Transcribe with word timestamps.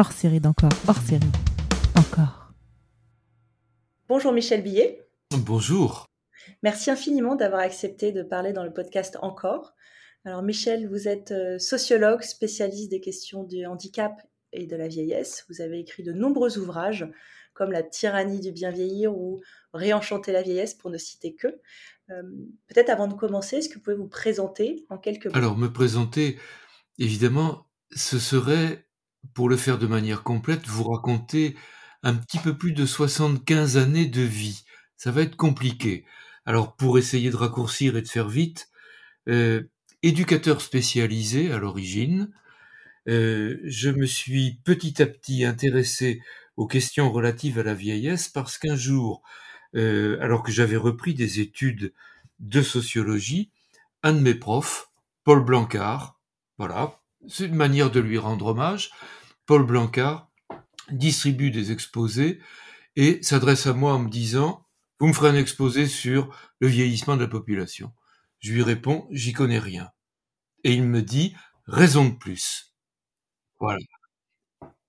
hors 0.00 0.12
série 0.12 0.40
d'encore, 0.40 0.70
hors 0.88 0.96
série, 0.96 1.20
encore. 1.94 2.54
Bonjour 4.08 4.32
Michel 4.32 4.62
Billet. 4.62 5.06
Bonjour. 5.44 6.06
Merci 6.62 6.90
infiniment 6.90 7.36
d'avoir 7.36 7.60
accepté 7.60 8.10
de 8.10 8.22
parler 8.22 8.54
dans 8.54 8.64
le 8.64 8.72
podcast 8.72 9.18
Encore. 9.20 9.74
Alors 10.24 10.40
Michel, 10.40 10.88
vous 10.88 11.06
êtes 11.06 11.32
euh, 11.32 11.58
sociologue, 11.58 12.22
spécialiste 12.22 12.90
des 12.90 13.02
questions 13.02 13.44
du 13.44 13.66
handicap 13.66 14.22
et 14.54 14.66
de 14.66 14.74
la 14.74 14.88
vieillesse. 14.88 15.44
Vous 15.50 15.60
avez 15.60 15.80
écrit 15.80 16.02
de 16.02 16.14
nombreux 16.14 16.56
ouvrages 16.56 17.06
comme 17.52 17.70
La 17.70 17.82
tyrannie 17.82 18.40
du 18.40 18.52
bien 18.52 18.70
vieillir 18.70 19.14
ou 19.14 19.42
Réenchanter 19.74 20.32
la 20.32 20.40
vieillesse 20.40 20.72
pour 20.72 20.88
ne 20.88 20.96
citer 20.96 21.34
que. 21.34 21.48
Euh, 22.08 22.22
peut-être 22.68 22.88
avant 22.88 23.06
de 23.06 23.12
commencer, 23.12 23.56
est-ce 23.56 23.68
que 23.68 23.74
vous 23.74 23.82
pouvez 23.82 23.96
vous 23.96 24.08
présenter 24.08 24.86
en 24.88 24.96
quelques 24.96 25.26
mots? 25.26 25.36
Alors 25.36 25.58
me 25.58 25.70
présenter, 25.70 26.38
évidemment, 26.98 27.66
ce 27.94 28.18
serait, 28.18 28.86
pour 29.34 29.48
le 29.48 29.56
faire 29.56 29.78
de 29.78 29.86
manière 29.86 30.22
complète, 30.22 30.66
vous 30.66 30.84
raconter 30.84 31.56
un 32.02 32.14
petit 32.14 32.38
peu 32.38 32.56
plus 32.56 32.72
de 32.72 32.86
75 32.86 33.76
années 33.76 34.06
de 34.06 34.22
vie. 34.22 34.64
Ça 34.96 35.10
va 35.10 35.22
être 35.22 35.36
compliqué. 35.36 36.04
Alors 36.46 36.76
pour 36.76 36.98
essayer 36.98 37.30
de 37.30 37.36
raccourcir 37.36 37.96
et 37.96 38.02
de 38.02 38.08
faire 38.08 38.28
vite, 38.28 38.68
euh, 39.28 39.62
éducateur 40.02 40.60
spécialisé 40.60 41.52
à 41.52 41.58
l'origine, 41.58 42.32
euh, 43.08 43.58
je 43.64 43.90
me 43.90 44.06
suis 44.06 44.60
petit 44.64 45.02
à 45.02 45.06
petit 45.06 45.44
intéressé 45.44 46.20
aux 46.56 46.66
questions 46.66 47.10
relatives 47.12 47.58
à 47.58 47.62
la 47.62 47.74
vieillesse 47.74 48.28
parce 48.28 48.58
qu'un 48.58 48.76
jour, 48.76 49.22
euh, 49.74 50.18
alors 50.20 50.42
que 50.42 50.52
j'avais 50.52 50.76
repris 50.76 51.14
des 51.14 51.40
études 51.40 51.92
de 52.38 52.62
sociologie, 52.62 53.50
un 54.02 54.12
de 54.12 54.20
mes 54.20 54.34
profs, 54.34 54.90
Paul 55.24 55.44
Blancard, 55.44 56.18
voilà, 56.58 56.99
c'est 57.28 57.46
une 57.46 57.54
manière 57.54 57.90
de 57.90 58.00
lui 58.00 58.18
rendre 58.18 58.46
hommage, 58.46 58.90
Paul 59.46 59.64
Blancard 59.64 60.30
distribue 60.90 61.50
des 61.50 61.72
exposés 61.72 62.40
et 62.96 63.22
s'adresse 63.22 63.66
à 63.66 63.72
moi 63.72 63.94
en 63.94 64.00
me 64.00 64.10
disant, 64.10 64.66
vous 64.98 65.08
me 65.08 65.12
ferez 65.12 65.30
un 65.30 65.36
exposé 65.36 65.86
sur 65.86 66.34
le 66.60 66.68
vieillissement 66.68 67.16
de 67.16 67.22
la 67.22 67.28
population. 67.28 67.92
Je 68.40 68.52
lui 68.52 68.62
réponds, 68.62 69.06
j'y 69.10 69.32
connais 69.32 69.58
rien. 69.58 69.90
Et 70.64 70.74
il 70.74 70.84
me 70.84 71.02
dit, 71.02 71.34
raison 71.66 72.06
de 72.08 72.14
plus. 72.14 72.74
Voilà. 73.58 73.78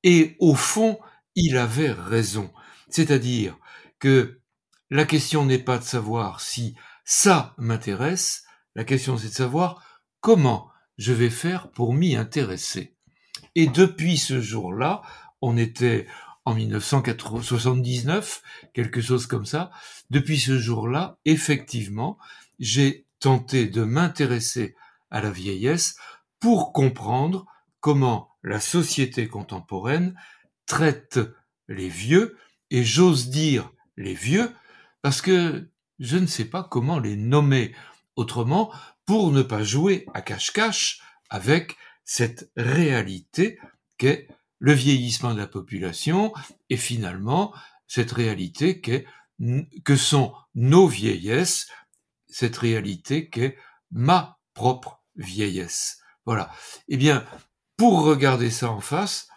Et 0.03 0.35
au 0.39 0.55
fond, 0.55 0.99
il 1.35 1.57
avait 1.57 1.91
raison. 1.91 2.51
C'est-à-dire 2.89 3.57
que 3.99 4.39
la 4.89 5.05
question 5.05 5.45
n'est 5.45 5.59
pas 5.63 5.77
de 5.77 5.83
savoir 5.83 6.41
si 6.41 6.75
ça 7.05 7.53
m'intéresse, 7.57 8.43
la 8.75 8.83
question 8.83 9.17
c'est 9.17 9.29
de 9.29 9.33
savoir 9.33 9.83
comment 10.19 10.70
je 11.01 11.13
vais 11.13 11.31
faire 11.31 11.71
pour 11.71 11.95
m'y 11.95 12.15
intéresser. 12.15 12.93
Et 13.55 13.65
depuis 13.65 14.17
ce 14.17 14.39
jour-là, 14.39 15.01
on 15.41 15.57
était 15.57 16.05
en 16.45 16.53
1979, 16.53 18.43
quelque 18.75 19.01
chose 19.01 19.25
comme 19.25 19.47
ça, 19.47 19.71
depuis 20.11 20.39
ce 20.39 20.59
jour-là, 20.59 21.17
effectivement, 21.25 22.19
j'ai 22.59 23.07
tenté 23.19 23.65
de 23.65 23.83
m'intéresser 23.83 24.75
à 25.09 25.21
la 25.21 25.31
vieillesse 25.31 25.95
pour 26.39 26.71
comprendre 26.71 27.47
comment 27.79 28.29
la 28.43 28.59
société 28.59 29.27
contemporaine 29.27 30.13
traite 30.67 31.19
les 31.67 31.89
vieux, 31.89 32.37
et 32.69 32.83
j'ose 32.83 33.31
dire 33.31 33.71
les 33.97 34.13
vieux, 34.13 34.51
parce 35.01 35.23
que 35.23 35.67
je 35.97 36.17
ne 36.17 36.27
sais 36.27 36.45
pas 36.45 36.63
comment 36.63 36.99
les 36.99 37.15
nommer 37.15 37.73
autrement 38.15 38.73
pour 39.05 39.31
ne 39.31 39.41
pas 39.41 39.63
jouer 39.63 40.05
à 40.13 40.21
cache-cache 40.21 41.01
avec 41.29 41.75
cette 42.03 42.51
réalité 42.55 43.59
qu'est 43.97 44.27
le 44.59 44.73
vieillissement 44.73 45.33
de 45.33 45.39
la 45.39 45.47
population 45.47 46.33
et 46.69 46.77
finalement 46.77 47.53
cette 47.87 48.11
réalité 48.11 48.79
qu'est, 48.79 49.05
que 49.83 49.95
sont 49.95 50.33
nos 50.55 50.87
vieillesses, 50.87 51.67
cette 52.27 52.57
réalité 52.57 53.29
qu'est 53.29 53.57
ma 53.91 54.39
propre 54.53 55.03
vieillesse. 55.15 55.99
Voilà. 56.25 56.51
Eh 56.87 56.97
bien, 56.97 57.25
pour 57.75 58.03
regarder 58.03 58.51
ça 58.51 58.69
en 58.69 58.81
face, 58.81 59.27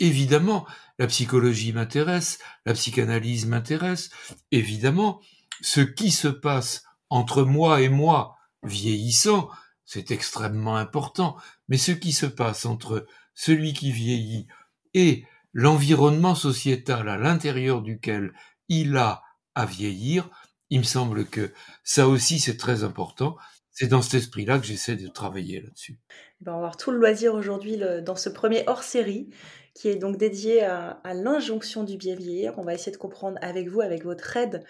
évidemment 0.00 0.66
la 0.98 1.06
psychologie 1.06 1.72
m'intéresse, 1.72 2.38
la 2.66 2.74
psychanalyse 2.74 3.46
m'intéresse, 3.46 4.10
évidemment, 4.50 5.20
ce 5.60 5.80
qui 5.80 6.10
se 6.10 6.28
passe 6.28 6.84
entre 7.10 7.42
moi 7.42 7.80
et 7.80 7.88
moi 7.88 8.36
vieillissant, 8.62 9.50
c'est 9.84 10.10
extrêmement 10.10 10.76
important, 10.76 11.36
mais 11.68 11.78
ce 11.78 11.92
qui 11.92 12.12
se 12.12 12.26
passe 12.26 12.66
entre 12.66 13.06
celui 13.34 13.72
qui 13.72 13.92
vieillit 13.92 14.46
et 14.94 15.24
l'environnement 15.52 16.34
sociétal 16.34 17.08
à 17.08 17.16
l'intérieur 17.16 17.82
duquel 17.82 18.32
il 18.68 18.96
a 18.96 19.22
à 19.54 19.64
vieillir, 19.64 20.28
il 20.70 20.80
me 20.80 20.84
semble 20.84 21.24
que 21.24 21.52
ça 21.84 22.08
aussi 22.08 22.38
c'est 22.38 22.56
très 22.56 22.84
important. 22.84 23.36
C'est 23.70 23.86
dans 23.86 24.02
cet 24.02 24.14
esprit-là 24.14 24.58
que 24.58 24.66
j'essaie 24.66 24.96
de 24.96 25.08
travailler 25.08 25.60
là-dessus. 25.60 25.98
Eh 26.40 26.44
ben, 26.44 26.52
on 26.52 26.56
va 26.56 26.58
avoir 26.58 26.76
tout 26.76 26.90
le 26.90 26.98
loisir 26.98 27.34
aujourd'hui 27.34 27.80
dans 28.02 28.16
ce 28.16 28.28
premier 28.28 28.64
hors-série 28.66 29.30
qui 29.74 29.88
est 29.88 29.96
donc 29.96 30.16
dédié 30.16 30.64
à, 30.64 31.00
l'injonction 31.14 31.84
du 31.84 31.96
bien 31.96 32.16
vieillir. 32.16 32.54
On 32.58 32.64
va 32.64 32.74
essayer 32.74 32.90
de 32.90 32.96
comprendre 32.96 33.38
avec 33.40 33.68
vous, 33.68 33.80
avec 33.80 34.04
votre 34.04 34.36
aide, 34.36 34.64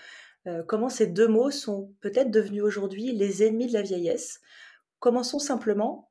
euh, 0.49 0.63
comment 0.67 0.89
ces 0.89 1.07
deux 1.07 1.29
mots 1.29 1.51
sont 1.51 1.95
peut-être 2.01 2.31
devenus 2.31 2.63
aujourd'hui 2.63 3.13
les 3.13 3.43
ennemis 3.43 3.67
de 3.67 3.75
la 3.75 3.83
vieillesse? 3.83 4.41
Commençons 4.99 5.39
simplement. 5.39 6.11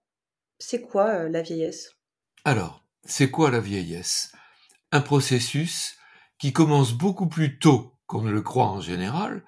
C'est 0.59 0.81
quoi 0.81 1.09
euh, 1.09 1.29
la 1.29 1.41
vieillesse? 1.41 1.95
Alors, 2.45 2.85
c'est 3.03 3.31
quoi 3.31 3.49
la 3.49 3.59
vieillesse? 3.59 4.31
Un 4.91 5.01
processus 5.01 5.97
qui 6.37 6.53
commence 6.53 6.93
beaucoup 6.93 7.27
plus 7.27 7.57
tôt 7.57 7.93
qu'on 8.05 8.21
ne 8.21 8.31
le 8.31 8.41
croit 8.41 8.67
en 8.67 8.79
général, 8.79 9.43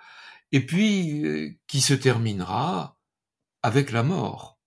et 0.52 0.66
puis 0.66 1.26
euh, 1.26 1.52
qui 1.68 1.82
se 1.82 1.94
terminera 1.94 2.98
avec 3.62 3.92
la 3.92 4.04
mort. 4.04 4.60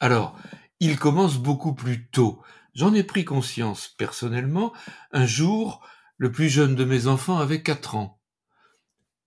Alors, 0.00 0.38
il 0.78 0.98
commence 0.98 1.38
beaucoup 1.38 1.74
plus 1.74 2.08
tôt. 2.08 2.40
J'en 2.74 2.94
ai 2.94 3.02
pris 3.02 3.24
conscience 3.24 3.88
personnellement. 3.98 4.72
Un 5.10 5.26
jour, 5.26 5.86
le 6.18 6.30
plus 6.30 6.48
jeune 6.48 6.74
de 6.74 6.84
mes 6.84 7.06
enfants 7.06 7.38
avait 7.38 7.62
quatre 7.62 7.96
ans. 7.96 8.15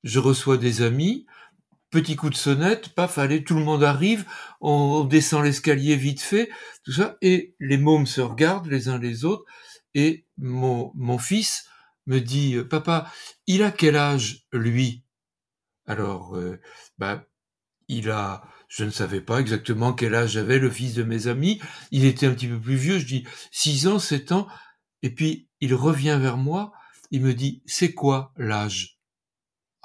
Je 0.04 0.20
reçois 0.20 0.58
des 0.58 0.82
amis, 0.82 1.26
petit 1.90 2.16
coup 2.16 2.30
de 2.30 2.36
sonnette, 2.36 2.90
paf, 2.90 3.18
allez, 3.18 3.44
tout 3.44 3.56
le 3.56 3.64
monde 3.64 3.84
arrive, 3.84 4.26
on, 4.62 5.04
descend 5.04 5.44
l'escalier 5.44 5.96
vite 5.96 6.22
fait, 6.22 6.50
tout 6.84 6.92
ça, 6.92 7.18
et 7.22 7.56
les 7.60 7.78
mômes 7.78 8.08
se 8.08 8.22
regardent 8.22 8.68
les 8.68 8.88
uns 8.88 8.98
les 8.98 9.26
autres, 9.26 9.46
et 9.94 10.26
mon, 10.38 10.92
mon 10.96 11.18
fils 11.18 11.68
me 12.06 12.20
dit, 12.20 12.58
papa, 12.70 13.12
il 13.48 13.64
a 13.64 13.72
quel 13.72 13.96
âge, 13.96 14.46
lui? 14.52 15.04
Alors, 15.86 16.36
euh, 16.36 16.60
bah, 16.98 17.26
il 17.88 18.10
a 18.12 18.44
je 18.70 18.84
ne 18.84 18.92
savais 18.92 19.20
pas 19.20 19.40
exactement 19.40 19.94
quel 19.94 20.14
âge 20.14 20.38
avait 20.38 20.60
le 20.60 20.70
fils 20.70 20.94
de 20.94 21.04
mes 21.04 21.28
amis. 21.28 21.60
Il 21.92 22.06
était 22.06 22.28
un 22.28 22.34
petit 22.34 22.48
peu 22.48 22.60
plus 22.60 22.76
vieux. 22.76 23.00
Je 23.00 23.06
dis 23.06 23.28
six 23.52 23.88
ans, 23.88 24.00
sept 24.00 24.32
ans. 24.32 24.48
Et 25.02 25.10
puis 25.10 25.50
il 25.60 25.74
revient 25.74 26.20
vers 26.22 26.38
moi. 26.38 26.72
Il 27.12 27.22
me 27.22 27.34
dit 27.34 27.64
c'est 27.66 27.94
quoi 27.94 28.32
l'âge? 28.38 28.99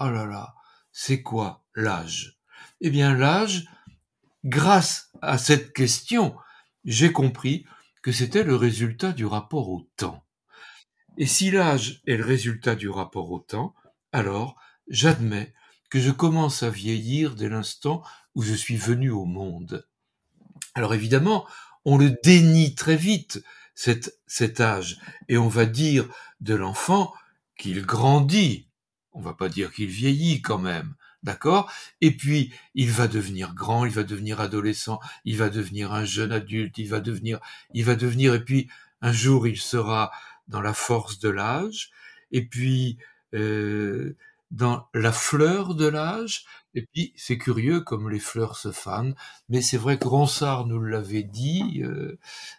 Oh 0.01 0.11
là 0.11 0.27
là, 0.27 0.55
c'est 0.93 1.23
quoi 1.23 1.65
l'âge? 1.75 2.39
Eh 2.81 2.91
bien 2.91 3.15
l'âge, 3.15 3.67
grâce 4.45 5.11
à 5.23 5.39
cette 5.39 5.73
question, 5.73 6.37
j'ai 6.85 7.13
compris 7.13 7.65
que 8.03 8.13
c'était 8.13 8.43
le 8.43 8.57
résultat 8.57 9.13
du 9.13 9.25
rapport 9.25 9.69
au 9.69 9.89
temps. 9.97 10.25
Et 11.17 11.27
si 11.27 11.51
l'âge 11.51 12.03
est 12.07 12.17
le 12.17 12.25
résultat 12.25 12.75
du 12.75 12.89
rapport 12.89 13.31
au 13.31 13.39
temps, 13.39 13.75
alors 14.13 14.57
j'admets 14.89 15.55
que 15.91 16.01
je 16.01 16.11
commence 16.11 16.65
à 16.65 16.71
vieillir 16.71 17.37
dès 17.37 17.49
l'instant 17.49 18.03
où 18.35 18.43
je 18.43 18.55
suis 18.55 18.77
venu 18.77 19.11
au 19.11 19.25
monde. 19.25 19.87
Alors 20.75 20.93
évidemment, 20.93 21.47
on 21.85 21.99
le 21.99 22.17
dénie 22.25 22.75
très 22.75 22.97
vite, 22.97 23.45
cet, 23.77 24.19
cet 24.27 24.61
âge, 24.61 24.99
et 25.29 25.39
on 25.39 25.49
va 25.49 25.67
dire 25.67 26.09
de 26.41 26.55
l'enfant 26.55 27.15
qu'il 27.57 27.83
grandit. 27.83 28.69
On 29.15 29.21
va 29.21 29.35
pas 29.35 29.49
dire 29.49 29.73
qu'il 29.73 29.89
vieillit 29.89 30.43
quand 30.43 30.59
même, 30.59 30.95
d'accord? 31.23 31.71
Et 32.01 32.17
puis, 32.17 32.53
il 32.75 32.91
va 32.91 33.09
devenir 33.09 33.55
grand, 33.55 33.85
il 33.85 33.93
va 33.93 34.03
devenir 34.03 34.41
adolescent, 34.41 35.01
il 35.25 35.37
va 35.37 35.51
devenir 35.51 35.93
un 35.93 36.05
jeune 36.05 36.33
adulte, 36.33 36.79
il 36.79 36.89
va 36.89 37.01
devenir, 37.01 37.41
il 37.73 37.85
va 37.85 37.95
devenir, 37.95 38.35
et 38.35 38.45
puis, 38.45 38.69
un 39.01 39.13
jour, 39.13 39.47
il 39.47 39.59
sera 39.59 40.11
dans 40.49 40.61
la 40.61 40.75
force 40.75 41.19
de 41.19 41.29
l'âge, 41.29 41.91
et 42.33 42.45
puis, 42.45 42.99
euh, 43.35 44.17
dans 44.51 44.87
la 44.95 45.13
fleur 45.13 45.75
de 45.75 45.87
l'âge. 45.87 46.45
Et 46.75 46.83
puis, 46.93 47.13
c'est 47.17 47.39
curieux 47.39 47.81
comme 47.81 48.11
les 48.11 48.19
fleurs 48.19 48.57
se 48.57 48.73
fanent, 48.73 49.15
mais 49.49 49.63
c'est 49.63 49.77
vrai 49.77 49.99
que 49.99 50.09
Ronsard 50.09 50.67
nous 50.67 50.81
l'avait 50.81 51.23
dit, 51.23 51.83
euh, 51.85 52.19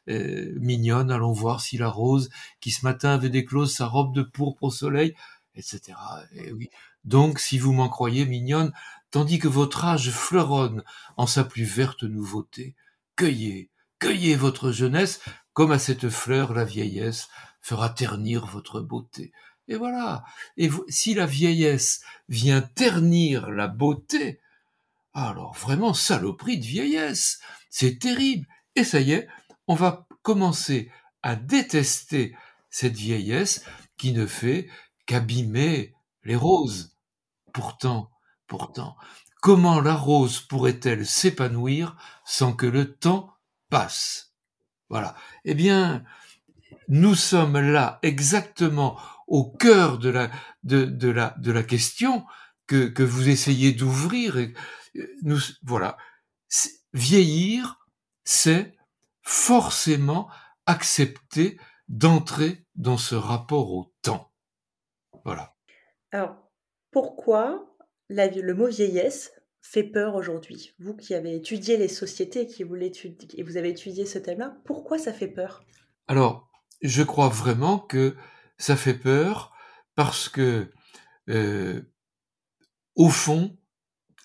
euh, 0.09 0.53
mignonne, 0.59 1.11
allons 1.11 1.33
voir 1.33 1.61
si 1.61 1.77
la 1.77 1.89
rose, 1.89 2.29
qui 2.61 2.71
ce 2.71 2.85
matin 2.85 3.11
avait 3.11 3.29
déclose 3.29 3.73
sa 3.73 3.87
robe 3.87 4.13
de 4.13 4.23
pourpre 4.23 4.63
au 4.63 4.71
soleil, 4.71 5.15
etc. 5.55 5.97
Et 6.33 6.51
oui. 6.51 6.69
Donc, 7.03 7.39
si 7.39 7.57
vous 7.57 7.73
m'en 7.73 7.89
croyez 7.89 8.25
mignonne, 8.25 8.73
tandis 9.11 9.39
que 9.39 9.47
votre 9.47 9.85
âge 9.85 10.11
fleuronne 10.11 10.83
en 11.17 11.27
sa 11.27 11.43
plus 11.43 11.63
verte 11.63 12.03
nouveauté, 12.03 12.75
cueillez, 13.15 13.69
cueillez 13.99 14.35
votre 14.35 14.71
jeunesse, 14.71 15.21
comme 15.53 15.71
à 15.71 15.79
cette 15.79 16.09
fleur 16.09 16.53
la 16.53 16.65
vieillesse 16.65 17.29
fera 17.61 17.89
ternir 17.89 18.45
votre 18.45 18.81
beauté. 18.81 19.31
Et 19.67 19.75
voilà. 19.75 20.23
Et 20.57 20.69
si 20.87 21.13
la 21.13 21.25
vieillesse 21.25 22.01
vient 22.29 22.61
ternir 22.61 23.49
la 23.49 23.67
beauté, 23.67 24.39
alors 25.13 25.55
vraiment 25.55 25.93
saloperie 25.93 26.59
de 26.59 26.65
vieillesse. 26.65 27.39
C'est 27.69 27.99
terrible. 27.99 28.45
Et 28.75 28.83
ça 28.83 28.99
y 28.99 29.13
est, 29.13 29.27
on 29.67 29.75
va 29.75 30.07
commencer 30.21 30.91
à 31.23 31.35
détester 31.35 32.35
cette 32.69 32.95
vieillesse 32.95 33.63
qui 33.97 34.11
ne 34.11 34.27
fait 34.27 34.69
qu'abîmer 35.05 35.93
les 36.23 36.35
roses. 36.35 36.97
Pourtant, 37.53 38.11
pourtant, 38.47 38.97
comment 39.41 39.79
la 39.79 39.95
rose 39.95 40.39
pourrait-elle 40.39 41.05
s'épanouir 41.05 41.95
sans 42.25 42.53
que 42.53 42.65
le 42.65 42.95
temps 42.95 43.33
passe? 43.69 44.33
Voilà. 44.89 45.15
Eh 45.45 45.53
bien, 45.53 46.03
nous 46.87 47.15
sommes 47.15 47.59
là 47.59 47.99
exactement 48.03 48.99
au 49.27 49.45
cœur 49.45 49.97
de 49.97 50.09
la, 50.09 50.29
de, 50.63 51.09
la, 51.09 51.35
de 51.39 51.51
la 51.51 51.63
question 51.63 52.25
que, 52.67 52.87
que 52.87 53.03
vous 53.03 53.29
essayez 53.29 53.71
d'ouvrir. 53.71 54.37
Et 54.37 54.53
nous, 55.23 55.39
voilà. 55.63 55.97
Vieillir, 56.93 57.79
c'est 58.23 58.75
forcément 59.21 60.29
accepter 60.65 61.59
d'entrer 61.87 62.65
dans 62.75 62.97
ce 62.97 63.15
rapport 63.15 63.71
au 63.71 63.83
temps. 63.83 63.94
Voilà. 65.25 65.55
Alors, 66.11 66.37
pourquoi 66.91 67.75
le 68.09 68.53
mot 68.53 68.67
vieillesse 68.67 69.31
fait 69.61 69.83
peur 69.83 70.15
aujourd'hui? 70.15 70.73
Vous 70.79 70.95
qui 70.95 71.13
avez 71.15 71.35
étudié 71.35 71.77
les 71.77 71.87
sociétés, 71.87 72.45
qui 72.45 72.63
vous, 72.63 72.75
et 72.75 73.43
vous 73.43 73.57
avez 73.57 73.69
étudié 73.69 74.05
ce 74.05 74.19
thème-là, 74.19 74.55
pourquoi 74.63 74.97
ça 74.99 75.11
fait 75.11 75.27
peur? 75.27 75.65
Alors, 76.07 76.49
je 76.81 77.03
crois 77.03 77.29
vraiment 77.29 77.79
que 77.79 78.15
ça 78.57 78.75
fait 78.77 78.93
peur 78.93 79.53
parce 79.95 80.29
que, 80.29 80.71
euh, 81.29 81.81
au 82.95 83.09
fond, 83.09 83.57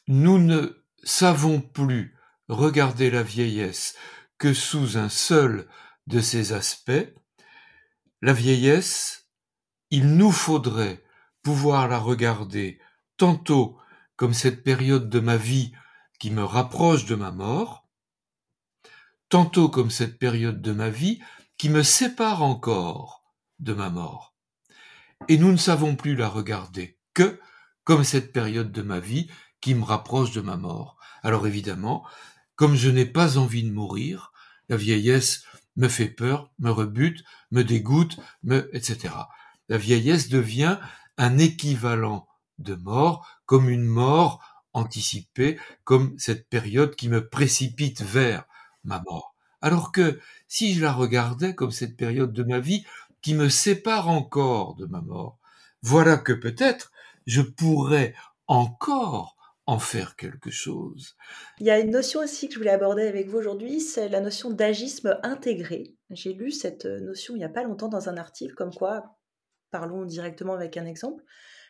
nous 0.07 0.39
ne 0.39 0.85
savons 1.03 1.61
plus 1.61 2.17
regarder 2.49 3.11
la 3.11 3.23
vieillesse 3.23 3.97
que 4.37 4.53
sous 4.53 4.99
un 4.99 5.09
seul 5.09 5.67
de 6.07 6.21
ses 6.21 6.53
aspects. 6.53 7.15
La 8.21 8.33
vieillesse, 8.33 9.20
il 9.91 10.17
nous 10.17 10.33
faudrait 10.33 11.03
pouvoir 11.43 11.89
la 11.89 11.99
regarder 11.99 12.81
tantôt 13.17 13.79
comme 14.17 14.35
cette 14.35 14.63
période 14.63 15.09
de 15.09 15.21
ma 15.21 15.37
vie 15.37 15.73
qui 16.19 16.31
me 16.31 16.45
rapproche 16.45 17.07
de 17.07 17.15
ma 17.15 17.31
mort, 17.31 17.89
tantôt 19.29 19.69
comme 19.69 19.91
cette 19.91 20.19
période 20.19 20.61
de 20.61 20.73
ma 20.73 20.91
vie 20.91 21.21
qui 21.57 21.69
me 21.69 21.83
sépare 21.83 22.43
encore 22.43 23.25
de 23.59 23.73
ma 23.73 23.91
mort. 23.91 24.35
Et 25.29 25.39
nous 25.39 25.53
ne 25.53 25.57
savons 25.57 25.97
plus 25.97 26.17
la 26.17 26.29
regarder 26.29 26.99
que 27.15 27.41
comme 27.85 28.05
cette 28.05 28.33
période 28.33 28.73
de 28.73 28.83
ma 28.83 29.01
vie 29.01 29.31
qui 29.61 29.75
me 29.75 29.85
rapproche 29.85 30.33
de 30.33 30.41
ma 30.41 30.57
mort. 30.57 30.97
Alors 31.23 31.47
évidemment, 31.47 32.07
comme 32.57 32.75
je 32.75 32.91
n'ai 32.91 33.07
pas 33.07 33.39
envie 33.39 33.65
de 33.65 33.73
mourir, 33.73 34.33
la 34.69 34.77
vieillesse 34.77 35.45
me 35.77 35.89
fait 35.89 36.09
peur, 36.09 36.51
me 36.59 36.71
rebute, 36.71 37.25
me 37.51 37.65
dégoûte, 37.65 38.19
me, 38.43 38.71
etc. 38.75 39.15
La 39.71 39.79
vieillesse 39.79 40.29
devient 40.29 40.79
un 41.17 41.39
équivalent 41.39 42.27
de 42.59 42.75
mort, 42.75 43.27
comme 43.47 43.71
une 43.71 43.87
mort 43.87 44.43
anticipée, 44.73 45.59
comme 45.85 46.15
cette 46.19 46.49
période 46.49 46.97
qui 46.97 47.09
me 47.09 47.29
précipite 47.29 48.03
vers 48.03 48.45
ma 48.85 49.01
mort. 49.07 49.35
Alors 49.63 49.93
que 49.93 50.19
si 50.49 50.75
je 50.75 50.83
la 50.83 50.93
regardais 50.93 51.55
comme 51.55 51.71
cette 51.71 51.97
période 51.97 52.33
de 52.33 52.43
ma 52.43 52.59
vie 52.59 52.85
qui 53.23 53.35
me 53.35 53.49
sépare 53.49 54.09
encore 54.09 54.75
de 54.75 54.87
ma 54.87 55.01
mort, 55.01 55.39
voilà 55.83 56.17
que 56.17 56.33
peut-être 56.33 56.91
je 57.27 57.41
pourrais 57.41 58.15
encore 58.49 59.37
en 59.67 59.79
faire 59.79 60.17
quelque 60.17 60.51
chose. 60.51 61.17
Il 61.61 61.67
y 61.67 61.71
a 61.71 61.79
une 61.79 61.91
notion 61.91 62.21
aussi 62.21 62.49
que 62.49 62.55
je 62.55 62.59
voulais 62.59 62.71
aborder 62.71 63.07
avec 63.07 63.29
vous 63.29 63.39
aujourd'hui, 63.39 63.81
c'est 63.81 64.09
la 64.09 64.21
notion 64.21 64.51
d'agisme 64.51 65.17
intégré. 65.23 65.95
J'ai 66.11 66.33
lu 66.33 66.51
cette 66.51 66.87
notion 66.87 67.37
il 67.37 67.39
n'y 67.39 67.45
a 67.45 67.49
pas 67.49 67.63
longtemps 67.63 67.89
dans 67.89 68.09
un 68.09 68.17
article, 68.17 68.55
comme 68.55 68.75
quoi, 68.75 69.20
parlons 69.71 70.05
directement 70.05 70.55
avec 70.55 70.77
un 70.77 70.87
exemple, 70.87 71.23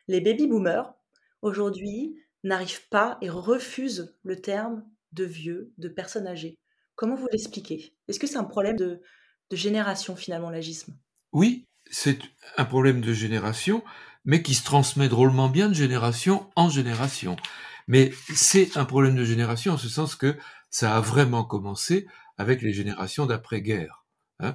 les 0.08 0.20
baby-boomers, 0.20 0.94
aujourd'hui, 1.43 2.17
n'arrivent 2.44 2.88
pas 2.88 3.19
et 3.20 3.31
refusent 3.31 4.17
le 4.23 4.41
terme 4.41 4.85
de 5.12 5.25
vieux, 5.25 5.73
de 5.79 5.88
personnes 5.88 6.26
âgées. 6.26 6.58
Comment 6.94 7.17
vous 7.17 7.29
l'expliquez? 7.32 7.94
Est-ce 8.08 8.19
que 8.19 8.26
c'est 8.26 8.37
un 8.37 8.44
problème 8.44 8.76
de, 8.76 9.00
génération 9.52 10.17
finalement, 10.17 10.50
l'agisme? 10.50 10.97
Oui, 11.32 11.64
c'est 11.91 12.19
un 12.56 12.64
problème 12.64 13.00
de 13.00 13.12
génération, 13.12 13.82
mais 14.25 14.43
qui 14.43 14.55
se 14.55 14.64
transmet 14.64 15.08
drôlement 15.08 15.49
bien 15.49 15.69
de 15.69 15.75
génération 15.75 16.50
en 16.56 16.69
génération. 16.69 17.37
Mais 17.88 18.12
c'est 18.35 18.76
un 18.76 18.85
problème 18.85 19.17
de 19.17 19.25
génération 19.25 19.73
en 19.73 19.79
ce 19.79 19.88
sens 19.88 20.14
que 20.14 20.37
ça 20.70 20.97
a 20.97 21.00
vraiment 21.00 21.44
commencé 21.44 22.06
avec 22.38 22.62
les 22.62 22.73
générations 22.73 23.26
d'après-guerre. 23.26 24.05
Hein, 24.38 24.55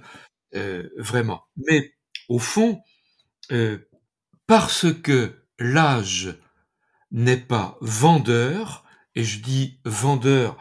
euh, 0.56 0.90
vraiment. 0.98 1.44
Mais 1.58 1.94
au 2.30 2.40
fond, 2.40 2.82
euh, 3.52 3.78
parce 4.48 4.92
que 4.94 5.36
l'âge 5.60 6.38
n'est 7.12 7.38
pas 7.38 7.78
vendeur, 7.82 8.84
et 9.16 9.24
je 9.24 9.40
dis 9.40 9.80
vendeur 9.86 10.58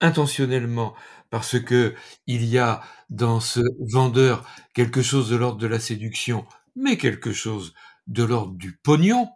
intentionnellement 0.00 0.94
parce 1.30 1.58
que 1.58 1.94
il 2.26 2.44
y 2.44 2.58
a 2.58 2.82
dans 3.10 3.40
ce 3.40 3.60
vendeur 3.80 4.46
quelque 4.74 5.02
chose 5.02 5.30
de 5.30 5.36
l'ordre 5.36 5.58
de 5.58 5.66
la 5.66 5.80
séduction, 5.80 6.46
mais 6.76 6.96
quelque 6.96 7.32
chose 7.32 7.74
de 8.06 8.22
l'ordre 8.22 8.54
du 8.54 8.76
pognon. 8.76 9.30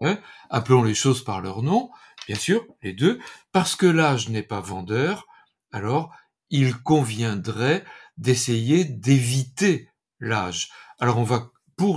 Hein 0.00 0.18
Appelons 0.50 0.82
les 0.82 0.94
choses 0.94 1.22
par 1.22 1.40
leur 1.40 1.62
nom, 1.62 1.90
bien 2.26 2.36
sûr, 2.36 2.66
les 2.82 2.92
deux, 2.92 3.20
parce 3.52 3.76
que 3.76 3.86
l'âge 3.86 4.30
n'est 4.30 4.42
pas 4.42 4.60
vendeur, 4.60 5.26
alors 5.70 6.12
il 6.50 6.74
conviendrait 6.76 7.84
d'essayer 8.16 8.84
d'éviter 8.84 9.88
l'âge. 10.20 10.70
Alors 10.98 11.18
on 11.18 11.24
va, 11.24 11.50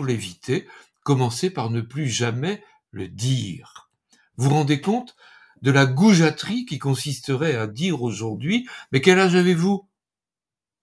l'éviter, 0.06 0.68
commencer 1.04 1.50
par 1.50 1.70
ne 1.70 1.82
plus 1.82 2.10
jamais 2.10 2.64
le 2.92 3.08
dire. 3.08 3.90
Vous 4.38 4.50
vous 4.50 4.56
rendez 4.56 4.82
compte 4.82 5.16
de 5.62 5.72
la 5.72 5.86
goujaterie 5.86 6.66
qui 6.66 6.80
consisterait 6.80 7.56
à 7.56 7.68
dire 7.68 8.02
aujourd'hui, 8.02 8.68
mais 8.92 9.02
quel 9.02 9.20
âge 9.20 9.36
avez-vous? 9.36 9.88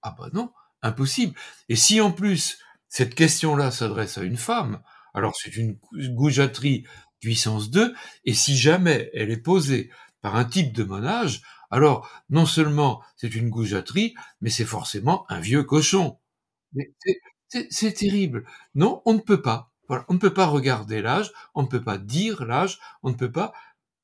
Ah 0.03 0.15
bah 0.19 0.29
non, 0.33 0.51
impossible. 0.83 1.35
Et 1.69 1.77
si 1.77 2.01
en 2.01 2.13
plus 2.13 2.59
cette 2.89 3.15
question-là 3.15 3.71
s'adresse 3.71 4.19
à 4.19 4.23
une 4.23 4.37
femme, 4.37 4.83
alors 5.15 5.35
c'est 5.37 5.57
une 5.57 5.79
goujaterie 6.15 6.85
puissance 7.21 7.71
2, 7.71 7.95
et 8.25 8.35
si 8.35 8.57
jamais 8.57 9.11
elle 9.15 9.31
est 9.31 9.37
posée 9.37 9.91
par 10.21 10.37
un 10.37 10.45
type 10.45 10.73
de 10.73 10.85
mon 10.85 11.05
âge, 11.05 11.43
alors 11.71 12.09
non 12.31 12.47
seulement 12.47 13.03
c'est 13.17 13.35
une 13.35 13.49
goujaterie, 13.51 14.15
mais 14.41 14.51
c'est 14.51 14.65
forcément 14.65 15.25
un 15.31 15.41
vieux 15.41 15.63
cochon. 15.65 16.19
C'est 17.71 17.93
terrible. 17.93 18.45
Non, 18.75 19.03
on 19.05 19.15
ne 19.15 19.21
peut 19.21 19.43
pas. 19.43 19.71
On 20.09 20.15
ne 20.15 20.19
peut 20.19 20.33
pas 20.33 20.47
regarder 20.47 21.03
l'âge, 21.03 21.33
on 21.55 21.63
ne 21.63 21.67
peut 21.67 21.83
pas 21.83 21.99
dire 21.99 22.45
l'âge, 22.47 22.79
on 23.03 23.11
ne 23.11 23.15
peut 23.15 23.33
pas 23.33 23.53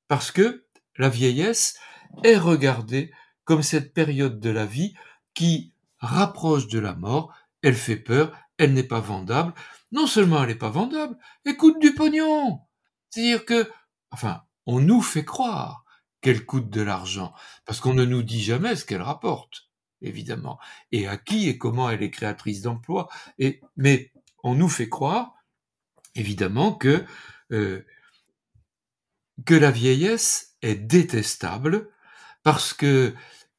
parce 0.07 0.31
que 0.31 0.67
la 0.97 1.09
vieillesse 1.09 1.79
est 2.25 2.37
regardée 2.37 3.13
comme 3.45 3.63
cette 3.63 3.95
période 3.95 4.41
de 4.41 4.51
la 4.51 4.67
vie 4.67 4.95
qui 5.35 5.73
rapproche 5.99 6.69
de 6.69 6.79
la 6.79 6.95
mort, 6.95 7.33
elle 7.63 7.75
fait 7.75 7.97
peur, 7.97 8.37
elle 8.59 8.75
n'est 8.75 8.83
pas 8.83 9.01
vendable. 9.01 9.55
Non 9.93 10.07
seulement 10.07 10.43
elle 10.43 10.49
n'est 10.49 10.55
pas 10.55 10.71
vendable, 10.71 11.17
elle 11.45 11.57
coûte 11.57 11.81
du 11.81 11.95
pognon. 11.95 12.61
C'est-à-dire 13.09 13.45
que, 13.45 13.71
enfin, 14.11 14.43
on 14.67 14.81
nous 14.81 15.01
fait 15.01 15.25
croire 15.25 15.85
qu'elle 16.21 16.45
coûte 16.45 16.69
de 16.69 16.83
l'argent, 16.83 17.33
parce 17.65 17.81
qu'on 17.81 17.95
ne 17.95 18.05
nous 18.05 18.23
dit 18.23 18.43
jamais 18.43 18.77
ce 18.77 18.85
qu'elle 18.85 19.03
rapporte, 19.03 19.68
évidemment, 20.03 20.59
et 20.93 21.07
à 21.07 21.17
qui 21.17 21.49
et 21.49 21.59
comment 21.59 21.91
elle 21.91 22.03
est 22.03 22.11
créatrice 22.11 22.63
d'emplois. 22.63 23.09
Et 23.39 23.61
mais 23.77 24.13
on 24.43 24.55
nous 24.55 24.69
fait 24.69 24.89
croire, 24.89 25.35
évidemment, 26.15 26.73
que 26.73 27.05
euh, 27.53 27.85
que 29.45 29.55
la 29.55 29.71
vieillesse 29.71 30.57
est 30.63 30.77
détestable 30.77 31.91
parce 32.43 32.73
que 32.75 33.15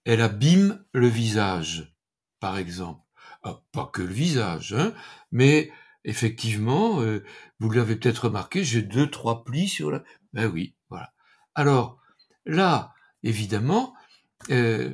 elle 0.06 0.22
abîme 0.22 0.84
le 0.94 1.08
visage, 1.08 1.96
par 2.40 2.58
exemple. 2.58 3.02
Ah, 3.44 3.62
pas 3.72 3.86
que 3.86 4.02
le 4.02 4.14
visage, 4.14 4.74
hein, 4.74 4.94
mais 5.32 5.72
effectivement, 6.04 7.02
euh, 7.02 7.24
vous 7.60 7.70
l'avez 7.70 7.96
peut-être 7.96 8.26
remarqué, 8.26 8.64
j'ai 8.64 8.82
deux, 8.82 9.10
trois 9.10 9.44
plis 9.44 9.70
sur 9.70 9.92
la... 9.92 10.04
Ben 10.34 10.48
oui, 10.48 10.76
voilà. 10.90 11.14
Alors, 11.56 12.00
là, 12.46 12.94
évidemment, 13.24 13.94
euh, 14.50 14.94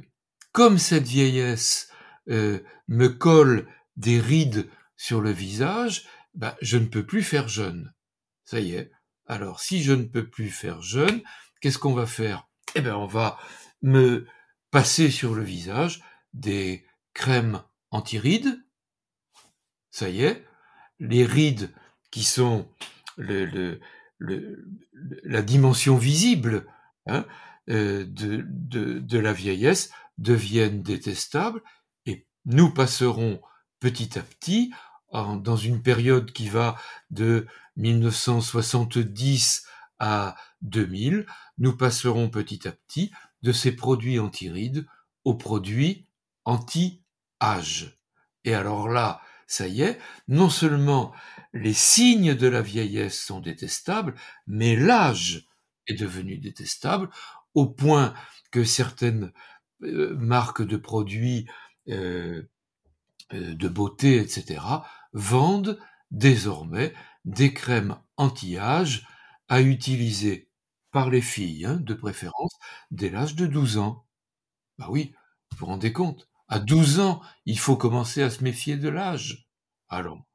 comme 0.55 0.77
cette 0.77 1.05
vieillesse 1.05 1.91
euh, 2.29 2.61
me 2.87 3.09
colle 3.09 3.67
des 3.97 4.21
rides 4.21 4.69
sur 4.95 5.19
le 5.19 5.31
visage, 5.31 6.07
ben, 6.33 6.55
je 6.61 6.77
ne 6.77 6.85
peux 6.85 7.05
plus 7.05 7.23
faire 7.23 7.49
jeune. 7.49 7.93
Ça 8.45 8.61
y 8.61 8.73
est, 8.73 8.89
alors, 9.27 9.59
si 9.59 9.83
je 9.83 9.91
ne 9.91 10.05
peux 10.05 10.29
plus 10.29 10.49
faire 10.49 10.81
jeune, 10.81 11.21
qu'est-ce 11.59 11.77
qu'on 11.77 11.93
va 11.93 12.05
faire? 12.05 12.47
Eh 12.73 12.79
bien, 12.79 12.95
on 12.95 13.05
va 13.05 13.37
me 13.81 14.27
passer 14.71 15.11
sur 15.11 15.35
le 15.35 15.43
visage 15.43 16.01
des 16.33 16.85
crèmes 17.13 17.61
anti-rides. 17.91 18.57
ça 19.91 20.07
y 20.07 20.23
est, 20.23 20.45
les 20.99 21.25
rides 21.25 21.73
qui 22.11 22.23
sont 22.23 22.69
la 23.17 23.81
dimension 25.41 25.97
visible 25.97 26.65
hein, 27.07 27.25
euh, 27.69 28.05
de, 28.07 29.19
la 29.19 29.33
vieillesse 29.33 29.91
deviennent 30.17 30.81
détestables 30.81 31.61
et 32.05 32.27
nous 32.45 32.73
passerons 32.73 33.41
petit 33.79 34.17
à 34.17 34.21
petit 34.21 34.71
dans 35.11 35.55
une 35.55 35.81
période 35.81 36.31
qui 36.31 36.49
va 36.49 36.75
de 37.09 37.47
1970 37.77 39.65
à 39.99 40.35
2000, 40.61 41.25
nous 41.57 41.77
passerons 41.77 42.29
petit 42.29 42.67
à 42.67 42.71
petit 42.71 43.11
de 43.43 43.51
ces 43.51 43.71
produits 43.71 44.19
anti-rides 44.19 44.85
aux 45.23 45.35
produits 45.35 46.07
anti-âge. 46.43 47.99
Et 48.43 48.53
alors 48.53 48.89
là, 48.89 49.21
ça 49.47 49.67
y 49.67 49.81
est, 49.81 49.99
non 50.27 50.49
seulement 50.49 51.13
les 51.53 51.73
signes 51.73 52.35
de 52.35 52.47
la 52.47 52.61
vieillesse 52.61 53.21
sont 53.21 53.39
détestables, 53.39 54.15
mais 54.47 54.75
l'âge 54.75 55.47
est 55.87 55.93
devenu 55.93 56.37
détestable 56.37 57.09
au 57.53 57.67
point 57.67 58.13
que 58.51 58.63
certaines 58.63 59.31
marques 59.85 60.65
de 60.65 60.77
produits 60.77 61.47
euh, 61.89 62.43
euh, 63.33 63.55
de 63.55 63.67
beauté, 63.67 64.17
etc., 64.19 64.61
vendent 65.13 65.79
désormais 66.11 66.93
des 67.25 67.53
crèmes 67.53 67.97
anti-âge 68.17 69.07
à 69.49 69.61
utiliser 69.61 70.49
par 70.91 71.09
les 71.09 71.21
filles, 71.21 71.65
hein, 71.65 71.77
de 71.77 71.93
préférence, 71.93 72.53
dès 72.91 73.09
l'âge 73.09 73.35
de 73.35 73.47
12 73.47 73.77
ans. 73.77 74.05
Bah 74.77 74.87
oui, 74.89 75.13
vous 75.51 75.57
vous 75.59 75.65
rendez 75.67 75.93
compte, 75.93 76.27
à 76.47 76.59
12 76.59 76.99
ans, 76.99 77.21
il 77.45 77.59
faut 77.59 77.77
commencer 77.77 78.21
à 78.21 78.29
se 78.29 78.43
méfier 78.43 78.77
de 78.77 78.89
l'âge. 78.89 79.47
Alors, 79.89 80.25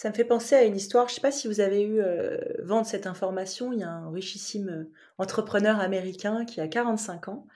ça 0.00 0.08
me 0.08 0.14
fait 0.14 0.24
penser 0.24 0.54
à 0.54 0.62
une 0.62 0.76
histoire, 0.76 1.08
je 1.08 1.12
ne 1.12 1.14
sais 1.16 1.20
pas 1.20 1.30
si 1.30 1.46
vous 1.46 1.60
avez 1.60 1.82
eu 1.82 2.00
euh, 2.00 2.38
vent 2.62 2.80
de 2.80 2.86
cette 2.86 3.06
information, 3.06 3.70
il 3.74 3.80
y 3.80 3.82
a 3.82 3.90
un 3.90 4.10
richissime 4.10 4.68
euh, 4.70 4.92
entrepreneur 5.18 5.78
américain 5.78 6.46
qui 6.46 6.62
a 6.62 6.68
45 6.68 7.28
ans, 7.28 7.46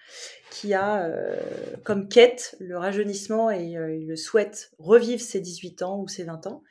qui 0.51 0.75
a 0.75 1.07
euh, 1.07 1.41
comme 1.85 2.07
quête 2.07 2.55
le 2.61 2.77
rajeunissement 2.77 3.51
et 3.51 3.69
il 3.69 4.07
le 4.07 4.17
souhaite 4.17 4.73
revivre 4.79 5.23
ses 5.23 5.41
18 5.41 5.81
ans 5.85 6.03
ou 6.03 6.07
ses 6.07 6.25
20 6.25 6.47
ans. 6.47 6.63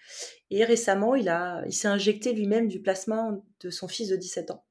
Et 0.52 0.64
récemment, 0.64 1.16
il, 1.16 1.28
a, 1.28 1.64
il 1.66 1.74
s'est 1.74 1.88
injecté 1.88 2.34
lui-même 2.34 2.68
du 2.68 2.80
plasma 2.80 3.32
de 3.62 3.72
son 3.72 3.88
fils 3.88 4.10
de 4.10 4.16
17 4.16 4.52
ans. 4.52 4.64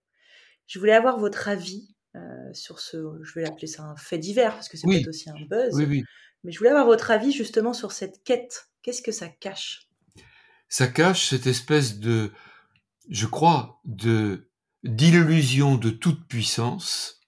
Je 0.69 0.79
voulais 0.79 0.95
avoir 0.95 1.19
votre 1.19 1.49
avis 1.49 1.97
sur 2.53 2.79
ce, 2.79 3.19
je 3.23 3.35
vais 3.35 3.43
l'appeler 3.43 3.67
ça 3.67 3.83
un 3.83 3.97
fait 3.97 4.19
divers, 4.19 4.55
parce 4.55 4.69
que 4.69 4.77
c'est 4.77 4.87
peut-être 4.87 5.09
aussi 5.09 5.31
un 5.31 5.47
buzz. 5.51 5.75
Oui, 5.75 5.87
oui. 5.89 6.05
Mais 6.45 6.53
je 6.53 6.59
voulais 6.59 6.71
avoir 6.71 6.87
votre 6.87 7.11
avis 7.11 7.33
justement 7.33 7.73
sur 7.73 7.91
cette 7.91 8.23
quête. 8.23 8.69
Qu'est-ce 8.83 9.03
que 9.03 9.11
ça 9.11 9.29
cache? 9.29 9.89
Ça 10.73 10.87
cache 10.87 11.29
cette 11.29 11.47
espèce 11.47 11.99
de, 11.99 12.33
je 13.11 13.27
crois, 13.27 13.83
de 13.85 14.49
d'illusion 14.83 15.77
de 15.77 15.91
toute 15.91 16.27
puissance. 16.27 17.21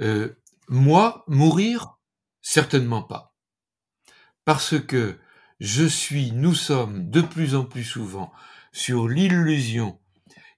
Euh, 0.00 0.34
moi, 0.66 1.22
mourir, 1.28 2.00
certainement 2.42 3.04
pas. 3.04 3.36
Parce 4.44 4.76
que 4.76 5.20
je 5.60 5.84
suis, 5.84 6.32
nous 6.32 6.56
sommes 6.56 7.08
de 7.10 7.20
plus 7.20 7.54
en 7.54 7.64
plus 7.64 7.84
souvent 7.84 8.32
sur 8.72 9.06
l'illusion 9.06 10.00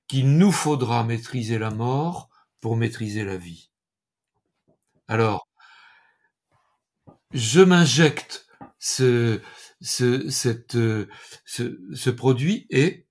qu'il 0.08 0.38
nous 0.38 0.52
faudra 0.52 1.04
maîtriser 1.04 1.58
la 1.58 1.70
mort 1.70 2.30
pour 2.62 2.78
maîtriser 2.78 3.26
la 3.26 3.36
vie. 3.36 3.70
Alors, 5.06 5.46
je 7.34 7.60
m'injecte 7.60 8.46
ce, 8.78 9.42
euh, 10.00 11.06
ce 11.46 12.10
produit 12.10 12.66
et, 12.70 13.06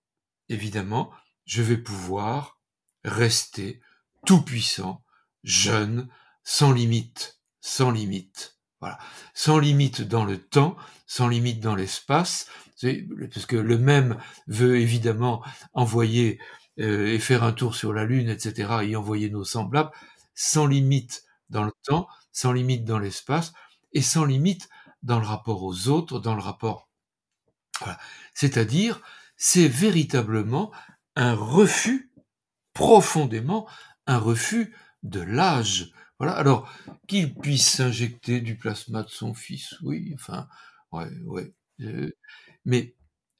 évidemment, 0.50 1.12
je 1.46 1.62
vais 1.62 1.78
pouvoir 1.78 2.60
rester 3.04 3.82
tout 4.26 4.42
puissant, 4.42 5.04
jeune, 5.44 6.10
sans 6.44 6.72
limite, 6.72 7.40
sans 7.62 7.92
limite. 7.92 8.58
Voilà. 8.82 9.00
Sans 9.34 9.60
limite 9.60 10.02
dans 10.02 10.26
le 10.26 10.38
temps, 10.38 10.78
sans 11.06 11.28
limite 11.28 11.60
dans 11.60 11.76
l'espace, 11.76 12.48
parce 12.82 13.46
que 13.46 13.58
le 13.58 13.78
même 13.78 14.18
veut 14.48 14.80
évidemment 14.80 15.44
envoyer 15.74 16.40
euh, 16.80 17.08
et 17.08 17.20
faire 17.20 17.44
un 17.44 17.52
tour 17.52 17.76
sur 17.76 17.94
la 17.94 18.06
Lune, 18.06 18.30
etc., 18.30 18.80
et 18.84 18.96
envoyer 18.96 19.30
nos 19.30 19.44
semblables, 19.44 19.92
sans 20.34 20.66
limite 20.66 21.24
dans 21.50 21.64
le 21.64 21.74
temps, 21.84 22.08
sans 22.32 22.54
limite 22.54 22.86
dans 22.86 23.00
l'espace, 23.00 23.54
et 23.92 24.02
sans 24.02 24.24
limite 24.24 24.70
dans 25.04 25.20
le 25.20 25.26
rapport 25.26 25.64
aux 25.64 25.88
autres, 25.88 26.20
dans 26.20 26.36
le 26.36 26.42
rapport. 26.42 26.90
C'est-à-dire, 28.34 29.02
c'est 29.38 29.68
véritablement 29.68 30.72
un 31.16 31.34
refus, 31.34 32.12
profondément, 32.74 33.68
un 34.06 34.18
refus 34.18 34.76
de 35.04 35.22
l'âge. 35.22 35.94
Voilà. 36.20 36.34
Alors, 36.34 36.70
qu'il 37.08 37.34
puisse 37.34 37.70
s'injecter 37.70 38.42
du 38.42 38.58
plasma 38.58 39.04
de 39.04 39.10
son 39.10 39.34
fils, 39.34 39.76
oui, 39.82 40.12
enfin, 40.14 40.48
ouais, 40.92 41.10
ouais. 41.26 41.54
Euh, 41.82 42.12
mais 42.66 42.96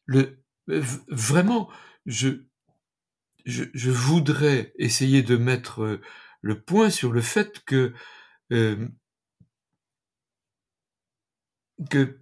le, 0.06 0.42
vraiment, 0.68 1.70
je, 2.06 2.46
je, 3.46 3.66
je, 3.74 3.92
voudrais 3.92 4.74
essayer 4.78 5.24
de 5.24 5.36
mettre 5.36 5.84
euh, 5.84 6.02
le 6.42 6.62
point 6.62 6.90
sur 6.90 7.12
le 7.12 7.22
fait 7.22 7.60
que 7.66 7.94
euh, 8.54 8.88
que 11.90 12.20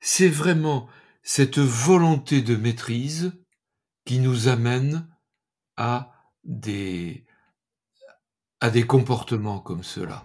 c'est 0.00 0.28
vraiment 0.28 0.88
cette 1.22 1.58
volonté 1.58 2.42
de 2.42 2.56
maîtrise 2.56 3.32
qui 4.04 4.18
nous 4.18 4.48
amène 4.48 5.08
à 5.76 6.12
des, 6.44 7.24
comportements 8.86 9.60
comme 9.60 9.84
cela. 9.84 10.24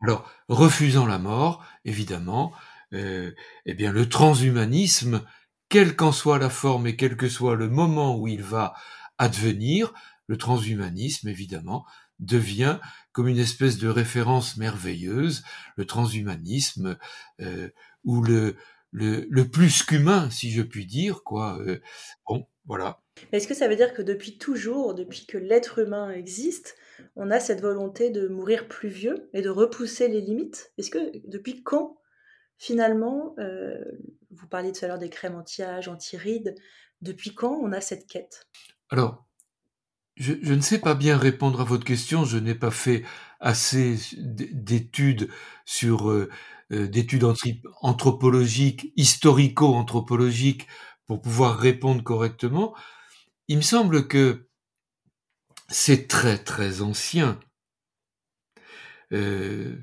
Alors, 0.00 0.30
refusant 0.48 1.06
la 1.06 1.18
mort, 1.18 1.64
évidemment, 1.84 2.52
euh, 2.92 3.32
eh 3.66 3.74
bien, 3.74 3.92
le 3.92 4.08
transhumanisme, 4.08 5.24
quelle 5.68 5.94
qu'en 5.96 6.12
soit 6.12 6.38
la 6.38 6.50
forme 6.50 6.86
et 6.86 6.96
quel 6.96 7.16
que 7.16 7.28
soit 7.28 7.54
le 7.54 7.68
moment 7.68 8.18
où 8.18 8.26
il 8.26 8.42
va 8.42 8.74
advenir, 9.18 9.92
le 10.26 10.36
transhumanisme, 10.38 11.28
évidemment, 11.28 11.84
devient 12.20 12.78
comme 13.12 13.28
une 13.28 13.38
espèce 13.38 13.78
de 13.78 13.88
référence 13.88 14.56
merveilleuse, 14.56 15.42
le 15.76 15.84
transhumanisme, 15.84 16.96
euh, 17.40 17.68
ou 18.04 18.22
le, 18.22 18.56
le, 18.92 19.26
le 19.28 19.48
plus 19.48 19.82
qu'humain, 19.82 20.30
si 20.30 20.50
je 20.50 20.62
puis 20.62 20.86
dire, 20.86 21.22
quoi. 21.24 21.58
Euh, 21.60 21.80
bon, 22.26 22.46
voilà. 22.64 23.00
Est-ce 23.32 23.48
que 23.48 23.54
ça 23.54 23.68
veut 23.68 23.76
dire 23.76 23.94
que 23.94 24.02
depuis 24.02 24.38
toujours, 24.38 24.94
depuis 24.94 25.26
que 25.26 25.38
l'être 25.38 25.80
humain 25.80 26.10
existe, 26.10 26.76
on 27.16 27.30
a 27.30 27.40
cette 27.40 27.60
volonté 27.60 28.10
de 28.10 28.28
mourir 28.28 28.68
plus 28.68 28.88
vieux 28.88 29.28
et 29.32 29.42
de 29.42 29.50
repousser 29.50 30.08
les 30.08 30.20
limites? 30.20 30.72
Est-ce 30.78 30.90
que 30.90 31.10
depuis 31.28 31.62
quand, 31.62 31.98
finalement, 32.58 33.34
euh, 33.38 33.84
vous 34.30 34.46
parliez 34.46 34.72
tout 34.72 34.84
à 34.84 34.88
l'heure 34.88 34.98
des 34.98 35.10
crèmes 35.10 35.34
anti-âge, 35.34 35.88
anti-rides, 35.88 36.54
depuis 37.00 37.34
quand 37.34 37.58
on 37.60 37.72
a 37.72 37.80
cette 37.80 38.06
quête? 38.06 38.46
Alors, 38.88 39.26
je, 40.16 40.52
ne 40.52 40.60
sais 40.60 40.78
pas 40.78 40.94
bien 40.94 41.16
répondre 41.16 41.60
à 41.60 41.64
votre 41.64 41.84
question. 41.84 42.24
Je 42.24 42.38
n'ai 42.38 42.54
pas 42.54 42.70
fait 42.70 43.04
assez 43.40 43.98
d'études 44.18 45.30
sur 45.64 46.10
euh, 46.10 46.28
euh, 46.72 46.86
d'études 46.88 47.24
anthropologiques, 47.80 48.92
historico-anthropologiques 48.96 50.66
pour 51.06 51.22
pouvoir 51.22 51.58
répondre 51.58 52.02
correctement. 52.02 52.74
Il 53.48 53.56
me 53.56 53.62
semble 53.62 54.08
que 54.08 54.48
c'est 55.68 56.06
très 56.06 56.38
très 56.38 56.82
ancien. 56.82 57.40
Euh, 59.12 59.76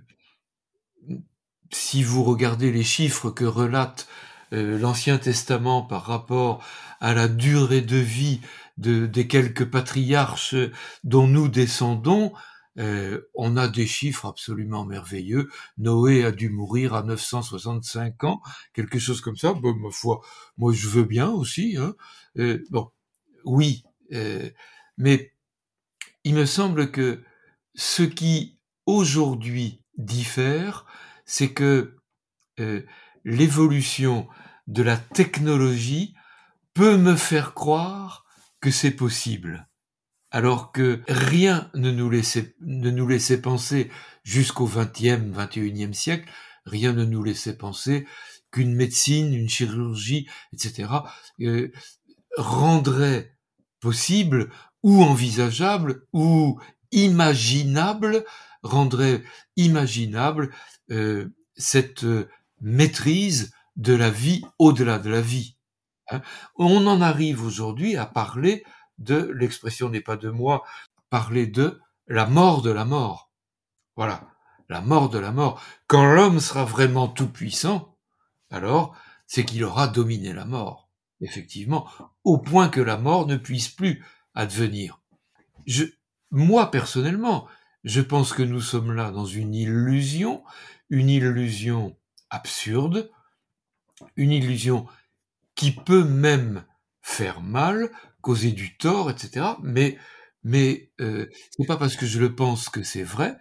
si 1.72 2.04
vous 2.04 2.24
regardez 2.24 2.72
les 2.72 2.84
chiffres 2.84 3.30
que 3.32 3.44
relate 3.44 4.08
l'Ancien 4.52 5.18
Testament 5.18 5.82
par 5.82 6.06
rapport 6.06 6.64
à 7.02 7.14
la 7.14 7.28
durée 7.28 7.82
de 7.82 7.98
vie 7.98 8.40
de, 8.78 9.06
des 9.06 9.28
quelques 9.28 9.66
patriarches 9.66 10.56
dont 11.04 11.28
nous 11.28 11.48
descendons, 11.48 12.34
euh, 12.80 13.22
on 13.34 13.58
a 13.58 13.68
des 13.68 13.88
chiffres 13.88 14.28
absolument 14.28 14.86
merveilleux. 14.86 15.50
Noé 15.78 16.24
a 16.24 16.32
dû 16.32 16.50
mourir 16.50 16.94
à 16.94 17.04
965 17.04 18.24
ans, 18.24 18.42
quelque 18.74 19.00
chose 19.00 19.22
comme 19.22 19.38
ça. 19.38 19.54
Bon, 19.54 19.74
ma 19.76 19.90
foi, 19.90 20.22
moi 20.58 20.74
je 20.74 20.88
veux 20.88 21.04
bien 21.04 21.30
aussi. 21.30 21.76
Hein. 21.78 21.96
Euh, 22.38 22.64
bon, 22.70 22.92
oui, 23.46 23.84
euh, 24.14 24.50
mais 24.98 25.34
il 26.24 26.36
me 26.36 26.46
semble 26.46 26.92
que 26.92 27.24
ce 27.74 28.04
qui 28.04 28.60
aujourd'hui 28.86 29.82
diffère, 29.98 30.86
c'est 31.26 31.52
que 31.52 31.96
l'évolution 33.24 34.28
de 34.66 34.82
la 34.82 34.98
technologie 34.98 36.16
peut 36.74 36.98
me 36.98 37.16
faire 37.16 37.54
croire 37.54 38.26
que 38.60 38.72
c'est 38.72 38.92
possible, 38.92 39.68
alors 40.32 40.72
que 40.72 41.02
rien 41.08 41.70
ne 41.74 41.92
nous 41.92 42.10
laissait, 42.10 42.56
ne 42.62 42.92
nous 42.92 43.08
laissait 43.08 43.42
penser 43.42 43.90
jusqu'au 44.24 44.68
XXe, 44.68 45.32
XXIe 45.32 45.94
siècle, 45.94 46.30
rien 46.66 46.94
ne 46.94 47.06
nous 47.06 47.24
laissait 47.24 47.58
penser 47.58 48.08
qu'une 48.52 48.76
médecine, 48.76 49.34
une 49.34 49.50
chirurgie, 49.50 50.28
etc., 50.54 50.90
euh, 51.42 51.72
rendrait 52.38 53.38
possible 53.80 54.50
ou 54.84 55.04
envisageable 55.04 56.06
ou 56.14 56.60
imaginable, 56.92 58.26
rendrait 58.64 59.24
imaginable 59.56 60.54
euh, 60.92 61.30
cette 61.56 62.04
euh, 62.04 62.30
maîtrise 62.62 63.52
de 63.76 63.94
la 63.94 64.10
vie 64.10 64.42
au-delà 64.60 65.00
de 65.00 65.10
la 65.10 65.22
vie. 65.22 65.57
Hein. 66.10 66.22
On 66.56 66.88
en 66.88 67.02
arrive 67.02 67.44
aujourd'hui 67.44 67.98
à 67.98 68.06
parler 68.06 68.64
de, 68.98 69.32
l'expression 69.36 69.90
n'est 69.90 70.02
pas 70.02 70.18
de 70.18 70.30
moi, 70.30 70.64
parler 71.10 71.48
de 71.48 71.80
la 72.08 72.26
mort 72.26 72.62
de 72.62 72.72
la 72.72 72.86
mort. 72.86 73.32
Voilà, 73.96 74.28
la 74.70 74.82
mort 74.82 75.10
de 75.10 75.20
la 75.20 75.32
mort. 75.32 75.62
Quand 75.88 76.06
l'homme 76.06 76.40
sera 76.40 76.66
vraiment 76.66 77.08
tout 77.08 77.30
puissant, 77.30 77.98
alors 78.50 78.96
c'est 79.26 79.46
qu'il 79.46 79.64
aura 79.64 79.88
dominé 79.88 80.34
la 80.34 80.46
mort, 80.46 80.90
effectivement, 81.22 81.90
au 82.24 82.38
point 82.38 82.70
que 82.70 82.82
la 82.82 82.98
mort 82.98 83.28
ne 83.28 83.38
puisse 83.38 83.70
plus 83.70 84.06
advenir. 84.34 85.02
Je, 85.66 85.84
moi 86.32 86.72
personnellement, 86.72 87.48
je 87.84 88.02
pense 88.02 88.34
que 88.34 88.44
nous 88.44 88.62
sommes 88.62 88.94
là 88.94 89.12
dans 89.12 89.26
une 89.26 89.54
illusion, 89.54 90.44
une 90.90 91.10
illusion 91.10 91.98
absurde, 92.30 93.12
une 94.16 94.32
illusion 94.32 94.88
qui 95.58 95.72
peut 95.72 96.06
même 96.06 96.64
faire 97.02 97.42
mal, 97.42 97.90
causer 98.22 98.52
du 98.52 98.78
tort, 98.78 99.12
etc. 99.12 99.46
Mais 99.62 99.98
mais 100.44 100.92
euh, 101.02 101.28
ce 101.52 101.62
n'est 101.62 101.68
pas 101.68 101.76
parce 101.76 101.98
que 101.98 102.06
je 102.06 102.20
le 102.20 102.34
pense 102.34 102.70
que 102.70 102.84
c'est 102.84 103.04
vrai, 103.04 103.36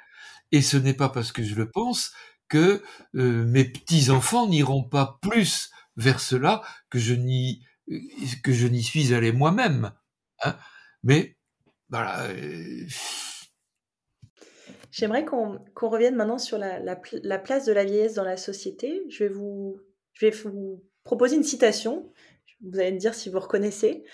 et 0.50 0.62
ce 0.62 0.76
n'est 0.76 0.94
pas 0.94 1.10
parce 1.10 1.30
que 1.30 1.44
je 1.44 1.54
le 1.54 1.70
pense 1.70 2.12
que 2.48 2.82
euh, 3.14 3.44
mes 3.44 3.64
petits 3.64 4.10
enfants 4.10 4.48
n'iront 4.48 4.82
pas 4.82 5.18
plus 5.22 5.70
vers 5.96 6.20
cela 6.20 6.62
que 6.90 6.98
je 6.98 7.14
n'y 7.14 8.82
suis 8.82 9.14
allé 9.14 9.30
moi-même. 9.32 9.92
Hein. 10.42 10.56
Mais 11.02 11.36
voilà. 11.90 12.24
Euh, 12.24 12.86
J'aimerais 14.90 15.24
qu'on 15.24 15.60
revienne 15.82 16.16
maintenant 16.16 16.38
sur 16.38 16.56
la, 16.56 16.80
la, 16.80 16.98
la, 17.22 17.38
place 17.38 17.66
de 17.66 17.72
la 17.72 17.84
vieillesse 17.84 18.14
dans 18.14 18.24
la 18.24 18.38
société. 18.38 19.02
Je 19.10 19.24
vais 19.24 19.30
vous, 19.30 19.78
je 20.14 20.26
vais 20.26 20.32
vous 20.32 20.82
proposer 21.06 21.36
une 21.36 21.44
citation. 21.44 22.12
Vous 22.60 22.78
allez 22.78 22.92
me 22.92 22.98
dire 22.98 23.14
si 23.14 23.30
vous 23.30 23.40
reconnaissez. 23.40 24.04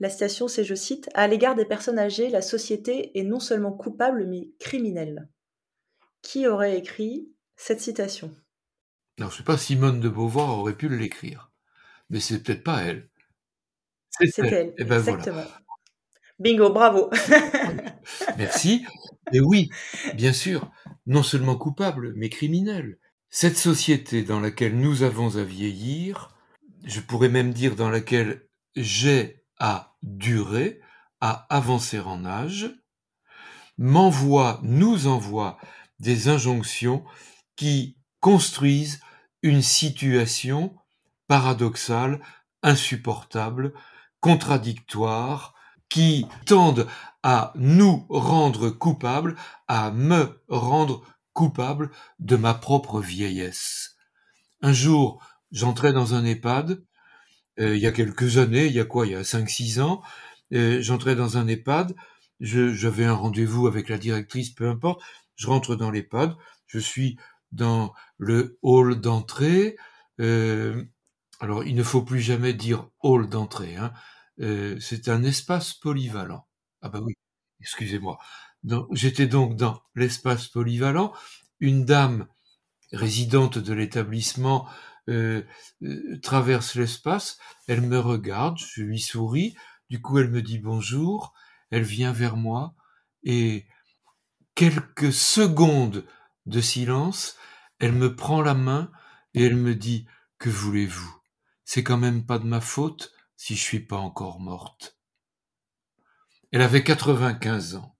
La 0.00 0.10
citation, 0.10 0.48
c'est, 0.48 0.64
je 0.64 0.74
cite, 0.74 1.08
À 1.14 1.28
l'égard 1.28 1.54
des 1.54 1.64
personnes 1.64 1.98
âgées, 1.98 2.28
la 2.28 2.42
société 2.42 3.18
est 3.18 3.22
non 3.22 3.38
seulement 3.38 3.72
coupable, 3.72 4.26
mais 4.26 4.50
criminelle. 4.58 5.28
Qui 6.22 6.48
aurait 6.48 6.76
écrit 6.78 7.30
cette 7.54 7.80
citation? 7.80 8.34
Alors, 9.18 9.30
je 9.30 9.36
ne 9.36 9.38
sais 9.38 9.44
pas, 9.44 9.56
Simone 9.56 10.00
de 10.00 10.08
Beauvoir 10.08 10.58
aurait 10.58 10.76
pu 10.76 10.88
l'écrire, 10.88 11.52
mais 12.10 12.20
c'est 12.20 12.42
peut-être 12.42 12.64
pas 12.64 12.82
elle. 12.82 13.08
C'est 14.10 14.38
elle. 14.38 14.52
elle. 14.52 14.74
Eh 14.78 14.84
ben 14.84 14.98
exactement. 14.98 15.44
Bingo, 16.38 16.70
bravo. 16.70 17.10
Merci. 18.38 18.84
Et 19.32 19.40
oui, 19.40 19.70
bien 20.14 20.32
sûr, 20.32 20.70
non 21.06 21.22
seulement 21.22 21.56
coupable, 21.56 22.12
mais 22.16 22.28
criminel. 22.28 22.98
Cette 23.30 23.58
société 23.58 24.22
dans 24.22 24.40
laquelle 24.40 24.78
nous 24.78 25.02
avons 25.02 25.36
à 25.36 25.42
vieillir, 25.42 26.30
je 26.84 27.00
pourrais 27.00 27.28
même 27.28 27.52
dire 27.52 27.76
dans 27.76 27.90
laquelle 27.90 28.48
j'ai 28.76 29.44
à 29.58 29.96
durer, 30.02 30.80
à 31.20 31.46
avancer 31.54 31.98
en 32.00 32.24
âge, 32.24 32.70
m'envoie, 33.78 34.60
nous 34.62 35.06
envoie 35.06 35.58
des 35.98 36.28
injonctions 36.28 37.04
qui 37.56 37.98
construisent 38.20 39.00
une 39.42 39.62
situation 39.62 40.76
paradoxale, 41.26 42.20
insupportable, 42.62 43.72
contradictoire, 44.20 45.54
qui 45.88 46.26
tendent 46.46 46.86
à 47.22 47.52
nous 47.54 48.06
rendre 48.08 48.70
coupables, 48.70 49.36
à 49.68 49.90
me 49.90 50.42
rendre 50.48 51.02
coupable 51.36 51.92
de 52.20 52.36
ma 52.36 52.54
propre 52.54 53.02
vieillesse. 53.02 53.96
Un 54.62 54.72
jour, 54.72 55.22
j'entrais 55.52 55.92
dans 55.92 56.14
un 56.14 56.24
EHPAD, 56.24 56.82
euh, 57.60 57.76
il 57.76 57.82
y 57.82 57.86
a 57.86 57.92
quelques 57.92 58.38
années, 58.38 58.66
il 58.66 58.72
y 58.72 58.80
a 58.80 58.84
quoi, 58.84 59.06
il 59.06 59.12
y 59.12 59.16
a 59.16 59.24
5-6 59.24 59.80
ans, 59.80 60.02
euh, 60.54 60.80
j'entrais 60.82 61.16
dans 61.16 61.38
un 61.38 61.46
EHPAD, 61.48 61.94
j'avais 62.40 63.04
un 63.04 63.14
rendez-vous 63.14 63.66
avec 63.66 63.88
la 63.88 63.98
directrice, 63.98 64.50
peu 64.50 64.68
importe, 64.68 65.02
je 65.36 65.46
rentre 65.46 65.76
dans 65.76 65.90
l'EHPAD, 65.90 66.36
je 66.66 66.78
suis 66.78 67.18
dans 67.52 67.94
le 68.18 68.58
hall 68.62 69.00
d'entrée, 69.00 69.76
euh, 70.20 70.84
alors 71.40 71.64
il 71.64 71.74
ne 71.76 71.82
faut 71.82 72.02
plus 72.02 72.20
jamais 72.20 72.54
dire 72.54 72.88
hall 73.02 73.28
d'entrée, 73.28 73.76
hein, 73.76 73.92
c'est 74.80 75.08
un 75.08 75.22
espace 75.22 75.74
polyvalent. 75.74 76.46
Ah 76.82 76.90
bah 76.90 77.00
oui, 77.02 77.14
excusez-moi. 77.60 78.18
J'étais 78.92 79.26
donc 79.26 79.56
dans 79.56 79.82
l'espace 79.94 80.48
polyvalent. 80.48 81.12
Une 81.60 81.84
dame 81.84 82.26
résidente 82.92 83.58
de 83.58 83.72
l'établissement 83.72 84.68
euh, 85.08 85.42
euh, 85.82 86.18
traverse 86.20 86.74
l'espace, 86.74 87.38
elle 87.68 87.80
me 87.80 87.98
regarde, 87.98 88.58
je 88.58 88.82
lui 88.82 89.00
souris, 89.00 89.54
du 89.88 90.02
coup 90.02 90.18
elle 90.18 90.30
me 90.30 90.42
dit 90.42 90.58
bonjour, 90.58 91.32
elle 91.70 91.84
vient 91.84 92.12
vers 92.12 92.36
moi, 92.36 92.74
et 93.22 93.66
quelques 94.54 95.12
secondes 95.12 96.04
de 96.46 96.60
silence, 96.60 97.36
elle 97.78 97.92
me 97.92 98.16
prend 98.16 98.42
la 98.42 98.54
main 98.54 98.90
et 99.34 99.44
elle 99.44 99.56
me 99.56 99.74
dit 99.74 100.06
Que 100.38 100.48
voulez-vous? 100.48 101.14
C'est 101.64 101.84
quand 101.84 101.98
même 101.98 102.24
pas 102.26 102.38
de 102.38 102.46
ma 102.46 102.60
faute 102.60 103.12
si 103.36 103.54
je 103.54 103.62
suis 103.62 103.80
pas 103.80 103.96
encore 103.96 104.40
morte. 104.40 104.98
Elle 106.52 106.62
avait 106.62 106.84
95 106.84 107.76
ans. 107.76 107.95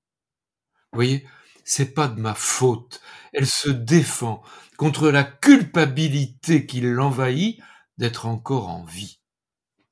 Vous 0.92 0.98
voyez, 0.98 1.26
c'est 1.64 1.94
pas 1.94 2.08
de 2.08 2.20
ma 2.20 2.34
faute. 2.34 3.00
Elle 3.32 3.46
se 3.46 3.68
défend 3.70 4.42
contre 4.76 5.10
la 5.10 5.24
culpabilité 5.24 6.66
qui 6.66 6.80
l'envahit 6.80 7.60
d'être 7.98 8.26
encore 8.26 8.68
en 8.68 8.84
vie. 8.84 9.20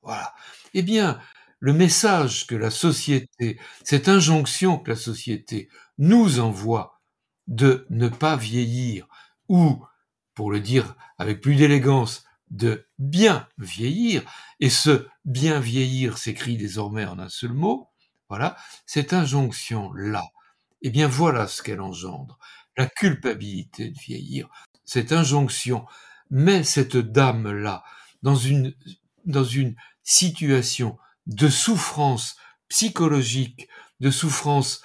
Voilà. 0.03 0.35
Eh 0.75 0.83
bien, 0.83 1.21
le 1.61 1.73
message 1.73 2.47
que 2.47 2.55
la 2.55 2.71
société, 2.71 3.59
cette 3.85 4.09
injonction 4.09 4.79
que 4.79 4.91
la 4.91 4.97
société 4.97 5.69
nous 5.99 6.41
envoie 6.41 7.01
de 7.49 7.87
ne 7.91 8.09
pas 8.09 8.37
vieillir, 8.37 9.07
ou, 9.49 9.85
pour 10.35 10.51
le 10.53 10.61
dire 10.61 10.97
avec 11.19 11.41
plus 11.41 11.57
d'élégance, 11.57 12.25
de 12.51 12.87
bien 12.99 13.49
vieillir, 13.59 14.23
et 14.61 14.71
ce 14.71 15.07
bien 15.25 15.61
vieillir 15.61 16.19
s'écrit 16.19 16.57
désormais 16.57 17.07
en 17.07 17.19
un 17.19 17.29
seul 17.29 17.53
mot, 17.53 17.89
voilà, 18.29 18.57
cette 18.87 19.13
injonction-là, 19.13 20.25
eh 20.85 20.91
bien 20.91 21.09
voilà 21.09 21.49
ce 21.49 21.63
qu'elle 21.63 21.81
engendre, 21.81 22.39
la 22.77 22.87
culpabilité 22.87 23.91
de 23.91 23.99
vieillir, 23.99 24.49
cette 24.85 25.13
injonction 25.13 25.87
met 26.31 26.63
cette 26.63 26.97
dame-là 26.97 27.83
dans 28.23 28.37
une, 28.37 28.75
dans 29.25 29.45
une 29.45 29.75
situation 30.03 30.99
de 31.27 31.49
souffrance 31.49 32.37
psychologique, 32.69 33.69
de 34.01 34.11
souffrance 34.11 34.83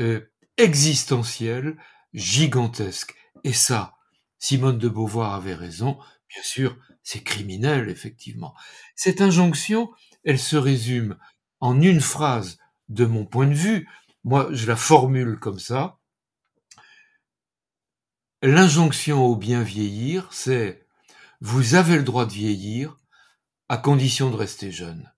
euh, 0.00 0.20
existentielle 0.56 1.76
gigantesque. 2.14 3.14
Et 3.44 3.52
ça, 3.52 3.94
Simone 4.38 4.78
de 4.78 4.88
Beauvoir 4.88 5.34
avait 5.34 5.54
raison, 5.54 5.98
bien 6.28 6.42
sûr, 6.42 6.76
c'est 7.02 7.22
criminel, 7.22 7.88
effectivement. 7.88 8.54
Cette 8.94 9.20
injonction, 9.20 9.90
elle 10.24 10.38
se 10.38 10.56
résume 10.56 11.16
en 11.60 11.80
une 11.80 12.00
phrase 12.00 12.58
de 12.88 13.04
mon 13.04 13.24
point 13.24 13.46
de 13.46 13.54
vue. 13.54 13.88
Moi, 14.26 14.48
je 14.50 14.66
la 14.66 14.74
formule 14.74 15.38
comme 15.38 15.60
ça. 15.60 16.00
L'injonction 18.42 19.24
au 19.24 19.36
bien 19.36 19.62
vieillir, 19.62 20.32
c'est 20.32 20.84
vous 21.40 21.76
avez 21.76 21.96
le 21.96 22.02
droit 22.02 22.26
de 22.26 22.32
vieillir 22.32 22.96
à 23.68 23.78
condition 23.78 24.28
de 24.28 24.36
rester 24.36 24.72
jeune. 24.72 25.12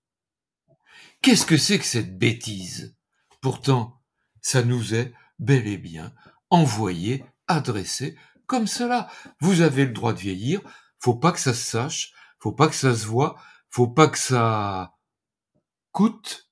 Qu'est-ce 1.23 1.47
que 1.47 1.57
c'est 1.57 1.79
que 1.79 1.85
cette 1.85 2.19
bêtise? 2.19 2.95
Pourtant, 3.41 3.99
ça 4.41 4.61
nous 4.61 4.93
est 4.93 5.11
bel 5.39 5.65
et 5.65 5.79
bien 5.79 6.13
envoyé, 6.51 7.25
adressé 7.47 8.15
comme 8.45 8.67
cela. 8.67 9.09
Vous 9.41 9.61
avez 9.61 9.85
le 9.85 9.93
droit 9.93 10.13
de 10.13 10.19
vieillir, 10.19 10.61
faut 10.99 11.15
pas 11.15 11.31
que 11.31 11.39
ça 11.39 11.55
se 11.55 11.65
sache, 11.65 12.13
faut 12.37 12.53
pas 12.53 12.67
que 12.67 12.75
ça 12.75 12.95
se 12.95 13.07
voit, 13.07 13.41
faut 13.71 13.87
pas 13.87 14.07
que 14.07 14.19
ça 14.19 14.93
coûte, 15.93 16.48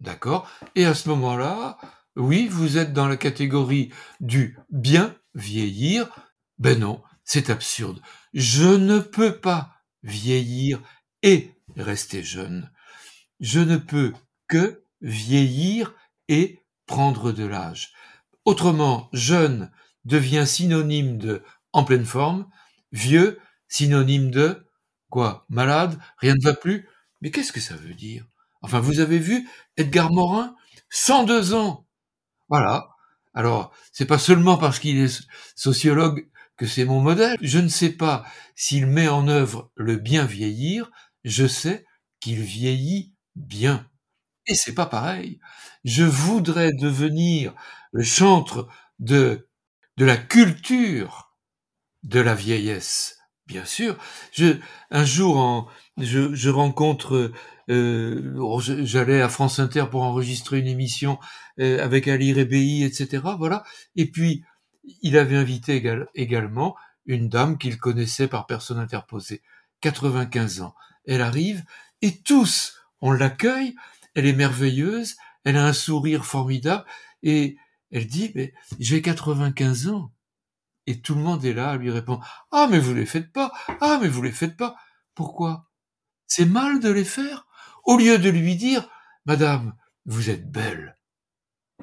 d'accord 0.00 0.50
Et 0.74 0.84
à 0.84 0.94
ce 0.94 1.08
moment-là, 1.10 1.78
oui, 2.16 2.48
vous 2.48 2.78
êtes 2.78 2.92
dans 2.92 3.08
la 3.08 3.16
catégorie 3.16 3.92
du 4.20 4.58
bien 4.70 5.14
vieillir. 5.34 6.08
Ben 6.58 6.78
non, 6.78 7.02
c'est 7.24 7.50
absurde. 7.50 8.00
Je 8.32 8.64
ne 8.64 8.98
peux 8.98 9.38
pas 9.38 9.74
vieillir 10.02 10.80
et 11.22 11.52
rester 11.76 12.22
jeune. 12.22 12.70
Je 13.40 13.60
ne 13.60 13.76
peux 13.76 14.14
que 14.48 14.82
vieillir 15.00 15.94
et 16.28 16.62
prendre 16.86 17.32
de 17.32 17.44
l'âge. 17.44 17.92
Autrement, 18.44 19.08
jeune 19.12 19.70
devient 20.04 20.44
synonyme 20.46 21.18
de 21.18 21.42
en 21.72 21.84
pleine 21.84 22.06
forme, 22.06 22.48
vieux 22.92 23.38
synonyme 23.68 24.30
de 24.30 24.66
quoi 25.10 25.44
Malade 25.48 25.98
Rien 26.18 26.34
ne 26.34 26.44
va 26.44 26.54
plus 26.54 26.88
Mais 27.20 27.30
qu'est-ce 27.30 27.52
que 27.52 27.60
ça 27.60 27.76
veut 27.76 27.94
dire? 27.94 28.24
Enfin, 28.66 28.80
vous 28.80 28.98
avez 28.98 29.20
vu 29.20 29.48
Edgar 29.76 30.10
Morin 30.10 30.56
102 30.90 31.54
ans 31.54 31.86
Voilà. 32.48 32.88
Alors, 33.32 33.72
c'est 33.92 34.06
pas 34.06 34.18
seulement 34.18 34.58
parce 34.58 34.80
qu'il 34.80 34.98
est 34.98 35.22
sociologue 35.54 36.26
que 36.56 36.66
c'est 36.66 36.84
mon 36.84 37.00
modèle. 37.00 37.36
Je 37.40 37.60
ne 37.60 37.68
sais 37.68 37.90
pas 37.90 38.26
s'il 38.56 38.88
met 38.88 39.06
en 39.06 39.28
œuvre 39.28 39.70
le 39.76 39.94
bien 39.94 40.24
vieillir, 40.24 40.90
je 41.22 41.46
sais 41.46 41.86
qu'il 42.18 42.40
vieillit 42.40 43.14
bien. 43.36 43.88
Et 44.48 44.56
c'est 44.56 44.74
pas 44.74 44.86
pareil. 44.86 45.38
Je 45.84 46.02
voudrais 46.02 46.72
devenir 46.72 47.54
le 47.92 48.02
chantre 48.02 48.66
de, 48.98 49.48
de 49.96 50.04
la 50.04 50.16
culture 50.16 51.36
de 52.02 52.18
la 52.18 52.34
vieillesse. 52.34 53.15
Bien 53.46 53.64
sûr. 53.64 53.96
Un 54.90 55.04
jour, 55.04 55.70
je, 55.98 56.48
rencontre, 56.48 57.32
euh, 57.70 58.84
j'allais 58.84 59.22
à 59.22 59.28
France 59.28 59.60
Inter 59.60 59.84
pour 59.90 60.02
enregistrer 60.02 60.58
une 60.58 60.66
émission 60.66 61.18
euh, 61.60 61.82
avec 61.82 62.08
Ali 62.08 62.32
Rebéi, 62.32 62.82
etc. 62.82 63.22
Voilà. 63.38 63.62
Et 63.94 64.10
puis, 64.10 64.44
il 65.02 65.16
avait 65.16 65.36
invité 65.36 65.82
également 66.14 66.76
une 67.06 67.28
dame 67.28 67.56
qu'il 67.56 67.78
connaissait 67.78 68.28
par 68.28 68.46
personne 68.46 68.78
interposée, 68.78 69.42
95 69.80 70.62
ans. 70.62 70.74
Elle 71.06 71.22
arrive 71.22 71.64
et 72.02 72.18
tous, 72.18 72.76
on 73.00 73.12
l'accueille, 73.12 73.74
elle 74.14 74.26
est 74.26 74.32
merveilleuse, 74.32 75.16
elle 75.44 75.56
a 75.56 75.66
un 75.66 75.72
sourire 75.72 76.24
formidable 76.24 76.84
et 77.22 77.56
elle 77.92 78.06
dit, 78.06 78.32
mais 78.34 78.52
j'ai 78.80 79.02
95 79.02 79.88
ans. 79.88 80.10
Et 80.86 81.00
tout 81.00 81.14
le 81.14 81.20
monde 81.20 81.44
est 81.44 81.52
là 81.52 81.70
à 81.70 81.76
lui 81.76 81.90
répondre, 81.90 82.24
ah, 82.52 82.68
mais 82.70 82.78
vous 82.78 82.94
les 82.94 83.06
faites 83.06 83.32
pas, 83.32 83.52
ah, 83.80 83.98
mais 84.00 84.08
vous 84.08 84.22
les 84.22 84.32
faites 84.32 84.56
pas. 84.56 84.76
Pourquoi? 85.14 85.68
C'est 86.26 86.46
mal 86.46 86.80
de 86.80 86.90
les 86.90 87.04
faire? 87.04 87.46
Au 87.84 87.96
lieu 87.96 88.18
de 88.18 88.30
lui 88.30 88.56
dire, 88.56 88.88
madame, 89.24 89.74
vous 90.04 90.30
êtes 90.30 90.50
belle. 90.50 90.98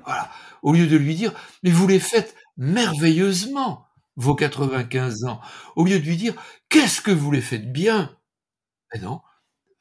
Voilà. 0.06 0.32
Au 0.62 0.74
lieu 0.74 0.88
de 0.88 0.98
lui 0.98 1.16
dire, 1.16 1.34
mais 1.64 1.72
vous 1.72 1.88
les 1.88 2.00
faites 2.00 2.36
merveilleusement, 2.58 3.88
vos 4.16 4.36
95 4.36 5.26
ans. 5.26 5.42
Au 5.76 5.86
lieu 5.86 6.00
de 6.00 6.06
lui 6.06 6.18
dire, 6.18 6.34
qu'est-ce 6.70 7.02
que 7.02 7.12
vous 7.12 7.32
les 7.32 7.42
faites 7.42 7.72
bien? 7.72 8.16
Mais 8.94 9.00
non, 9.02 9.22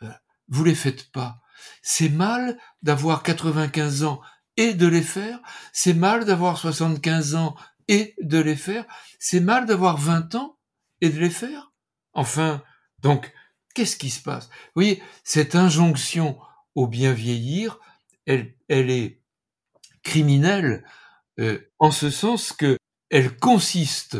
euh, 0.03 0.11
vous 0.49 0.65
les 0.65 0.75
faites 0.75 1.11
pas. 1.13 1.41
C'est 1.83 2.09
mal 2.09 2.59
d'avoir 2.83 3.23
95 3.23 4.05
ans 4.05 4.21
et 4.57 4.75
de 4.75 4.87
les 4.87 5.03
faire. 5.03 5.41
C'est 5.73 5.95
mal 5.95 6.25
d'avoir 6.25 6.59
75 6.59 7.35
ans 7.35 7.55
et 7.89 8.15
de 8.21 8.39
les 8.39 8.57
faire. 8.57 8.85
C'est 9.19 9.41
mal 9.41 9.67
d'avoir 9.67 9.97
20 9.97 10.35
ans 10.35 10.59
et 11.01 11.09
de 11.11 11.19
les 11.19 11.31
faire. 11.31 11.73
Enfin, 12.13 12.63
donc, 13.01 13.33
qu'est-ce 13.75 13.97
qui 13.97 14.11
se 14.11 14.23
passe? 14.23 14.47
Vous 14.47 14.83
voyez, 14.83 15.03
cette 15.25 15.55
injonction 15.55 16.39
au 16.75 16.87
bien 16.87 17.13
vieillir, 17.13 17.79
elle, 18.27 18.55
elle 18.69 18.91
est 18.91 19.21
criminelle 20.03 20.85
euh, 21.41 21.59
en 21.79 21.91
ce 21.91 22.11
sens 22.11 22.53
que 22.53 22.77
elle 23.11 23.37
consiste 23.37 24.19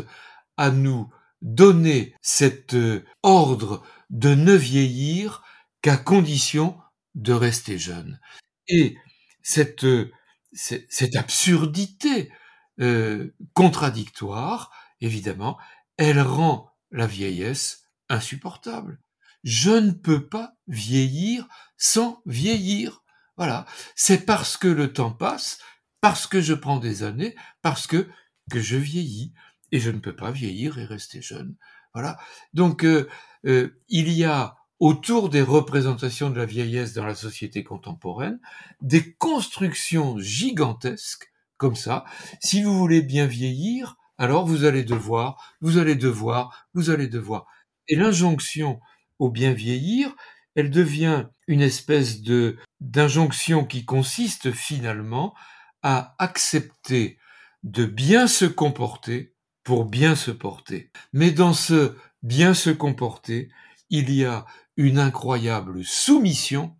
à 0.57 0.69
nous 0.71 1.11
donner 1.41 2.15
cet 2.21 2.73
euh, 2.73 3.05
ordre 3.23 3.83
de 4.09 4.35
ne 4.35 4.53
vieillir 4.53 5.43
qu'à 5.81 5.97
condition 5.97 6.77
de 7.15 7.33
rester 7.33 7.77
jeune. 7.77 8.19
Et 8.67 8.97
cette, 9.41 9.83
euh, 9.83 10.11
cette 10.53 11.15
absurdité 11.15 12.31
euh, 12.79 13.33
contradictoire, 13.53 14.71
évidemment, 15.01 15.57
elle 15.97 16.21
rend 16.21 16.71
la 16.91 17.07
vieillesse 17.07 17.89
insupportable. 18.09 18.99
Je 19.43 19.71
ne 19.71 19.91
peux 19.91 20.27
pas 20.27 20.55
vieillir 20.67 21.47
sans 21.77 22.21
vieillir. 22.25 23.03
Voilà. 23.37 23.65
C'est 23.95 24.25
parce 24.25 24.57
que 24.57 24.67
le 24.67 24.93
temps 24.93 25.11
passe, 25.11 25.59
parce 26.01 26.27
que 26.27 26.41
je 26.41 26.53
prends 26.53 26.79
des 26.79 27.03
années, 27.03 27.35
parce 27.61 27.87
que, 27.87 28.09
que 28.49 28.59
je 28.59 28.77
vieillis. 28.77 29.33
Et 29.71 29.79
je 29.79 29.89
ne 29.89 29.99
peux 29.99 30.15
pas 30.15 30.31
vieillir 30.31 30.77
et 30.77 30.85
rester 30.85 31.21
jeune. 31.21 31.55
Voilà. 31.93 32.17
Donc, 32.53 32.85
euh, 32.85 33.09
euh, 33.45 33.81
il 33.89 34.09
y 34.09 34.23
a 34.23 34.55
autour 34.79 35.29
des 35.29 35.41
représentations 35.41 36.29
de 36.29 36.37
la 36.37 36.45
vieillesse 36.45 36.93
dans 36.93 37.05
la 37.05 37.15
société 37.15 37.63
contemporaine, 37.63 38.39
des 38.81 39.13
constructions 39.13 40.19
gigantesques 40.19 41.32
comme 41.57 41.75
ça. 41.75 42.05
Si 42.41 42.63
vous 42.63 42.77
voulez 42.77 43.01
bien 43.01 43.25
vieillir, 43.25 43.95
alors 44.17 44.45
vous 44.45 44.65
allez 44.65 44.83
devoir, 44.83 45.55
vous 45.61 45.77
allez 45.77 45.95
devoir, 45.95 46.67
vous 46.73 46.89
allez 46.89 47.07
devoir. 47.07 47.47
Et 47.87 47.95
l'injonction 47.95 48.79
au 49.19 49.29
bien 49.29 49.53
vieillir, 49.53 50.15
elle 50.55 50.69
devient 50.69 51.25
une 51.47 51.61
espèce 51.61 52.21
de 52.21 52.57
d'injonction 52.79 53.65
qui 53.65 53.85
consiste 53.85 54.51
finalement 54.51 55.33
à 55.81 56.15
accepter 56.19 57.17
de 57.63 57.85
bien 57.85 58.27
se 58.27 58.45
comporter 58.45 59.33
pour 59.63 59.85
bien 59.85 60.15
se 60.15 60.31
porter. 60.31 60.91
Mais 61.13 61.31
dans 61.31 61.53
ce 61.53 61.95
bien 62.21 62.53
se 62.53 62.69
comporter, 62.69 63.49
il 63.89 64.11
y 64.13 64.25
a 64.25 64.45
une 64.77 64.99
incroyable 64.99 65.83
soumission 65.83 66.75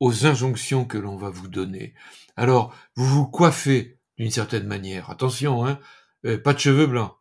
aux 0.00 0.26
injonctions 0.26 0.84
que 0.84 0.98
l'on 0.98 1.16
va 1.16 1.30
vous 1.30 1.48
donner. 1.48 1.94
Alors, 2.36 2.74
vous 2.96 3.06
vous 3.06 3.26
coiffez 3.26 3.98
d'une 4.18 4.30
certaine 4.30 4.66
manière. 4.66 5.10
Attention, 5.10 5.66
hein, 5.66 5.78
euh, 6.24 6.38
pas 6.38 6.54
de 6.54 6.58
cheveux 6.58 6.86
blancs. 6.86 7.14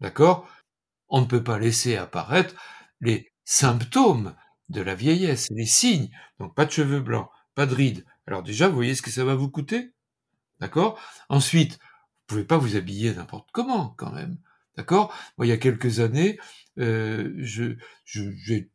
D'accord? 0.00 0.48
On 1.08 1.20
ne 1.20 1.26
peut 1.26 1.42
pas 1.42 1.58
laisser 1.58 1.96
apparaître 1.96 2.54
les 3.00 3.32
symptômes 3.44 4.34
de 4.68 4.80
la 4.82 4.94
vieillesse, 4.94 5.48
les 5.50 5.66
signes. 5.66 6.10
Donc, 6.38 6.54
pas 6.54 6.64
de 6.64 6.70
cheveux 6.70 7.00
blancs, 7.00 7.28
pas 7.54 7.66
de 7.66 7.74
rides. 7.74 8.04
Alors 8.26 8.42
déjà, 8.42 8.68
vous 8.68 8.74
voyez 8.74 8.94
ce 8.94 9.02
que 9.02 9.10
ça 9.10 9.24
va 9.24 9.34
vous 9.34 9.50
coûter? 9.50 9.92
D'accord? 10.60 11.00
Ensuite, 11.28 11.74
vous 11.74 12.26
pouvez 12.26 12.44
pas 12.44 12.58
vous 12.58 12.76
habiller 12.76 13.14
n'importe 13.14 13.48
comment, 13.52 13.94
quand 13.96 14.12
même. 14.12 14.36
D'accord? 14.76 15.14
Moi, 15.36 15.46
il 15.46 15.50
y 15.50 15.52
a 15.52 15.56
quelques 15.56 16.00
années, 16.00 16.38
euh, 16.78 17.32
je, 17.38 17.76
je, 18.04 18.22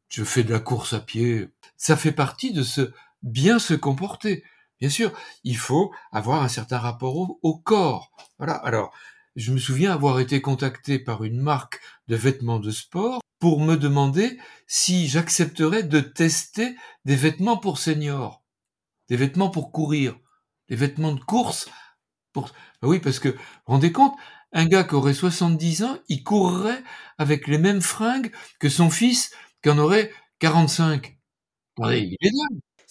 je, 0.09 0.23
fais 0.23 0.43
de 0.43 0.51
la 0.51 0.59
course 0.59 0.93
à 0.93 0.99
pied. 0.99 1.49
Ça 1.77 1.95
fait 1.95 2.11
partie 2.11 2.51
de 2.51 2.63
ce 2.63 2.91
bien 3.23 3.59
se 3.59 3.73
comporter. 3.73 4.43
Bien 4.79 4.89
sûr, 4.89 5.11
il 5.43 5.57
faut 5.57 5.93
avoir 6.11 6.43
un 6.43 6.49
certain 6.49 6.77
rapport 6.77 7.15
au, 7.15 7.39
au 7.41 7.57
corps. 7.57 8.11
Voilà. 8.37 8.53
Alors, 8.55 8.93
je 9.35 9.51
me 9.51 9.57
souviens 9.57 9.93
avoir 9.93 10.19
été 10.19 10.41
contacté 10.41 10.99
par 10.99 11.23
une 11.23 11.41
marque 11.41 11.79
de 12.07 12.15
vêtements 12.15 12.59
de 12.59 12.71
sport 12.71 13.21
pour 13.39 13.59
me 13.59 13.75
demander 13.75 14.37
si 14.67 15.07
j'accepterais 15.07 15.83
de 15.83 15.99
tester 15.99 16.75
des 17.05 17.15
vêtements 17.15 17.57
pour 17.57 17.77
seniors, 17.77 18.43
des 19.09 19.17
vêtements 19.17 19.49
pour 19.49 19.71
courir, 19.71 20.17
des 20.69 20.75
vêtements 20.75 21.13
de 21.13 21.19
course. 21.19 21.69
Pour... 22.31 22.51
Ben 22.81 22.87
oui, 22.87 22.99
parce 22.99 23.19
que, 23.19 23.29
vous 23.29 23.35
vous 23.67 23.73
rendez 23.73 23.91
compte, 23.91 24.15
un 24.53 24.65
gars 24.65 24.83
qui 24.83 24.95
aurait 24.95 25.13
70 25.13 25.83
ans, 25.83 25.97
il 26.09 26.23
courrait 26.23 26.83
avec 27.17 27.47
les 27.47 27.57
mêmes 27.57 27.81
fringues 27.81 28.31
que 28.59 28.69
son 28.69 28.89
fils 28.89 29.33
qui 29.61 29.69
en 29.69 29.79
aurait 29.79 30.11
45. 30.39 31.17
il 31.79 32.17
est 32.21 32.31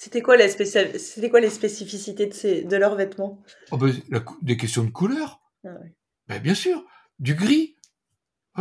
C'était 0.03 0.21
quoi, 0.21 0.37
C'était 0.49 1.31
quoi 1.31 1.39
les 1.39 1.49
spécificités 1.49 2.27
de, 2.27 2.35
ces... 2.35 2.65
de 2.65 2.77
leurs 2.77 2.97
vêtements? 2.97 3.41
Oh 3.71 3.77
ben, 3.77 3.95
Des 4.43 4.57
questions 4.57 4.83
de 4.83 4.91
couleur. 4.91 5.41
Ah 5.65 5.69
ben, 6.27 6.43
bien 6.43 6.57
sûr, 6.57 6.85
du 7.21 7.37
gris. 7.37 7.77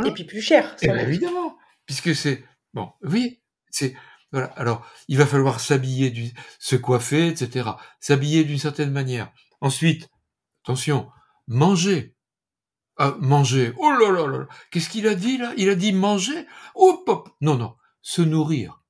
Et 0.06 0.12
puis 0.12 0.24
plus 0.24 0.42
cher. 0.42 0.76
Eh 0.84 0.88
ben, 0.88 1.00
évidemment, 1.00 1.58
puisque 1.88 2.14
c'est 2.16 2.44
bon. 2.76 2.92
Oui, 3.02 3.42
c'est 3.72 3.96
voilà. 4.32 4.54
Alors, 4.56 4.88
il 5.08 5.18
va 5.18 5.26
falloir 5.26 5.60
s'habiller, 5.60 6.12
du... 6.12 6.30
se 6.60 6.76
coiffer, 6.76 7.30
etc. 7.30 7.72
S'habiller 8.00 8.44
d'une 8.44 8.60
certaine 8.60 8.92
manière. 8.92 9.34
Ensuite, 9.62 10.10
attention, 10.64 11.10
manger 11.48 12.16
manger. 13.20 13.74
Oh 13.78 13.90
là 13.90 14.12
là 14.12 14.28
là 14.28 14.48
Qu'est-ce 14.70 14.90
qu'il 14.90 15.08
a 15.08 15.16
dit 15.16 15.40
là? 15.40 15.54
Il 15.58 15.70
a 15.70 15.76
dit 15.76 15.92
manger 15.92 16.46
Oh 16.76 17.02
pop 17.04 17.30
Non, 17.42 17.56
non, 17.56 17.74
se 18.04 18.22
nourrir. 18.22 18.81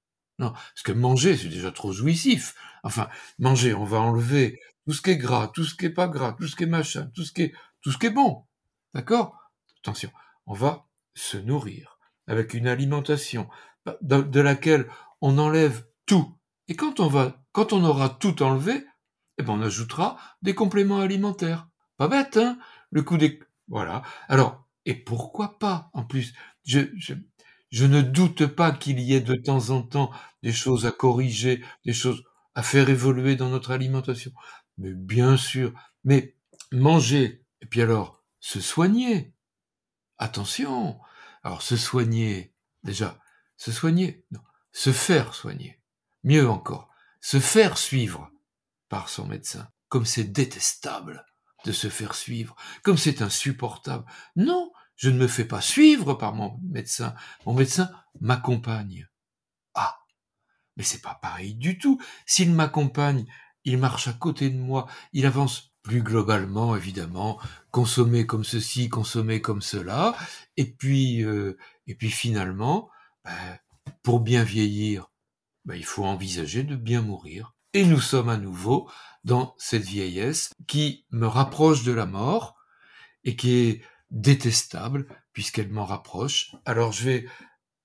Non, 0.41 0.53
parce 0.53 0.81
que 0.83 0.91
manger, 0.91 1.37
c'est 1.37 1.49
déjà 1.49 1.71
trop 1.71 1.91
jouissif. 1.91 2.55
Enfin, 2.81 3.07
manger, 3.37 3.75
on 3.75 3.83
va 3.83 3.99
enlever 3.99 4.59
tout 4.85 4.93
ce 4.93 5.03
qui 5.03 5.11
est 5.11 5.17
gras, 5.17 5.49
tout 5.49 5.63
ce 5.63 5.75
qui 5.75 5.85
est 5.85 5.91
pas 5.91 6.07
gras, 6.07 6.33
tout 6.33 6.47
ce 6.47 6.55
qui 6.55 6.63
est 6.63 6.67
machin, 6.67 7.11
tout 7.13 7.23
ce 7.23 7.31
qui 7.31 7.43
est, 7.43 7.53
tout 7.81 7.91
ce 7.91 7.99
qui 7.99 8.07
est 8.07 8.11
bon. 8.11 8.47
D'accord? 8.95 9.37
Attention, 9.83 10.11
on 10.47 10.53
va 10.53 10.87
se 11.13 11.37
nourrir 11.37 11.99
avec 12.25 12.55
une 12.55 12.67
alimentation 12.67 13.47
de, 14.01 14.39
laquelle 14.39 14.89
on 15.21 15.37
enlève 15.37 15.85
tout. 16.07 16.35
Et 16.67 16.75
quand 16.75 16.99
on 16.99 17.07
va, 17.07 17.43
quand 17.51 17.71
on 17.71 17.83
aura 17.83 18.09
tout 18.09 18.41
enlevé, 18.41 18.83
eh 19.37 19.43
ben 19.43 19.53
on 19.53 19.61
ajoutera 19.61 20.17
des 20.41 20.55
compléments 20.55 21.01
alimentaires. 21.01 21.67
Pas 21.97 22.07
bête, 22.07 22.37
hein? 22.37 22.57
Le 22.89 23.03
coup 23.03 23.17
des, 23.17 23.39
voilà. 23.67 24.01
Alors, 24.27 24.67
et 24.85 24.95
pourquoi 24.95 25.59
pas 25.59 25.91
En 25.93 26.03
plus, 26.03 26.33
je, 26.65 26.79
je 27.71 27.85
ne 27.85 28.01
doute 28.01 28.45
pas 28.45 28.71
qu'il 28.71 28.99
y 28.99 29.13
ait 29.13 29.21
de 29.21 29.35
temps 29.35 29.69
en 29.69 29.81
temps 29.81 30.11
des 30.43 30.51
choses 30.51 30.85
à 30.85 30.91
corriger, 30.91 31.63
des 31.85 31.93
choses 31.93 32.23
à 32.53 32.63
faire 32.63 32.89
évoluer 32.89 33.35
dans 33.35 33.49
notre 33.49 33.71
alimentation. 33.71 34.31
Mais 34.77 34.93
bien 34.93 35.37
sûr, 35.37 35.73
mais 36.03 36.35
manger, 36.71 37.45
et 37.61 37.65
puis 37.65 37.81
alors, 37.81 38.21
se 38.39 38.59
soigner. 38.59 39.33
Attention. 40.17 40.99
Alors, 41.43 41.61
se 41.61 41.77
soigner, 41.77 42.53
déjà, 42.83 43.19
se 43.57 43.71
soigner, 43.71 44.25
non, 44.31 44.41
se 44.71 44.91
faire 44.91 45.33
soigner. 45.33 45.79
Mieux 46.23 46.47
encore, 46.47 46.89
se 47.19 47.39
faire 47.39 47.77
suivre 47.77 48.29
par 48.89 49.09
son 49.09 49.25
médecin. 49.25 49.67
Comme 49.87 50.05
c'est 50.05 50.25
détestable 50.25 51.25
de 51.65 51.71
se 51.71 51.89
faire 51.89 52.15
suivre, 52.15 52.55
comme 52.83 52.97
c'est 52.97 53.21
insupportable. 53.21 54.05
Non, 54.35 54.70
je 55.01 55.09
ne 55.09 55.17
me 55.17 55.27
fais 55.27 55.45
pas 55.45 55.61
suivre 55.61 56.13
par 56.13 56.35
mon 56.35 56.59
médecin. 56.61 57.15
Mon 57.47 57.55
médecin 57.55 57.89
m'accompagne. 58.19 59.07
Ah, 59.73 59.97
mais 60.77 60.83
c'est 60.83 61.01
pas 61.01 61.17
pareil 61.19 61.55
du 61.55 61.79
tout. 61.79 61.99
S'il 62.27 62.53
m'accompagne, 62.53 63.25
il 63.63 63.79
marche 63.79 64.07
à 64.07 64.13
côté 64.13 64.51
de 64.51 64.59
moi, 64.59 64.87
il 65.11 65.25
avance 65.25 65.73
plus 65.81 66.03
globalement, 66.03 66.75
évidemment, 66.75 67.39
consommer 67.71 68.27
comme 68.27 68.43
ceci, 68.43 68.89
consommer 68.89 69.41
comme 69.41 69.63
cela, 69.63 70.15
et 70.55 70.71
puis, 70.71 71.23
euh, 71.23 71.57
et 71.87 71.95
puis 71.95 72.11
finalement, 72.11 72.91
ben, 73.25 73.57
pour 74.03 74.19
bien 74.19 74.43
vieillir, 74.43 75.09
ben, 75.65 75.73
il 75.73 75.85
faut 75.85 76.05
envisager 76.05 76.61
de 76.61 76.75
bien 76.75 77.01
mourir. 77.01 77.55
Et 77.73 77.85
nous 77.85 78.01
sommes 78.01 78.29
à 78.29 78.37
nouveau 78.37 78.87
dans 79.23 79.55
cette 79.57 79.81
vieillesse 79.81 80.53
qui 80.67 81.07
me 81.09 81.25
rapproche 81.25 81.81
de 81.81 81.91
la 81.91 82.05
mort 82.05 82.55
et 83.23 83.35
qui 83.35 83.53
est 83.53 83.81
détestable 84.11 85.07
puisqu'elle 85.33 85.69
m'en 85.71 85.85
rapproche. 85.85 86.55
Alors 86.65 86.91
je 86.91 87.03
vais, 87.05 87.25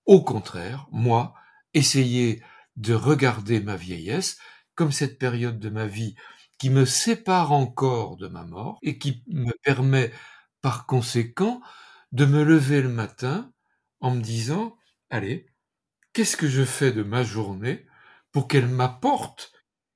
au 0.06 0.22
contraire, 0.22 0.86
moi, 0.92 1.34
essayer 1.74 2.42
de 2.76 2.94
regarder 2.94 3.60
ma 3.60 3.76
vieillesse 3.76 4.38
comme 4.74 4.92
cette 4.92 5.18
période 5.18 5.58
de 5.58 5.70
ma 5.70 5.86
vie 5.86 6.14
qui 6.58 6.70
me 6.70 6.84
sépare 6.84 7.52
encore 7.52 8.16
de 8.16 8.28
ma 8.28 8.44
mort 8.44 8.78
et 8.82 8.98
qui 8.98 9.22
me 9.28 9.52
permet 9.62 10.12
par 10.62 10.86
conséquent 10.86 11.60
de 12.12 12.24
me 12.26 12.44
lever 12.44 12.82
le 12.82 12.88
matin 12.88 13.52
en 14.00 14.12
me 14.14 14.20
disant, 14.22 14.76
allez, 15.10 15.46
qu'est-ce 16.12 16.36
que 16.36 16.48
je 16.48 16.64
fais 16.64 16.92
de 16.92 17.02
ma 17.02 17.22
journée 17.22 17.86
pour 18.32 18.48
qu'elle 18.48 18.68
m'apporte 18.68 19.52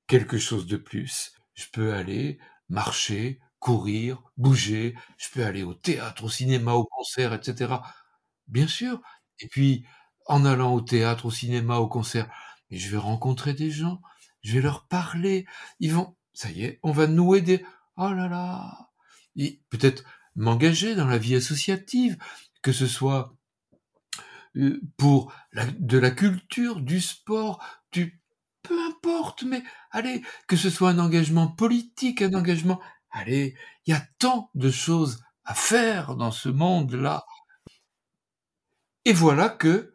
quelque 0.07 0.37
chose 0.37 0.67
de 0.67 0.77
plus? 0.77 1.33
Je 1.53 1.65
peux 1.71 1.93
aller 1.93 2.39
marcher, 2.69 3.39
courir, 3.61 4.23
bouger, 4.37 4.95
je 5.17 5.29
peux 5.33 5.45
aller 5.45 5.63
au 5.63 5.75
théâtre, 5.75 6.25
au 6.25 6.29
cinéma, 6.29 6.73
au 6.73 6.85
concert, 6.85 7.33
etc. 7.33 7.75
Bien 8.49 8.67
sûr. 8.67 9.01
Et 9.39 9.47
puis, 9.47 9.85
en 10.27 10.45
allant 10.45 10.73
au 10.75 10.81
théâtre, 10.81 11.27
au 11.27 11.31
cinéma, 11.31 11.77
au 11.77 11.87
concert, 11.89 12.29
je 12.71 12.89
vais 12.89 12.97
rencontrer 12.97 13.53
des 13.55 13.71
gens, 13.71 14.01
je 14.43 14.53
vais 14.55 14.61
leur 14.61 14.87
parler, 14.87 15.47
ils 15.79 15.93
vont, 15.93 16.15
ça 16.33 16.51
y 16.51 16.63
est, 16.65 16.79
on 16.83 16.91
va 16.91 17.07
nouer 17.07 17.41
des, 17.41 17.65
oh 17.97 18.11
là 18.13 18.29
là, 18.29 18.89
peut-être 19.69 20.03
m'engager 20.35 20.95
dans 20.95 21.07
la 21.07 21.17
vie 21.17 21.35
associative, 21.35 22.17
que 22.61 22.71
ce 22.71 22.87
soit 22.87 23.35
euh, 24.57 24.81
pour 24.97 25.33
de 25.53 25.97
la 25.97 26.11
culture, 26.11 26.81
du 26.81 27.01
sport, 27.01 27.63
du 27.91 28.19
peu 28.63 28.77
importe, 28.85 29.43
mais 29.43 29.63
allez, 29.91 30.21
que 30.47 30.55
ce 30.55 30.69
soit 30.69 30.89
un 30.91 30.99
engagement 30.99 31.47
politique, 31.47 32.21
un 32.21 32.33
engagement, 32.33 32.79
allez, 33.11 33.55
il 33.85 33.93
y 33.93 33.97
a 33.97 34.03
tant 34.19 34.49
de 34.55 34.71
choses 34.71 35.23
à 35.45 35.53
faire 35.53 36.15
dans 36.15 36.31
ce 36.31 36.49
monde-là. 36.49 37.25
Et 39.05 39.13
voilà 39.13 39.49
que 39.49 39.93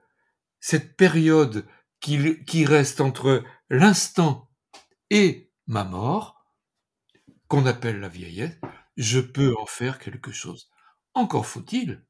cette 0.60 0.96
période 0.96 1.66
qui, 2.00 2.64
reste 2.64 3.00
entre 3.00 3.44
l'instant 3.70 4.48
et 5.10 5.50
ma 5.66 5.84
mort, 5.84 6.44
qu'on 7.48 7.66
appelle 7.66 8.00
la 8.00 8.08
vieillesse, 8.08 8.58
je 8.96 9.20
peux 9.20 9.54
en 9.58 9.66
faire 9.66 9.98
quelque 9.98 10.32
chose. 10.32 10.68
Encore 11.14 11.46
faut-il 11.46 12.04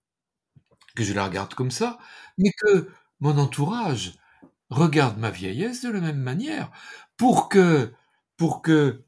que 0.95 1.05
je 1.05 1.13
la 1.13 1.27
regarde 1.27 1.55
comme 1.55 1.71
ça, 1.71 1.99
mais 2.39 2.51
que 2.59 2.91
mon 3.21 3.39
entourage 3.39 4.15
regarde 4.71 5.19
ma 5.19 5.31
vieillesse 5.31 5.83
de 5.83 5.91
la 5.91 6.01
même 6.01 6.21
manière, 6.21 6.71
pour 7.17 7.49
que, 7.49 7.93
pour 8.37 8.63
que 8.63 9.05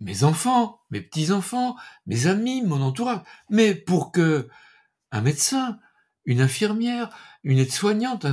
mes 0.00 0.24
enfants, 0.24 0.80
mes 0.90 1.00
petits-enfants, 1.00 1.76
mes 2.06 2.26
amis, 2.26 2.62
mon 2.62 2.80
entourage, 2.80 3.20
mais 3.50 3.74
pour 3.74 4.12
que 4.12 4.48
un 5.12 5.20
médecin, 5.20 5.78
une 6.24 6.40
infirmière, 6.40 7.10
une 7.42 7.58
aide-soignante, 7.58 8.26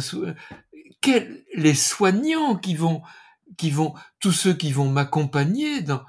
les 1.56 1.75
soignants 1.75 2.56
qui 2.56 2.75
vont, 2.75 3.01
qui 3.58 3.71
vont, 3.71 3.93
tous 4.19 4.32
ceux 4.32 4.53
qui 4.53 4.71
vont 4.71 4.89
m'accompagner 4.89 5.82
dans, 5.82 6.03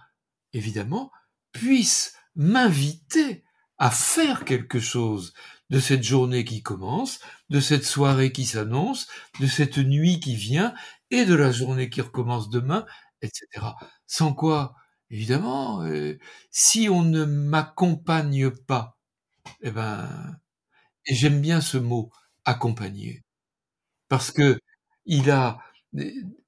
évidemment, 0.52 1.10
puissent 1.52 2.14
m'inviter 2.36 3.44
à 3.78 3.90
faire 3.90 4.44
quelque 4.44 4.80
chose 4.80 5.34
de 5.70 5.80
cette 5.80 6.02
journée 6.02 6.44
qui 6.44 6.62
commence, 6.62 7.20
de 7.50 7.60
cette 7.60 7.84
soirée 7.84 8.32
qui 8.32 8.46
s'annonce, 8.46 9.06
de 9.40 9.46
cette 9.46 9.78
nuit 9.78 10.20
qui 10.20 10.34
vient, 10.34 10.74
et 11.10 11.24
de 11.24 11.34
la 11.34 11.52
journée 11.52 11.90
qui 11.90 12.00
recommence 12.00 12.48
demain, 12.48 12.86
etc. 13.22 13.46
Sans 14.06 14.32
quoi, 14.32 14.74
évidemment, 15.10 15.82
euh, 15.84 16.18
si 16.50 16.88
on 16.90 17.02
ne 17.02 17.24
m'accompagne 17.24 18.50
pas, 18.50 18.98
eh 19.62 19.70
ben, 19.72 20.08
et 21.06 21.14
j'aime 21.14 21.40
bien 21.40 21.60
ce 21.60 21.78
mot, 21.78 22.10
accompagner, 22.44 23.24
parce 24.08 24.30
que 24.32 24.58
il 25.06 25.30
a, 25.30 25.58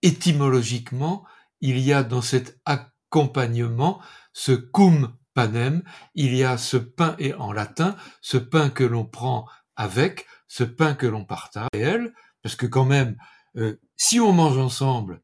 étymologiquement, 0.02 1.24
il 1.60 1.78
y 1.78 1.92
a 1.92 2.02
dans 2.02 2.22
cet 2.22 2.58
accompagnement 2.64 4.00
ce 4.32 4.52
cum 4.52 5.16
panem, 5.34 5.82
il 6.14 6.34
y 6.34 6.44
a 6.44 6.58
ce 6.58 6.76
pain, 6.76 7.16
et 7.18 7.34
en 7.34 7.52
latin, 7.52 7.96
ce 8.20 8.36
pain 8.38 8.70
que 8.70 8.84
l'on 8.84 9.04
prend 9.04 9.46
avec, 9.76 10.26
ce 10.48 10.64
pain 10.64 10.94
que 10.94 11.06
l'on 11.06 11.24
partage, 11.24 11.68
réel, 11.74 12.12
parce 12.42 12.56
que 12.56 12.66
quand 12.66 12.84
même, 12.84 13.16
euh, 13.56 13.76
si 13.96 14.20
on 14.20 14.32
mange 14.32 14.58
ensemble, 14.58 15.22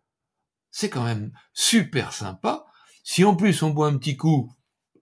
c'est 0.70 0.90
quand 0.90 1.04
même 1.04 1.32
super 1.54 2.12
sympa. 2.12 2.65
Si 3.08 3.24
en 3.24 3.36
plus 3.36 3.62
on 3.62 3.70
boit 3.70 3.86
un 3.86 3.98
petit 3.98 4.16
coup, 4.16 4.52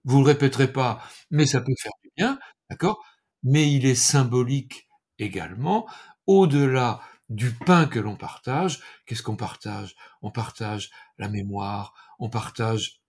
vous 0.03 0.19
le 0.19 0.27
répéterez 0.27 0.71
pas, 0.71 1.01
mais 1.31 1.47
ça 1.47 1.59
peut 1.59 1.73
faire 1.81 1.91
du 2.03 2.11
bien, 2.15 2.37
d'accord? 2.69 3.03
Mais 3.41 3.71
il 3.73 3.87
est 3.87 3.95
symbolique 3.95 4.87
également, 5.17 5.87
au-delà 6.27 7.01
du 7.29 7.51
pain 7.51 7.87
que 7.87 7.97
l'on 7.97 8.15
partage. 8.15 8.79
Qu'est-ce 9.07 9.23
qu'on 9.23 9.35
partage? 9.35 9.95
On 10.21 10.29
partage 10.29 10.91
la 11.17 11.29
mémoire, 11.29 11.95
on 12.19 12.29
partage 12.29 13.01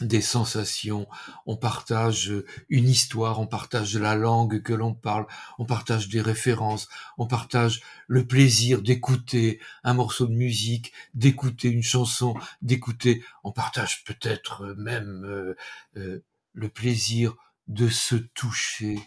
des 0.00 0.20
sensations, 0.20 1.08
on 1.46 1.56
partage 1.56 2.32
une 2.68 2.88
histoire, 2.88 3.40
on 3.40 3.46
partage 3.46 3.96
la 3.96 4.14
langue 4.14 4.62
que 4.62 4.72
l'on 4.72 4.94
parle, 4.94 5.26
on 5.58 5.64
partage 5.64 6.08
des 6.08 6.20
références, 6.20 6.88
on 7.16 7.26
partage 7.26 7.80
le 8.06 8.26
plaisir 8.26 8.82
d'écouter 8.82 9.60
un 9.84 9.94
morceau 9.94 10.26
de 10.26 10.34
musique, 10.34 10.92
d'écouter 11.14 11.68
une 11.68 11.82
chanson, 11.82 12.34
d'écouter, 12.62 13.24
on 13.44 13.52
partage 13.52 14.04
peut-être 14.04 14.74
même 14.76 15.24
euh, 15.24 15.56
euh, 15.96 16.24
le 16.52 16.68
plaisir 16.68 17.34
de 17.66 17.88
se 17.88 18.14
toucher, 18.16 18.98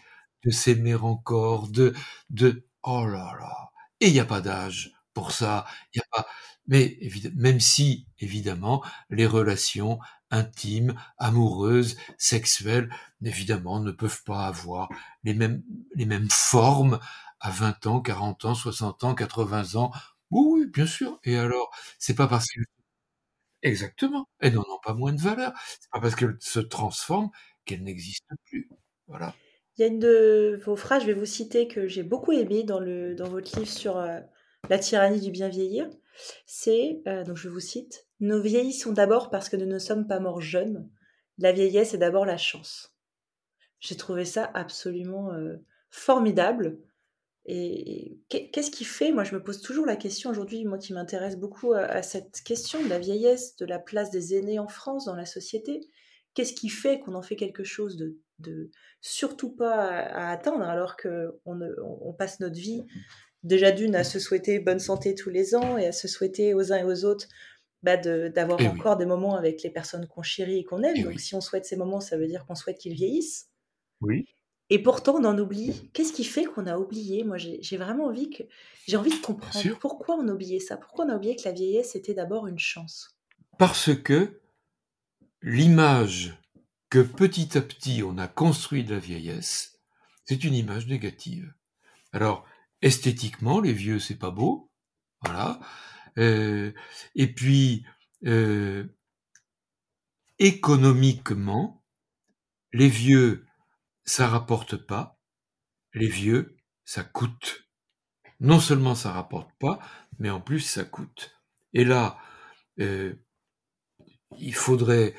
de 0.44 0.50
s'aimer 0.50 0.94
encore, 0.94 1.68
de, 1.68 1.94
de, 2.30 2.66
oh 2.82 3.06
là 3.06 3.32
là, 3.40 3.70
et 4.00 4.08
il 4.08 4.12
n'y 4.12 4.20
a 4.20 4.24
pas 4.24 4.40
d'âge 4.40 4.92
pour 5.14 5.32
ça. 5.32 5.64
Il 5.94 5.98
y 5.98 6.00
a 6.00 6.04
pas. 6.10 6.26
Mais 6.68 6.98
même 7.34 7.60
si, 7.60 8.06
évidemment, 8.18 8.84
les 9.10 9.26
relations 9.26 9.98
intimes, 10.32 10.94
amoureuses, 11.18 11.96
sexuelles, 12.18 12.90
évidemment, 13.24 13.80
ne 13.80 13.92
peuvent 13.92 14.24
pas 14.24 14.46
avoir 14.46 14.88
les 15.24 15.34
mêmes, 15.34 15.62
les 15.94 16.06
mêmes 16.06 16.30
formes 16.30 16.98
à 17.40 17.50
20 17.50 17.86
ans, 17.86 18.00
40 18.00 18.44
ans, 18.46 18.54
60 18.54 19.04
ans, 19.04 19.14
80 19.14 19.76
ans. 19.76 19.92
Oui, 20.30 20.66
bien 20.66 20.86
sûr. 20.86 21.20
Et 21.24 21.36
alors, 21.36 21.70
c'est 21.98 22.14
pas 22.14 22.26
parce 22.28 22.46
que 22.48 22.60
exactement, 23.62 24.28
elles 24.40 24.54
n'en 24.54 24.62
ont 24.62 24.80
pas 24.82 24.94
moins 24.94 25.12
de 25.12 25.20
valeur. 25.20 25.52
C'est 25.80 25.90
pas 25.90 26.00
parce 26.00 26.14
qu'elles 26.14 26.36
se 26.40 26.60
transforment 26.60 27.30
qu'elles 27.64 27.82
n'existent 27.82 28.34
plus. 28.46 28.68
Voilà. 29.06 29.34
Il 29.76 29.82
y 29.82 29.84
a 29.84 29.88
une 29.88 29.98
de 29.98 30.60
vos 30.64 30.76
phrases, 30.76 31.02
je 31.02 31.06
vais 31.06 31.14
vous 31.14 31.26
citer, 31.26 31.66
que 31.68 31.88
j'ai 31.88 32.02
beaucoup 32.02 32.32
aimé 32.32 32.62
dans, 32.62 32.80
le, 32.80 33.14
dans 33.14 33.28
votre 33.28 33.58
livre 33.58 33.70
sur 33.70 33.96
euh, 33.96 34.20
la 34.68 34.78
tyrannie 34.78 35.20
du 35.20 35.30
bien 35.30 35.48
vieillir. 35.48 35.88
C'est, 36.46 37.00
euh, 37.06 37.24
donc 37.24 37.36
je 37.36 37.48
vous 37.48 37.60
cite, 37.60 38.06
Nos 38.20 38.40
vieillissons 38.40 38.92
d'abord 38.92 39.30
parce 39.30 39.48
que 39.48 39.56
nous 39.56 39.66
ne 39.66 39.78
sommes 39.78 40.06
pas 40.06 40.20
morts 40.20 40.40
jeunes. 40.40 40.88
La 41.38 41.52
vieillesse 41.52 41.94
est 41.94 41.98
d'abord 41.98 42.26
la 42.26 42.36
chance. 42.36 42.94
J'ai 43.80 43.96
trouvé 43.96 44.24
ça 44.24 44.50
absolument 44.54 45.32
euh, 45.32 45.56
formidable. 45.90 46.78
Et, 47.44 48.20
qu'est-ce 48.28 48.70
qui 48.70 48.84
fait, 48.84 49.10
moi 49.10 49.24
je 49.24 49.34
me 49.34 49.42
pose 49.42 49.60
toujours 49.60 49.86
la 49.86 49.96
question 49.96 50.30
aujourd'hui, 50.30 50.64
moi 50.64 50.78
qui 50.78 50.92
m'intéresse 50.92 51.36
beaucoup 51.36 51.72
à, 51.72 52.02
cette 52.02 52.40
question 52.42 52.82
de 52.84 52.88
la 52.88 53.00
vieillesse, 53.00 53.56
de 53.56 53.66
la 53.66 53.80
place 53.80 54.10
des 54.10 54.36
aînés 54.36 54.60
en 54.60 54.68
France 54.68 55.06
dans 55.06 55.16
la 55.16 55.26
société, 55.26 55.80
qu'est-ce 56.34 56.52
qui 56.52 56.68
fait 56.68 57.00
qu'on 57.00 57.14
en 57.14 57.22
fait 57.22 57.34
quelque 57.34 57.64
chose 57.64 57.96
de 57.96 58.70
surtout 59.00 59.50
pas 59.50 59.74
à, 59.74 60.30
atteindre 60.30 60.62
alors 60.62 60.96
qu'on 60.96 61.60
on, 61.82 62.12
passe 62.12 62.40
notre 62.40 62.56
vie 62.56 62.86
déjà 63.42 63.70
d'une 63.72 63.94
à 63.94 64.04
se 64.04 64.18
souhaiter 64.18 64.58
bonne 64.58 64.78
santé 64.78 65.14
tous 65.14 65.30
les 65.30 65.54
ans 65.54 65.76
et 65.78 65.86
à 65.86 65.92
se 65.92 66.08
souhaiter 66.08 66.54
aux 66.54 66.72
uns 66.72 66.78
et 66.78 66.84
aux 66.84 67.04
autres 67.04 67.28
bah 67.82 67.96
d'avoir 67.96 68.60
eh 68.60 68.68
encore 68.68 68.96
des 68.96 69.06
moments 69.06 69.34
avec 69.34 69.62
les 69.62 69.70
personnes 69.70 70.06
qu'on 70.06 70.22
chérit 70.22 70.58
et 70.58 70.64
qu'on 70.64 70.82
aime. 70.82 70.94
Eh 70.96 71.02
Donc 71.02 71.18
si 71.18 71.34
on 71.34 71.40
souhaite 71.40 71.64
ces 71.64 71.76
moments, 71.76 72.00
ça 72.00 72.16
veut 72.16 72.28
dire 72.28 72.46
qu'on 72.46 72.54
souhaite 72.54 72.78
qu'ils 72.78 72.94
vieillissent. 72.94 73.48
Oui. 74.00 74.24
Et 74.70 74.78
pourtant, 74.78 75.16
on 75.16 75.24
en 75.24 75.38
oublie. 75.38 75.90
Qu'est-ce 75.92 76.12
qui 76.12 76.24
fait 76.24 76.44
qu'on 76.44 76.66
a 76.66 76.78
oublié? 76.78 77.24
Moi, 77.24 77.36
j'ai 77.36 77.76
vraiment 77.76 78.06
envie 78.06 78.30
que 78.30 78.44
j'ai 78.86 78.96
envie 78.96 79.10
de 79.10 79.22
comprendre 79.22 79.78
pourquoi 79.78 80.16
on 80.16 80.28
a 80.28 80.32
oublié 80.32 80.60
ça. 80.60 80.76
Pourquoi 80.76 81.04
on 81.04 81.08
a 81.10 81.16
oublié 81.16 81.36
que 81.36 81.42
la 81.44 81.52
vieillesse 81.52 81.94
était 81.94 82.14
d'abord 82.14 82.46
une 82.46 82.58
chance? 82.58 83.18
Parce 83.58 83.94
que 83.94 84.40
l'image 85.42 86.38
que 86.88 87.00
petit 87.00 87.58
à 87.58 87.60
petit 87.60 88.02
on 88.02 88.16
a 88.16 88.28
construit 88.28 88.84
de 88.84 88.94
la 88.94 89.00
vieillesse, 89.00 89.80
c'est 90.24 90.44
une 90.44 90.54
image 90.54 90.86
négative. 90.86 91.52
Alors, 92.12 92.46
esthétiquement, 92.82 93.60
les 93.60 93.72
vieux, 93.72 93.98
c'est 93.98 94.18
pas 94.18 94.30
beau, 94.30 94.70
voilà. 95.22 95.60
Euh, 96.18 96.72
et 97.14 97.32
puis, 97.32 97.86
euh, 98.26 98.84
économiquement, 100.38 101.82
les 102.72 102.88
vieux, 102.88 103.46
ça 104.04 104.26
rapporte 104.28 104.76
pas. 104.76 105.18
Les 105.94 106.08
vieux, 106.08 106.56
ça 106.84 107.04
coûte. 107.04 107.68
Non 108.40 108.60
seulement 108.60 108.94
ça 108.94 109.12
rapporte 109.12 109.50
pas, 109.60 109.78
mais 110.18 110.30
en 110.30 110.40
plus 110.40 110.60
ça 110.60 110.84
coûte. 110.84 111.38
Et 111.74 111.84
là, 111.84 112.18
euh, 112.80 113.14
il 114.38 114.54
faudrait, 114.54 115.14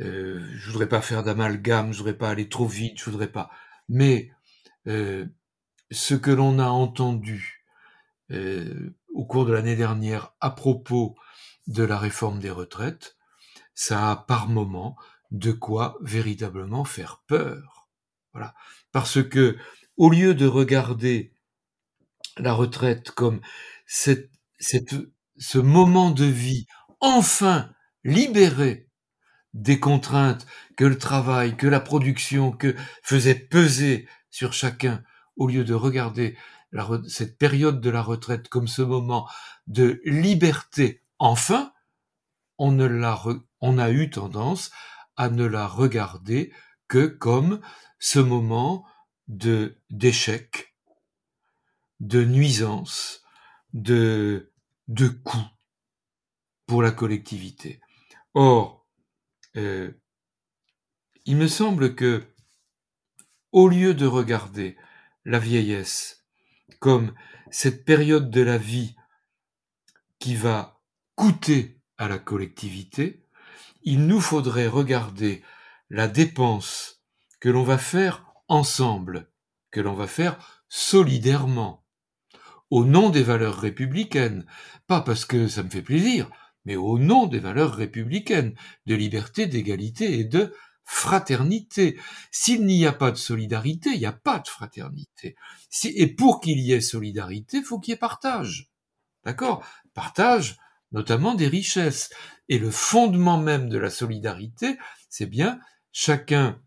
euh, 0.00 0.46
je 0.54 0.70
voudrais 0.70 0.88
pas 0.88 1.00
faire 1.02 1.22
d'amalgame, 1.24 1.92
je 1.92 1.98
voudrais 1.98 2.16
pas 2.16 2.30
aller 2.30 2.48
trop 2.48 2.66
vite, 2.66 2.98
je 2.98 3.04
voudrais 3.10 3.32
pas. 3.32 3.50
Mais 3.88 4.30
ce 5.90 6.14
que 6.14 6.30
l'on 6.30 6.58
a 6.58 6.68
entendu 6.68 7.64
euh, 8.30 8.94
au 9.14 9.24
cours 9.24 9.46
de 9.46 9.52
l'année 9.52 9.76
dernière 9.76 10.34
à 10.40 10.50
propos 10.50 11.16
de 11.66 11.82
la 11.82 11.98
réforme 11.98 12.40
des 12.40 12.50
retraites, 12.50 13.16
ça 13.74 14.10
a 14.10 14.16
par 14.16 14.48
moment 14.48 14.96
de 15.30 15.52
quoi 15.52 15.96
véritablement 16.00 16.84
faire 16.84 17.22
peur. 17.26 17.88
Voilà. 18.32 18.54
Parce 18.92 19.22
que, 19.22 19.56
au 19.96 20.10
lieu 20.10 20.34
de 20.34 20.46
regarder 20.46 21.34
la 22.36 22.52
retraite 22.52 23.10
comme 23.10 23.40
cette, 23.86 24.30
cette, 24.58 24.94
ce 25.36 25.58
moment 25.58 26.10
de 26.10 26.24
vie 26.24 26.66
enfin 27.00 27.70
libéré 28.04 28.88
des 29.54 29.80
contraintes 29.80 30.46
que 30.76 30.84
le 30.84 30.98
travail, 30.98 31.56
que 31.56 31.66
la 31.66 31.80
production, 31.80 32.52
que 32.52 32.74
faisait 33.02 33.34
peser 33.34 34.08
sur 34.30 34.52
chacun, 34.52 35.02
au 35.38 35.46
lieu 35.46 35.64
de 35.64 35.74
regarder 35.74 36.36
cette 37.08 37.38
période 37.38 37.80
de 37.80 37.90
la 37.90 38.02
retraite 38.02 38.48
comme 38.48 38.68
ce 38.68 38.82
moment 38.82 39.28
de 39.66 40.02
liberté, 40.04 41.02
enfin, 41.18 41.72
on, 42.58 42.78
a 43.78 43.90
eu 43.90 44.10
tendance 44.10 44.70
à 45.16 45.30
ne 45.30 45.46
la 45.46 45.66
regarder 45.66 46.52
que 46.88 47.06
comme 47.06 47.60
ce 47.98 48.18
moment 48.18 48.84
de 49.28 49.78
d'échec, 49.90 50.74
de 52.00 52.24
nuisance, 52.24 53.22
de 53.72 54.52
de 54.88 55.08
coût 55.08 55.46
pour 56.66 56.82
la 56.82 56.90
collectivité. 56.90 57.80
Or, 58.34 58.86
euh, 59.56 59.92
il 61.24 61.36
me 61.36 61.48
semble 61.48 61.94
que 61.94 62.24
au 63.52 63.68
lieu 63.68 63.94
de 63.94 64.06
regarder 64.06 64.76
la 65.28 65.38
vieillesse 65.38 66.24
comme 66.80 67.12
cette 67.50 67.84
période 67.84 68.30
de 68.30 68.40
la 68.40 68.58
vie 68.58 68.96
qui 70.18 70.34
va 70.34 70.80
coûter 71.14 71.80
à 71.98 72.08
la 72.08 72.18
collectivité, 72.18 73.24
il 73.82 74.06
nous 74.06 74.20
faudrait 74.20 74.68
regarder 74.68 75.42
la 75.90 76.08
dépense 76.08 77.02
que 77.40 77.48
l'on 77.48 77.62
va 77.62 77.78
faire 77.78 78.26
ensemble, 78.48 79.30
que 79.70 79.80
l'on 79.80 79.94
va 79.94 80.06
faire 80.06 80.64
solidairement, 80.68 81.84
au 82.70 82.84
nom 82.84 83.10
des 83.10 83.22
valeurs 83.22 83.58
républicaines, 83.58 84.46
pas 84.86 85.00
parce 85.00 85.24
que 85.24 85.48
ça 85.48 85.62
me 85.62 85.70
fait 85.70 85.82
plaisir, 85.82 86.30
mais 86.64 86.76
au 86.76 86.98
nom 86.98 87.26
des 87.26 87.38
valeurs 87.38 87.74
républicaines, 87.74 88.54
de 88.86 88.94
liberté, 88.94 89.46
d'égalité 89.46 90.18
et 90.18 90.24
de 90.24 90.54
fraternité. 90.88 92.00
S'il 92.30 92.64
n'y 92.64 92.86
a 92.86 92.92
pas 92.92 93.10
de 93.10 93.16
solidarité, 93.16 93.90
il 93.90 93.98
n'y 93.98 94.06
a 94.06 94.12
pas 94.12 94.38
de 94.38 94.48
fraternité. 94.48 95.36
et 95.84 96.06
pour 96.06 96.40
qu'il 96.40 96.58
y 96.60 96.72
ait 96.72 96.80
solidarité, 96.80 97.58
il 97.58 97.64
faut 97.64 97.78
qu'il 97.78 97.92
y 97.92 97.94
ait 97.94 97.98
partage. 97.98 98.70
D'accord? 99.22 99.62
Partage, 99.92 100.56
notamment 100.90 101.34
des 101.34 101.46
richesses. 101.46 102.10
Et 102.48 102.58
le 102.58 102.70
fondement 102.70 103.36
même 103.36 103.68
de 103.68 103.76
la 103.76 103.90
solidarité, 103.90 104.78
c'est 105.10 105.26
bien 105.26 105.60
chacun, 105.92 106.58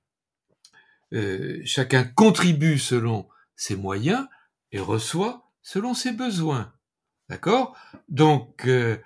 euh, 1.13 1.59
chacun 1.65 2.03
contribue 2.03 2.77
selon 2.77 3.27
ses 3.55 3.75
moyens 3.75 4.27
et 4.71 4.79
reçoit 4.79 5.51
selon 5.63 5.95
ses 5.95 6.11
besoins. 6.11 6.71
D'accord? 7.27 7.75
Donc, 8.07 8.67
euh, 8.67 8.97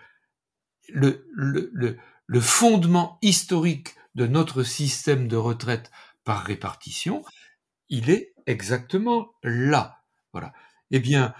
le, 0.89 2.41
fondement 2.41 3.17
historique 3.21 3.95
de 4.15 4.28
notre 4.28 4.63
système 4.63 5.28
de 5.28 5.36
retraite 5.36 5.91
par 6.23 6.43
répartition, 6.43 7.23
il 7.89 8.10
est 8.10 8.34
exactement 8.47 9.34
là. 9.43 10.01
Voilà. 10.32 10.54
Eh 10.91 10.99
bien, 10.99 11.34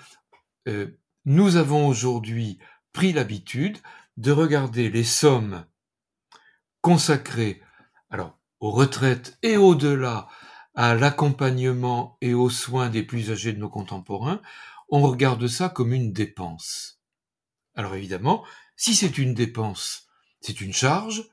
euh, 0.68 1.00
nous 1.26 1.56
avons 1.56 1.88
aujourd'hui 1.88 2.60
pris 2.94 3.14
l'habitude 3.14 3.78
de 4.18 4.32
regarder 4.32 4.90
les 4.90 5.04
sommes 5.04 5.66
consacrées 6.82 7.62
alors 8.10 8.38
aux 8.60 8.72
retraites 8.72 9.38
et 9.42 9.58
au-delà 9.58 10.28
à 10.76 10.94
l'accompagnement 10.94 12.18
et 12.22 12.34
aux 12.34 12.50
soins 12.50 12.90
des 12.90 13.04
plus 13.04 13.32
âgés 13.32 13.54
de 13.54 13.60
nos 13.60 13.70
contemporains, 13.70 14.42
on 14.90 15.02
regarde 15.02 15.48
ça 15.48 15.70
comme 15.70 15.94
une 15.94 16.14
dépense. 16.14 17.02
Alors 17.76 17.96
évidemment, 17.96 18.46
si 18.76 18.94
c'est 18.94 19.18
une 19.18 19.34
dépense, 19.34 20.08
c'est 20.42 20.62
une 20.62 20.74
charge, 20.74 21.28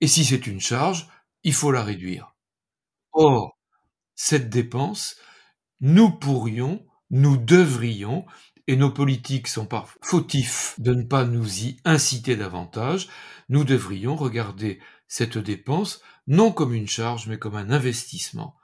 et 0.00 0.08
si 0.08 0.24
c'est 0.24 0.46
une 0.46 0.60
charge, 0.60 1.08
il 1.42 1.54
faut 1.54 1.72
la 1.72 1.82
réduire. 1.82 2.34
Or, 3.12 3.58
cette 4.14 4.50
dépense, 4.50 5.16
nous 5.80 6.10
pourrions, 6.10 6.84
nous 7.10 7.36
devrions, 7.36 8.26
et 8.66 8.76
nos 8.76 8.90
politiques 8.90 9.48
sont 9.48 9.66
pas 9.66 9.86
fautifs 10.02 10.74
de 10.78 10.94
ne 10.94 11.02
pas 11.02 11.24
nous 11.24 11.64
y 11.64 11.76
inciter 11.84 12.36
davantage, 12.36 13.08
nous 13.48 13.64
devrions 13.64 14.16
regarder 14.16 14.80
cette 15.06 15.38
dépense 15.38 16.00
non 16.26 16.52
comme 16.52 16.72
une 16.74 16.88
charge, 16.88 17.26
mais 17.26 17.38
comme 17.38 17.56
un 17.56 17.70
investissement. 17.70 18.56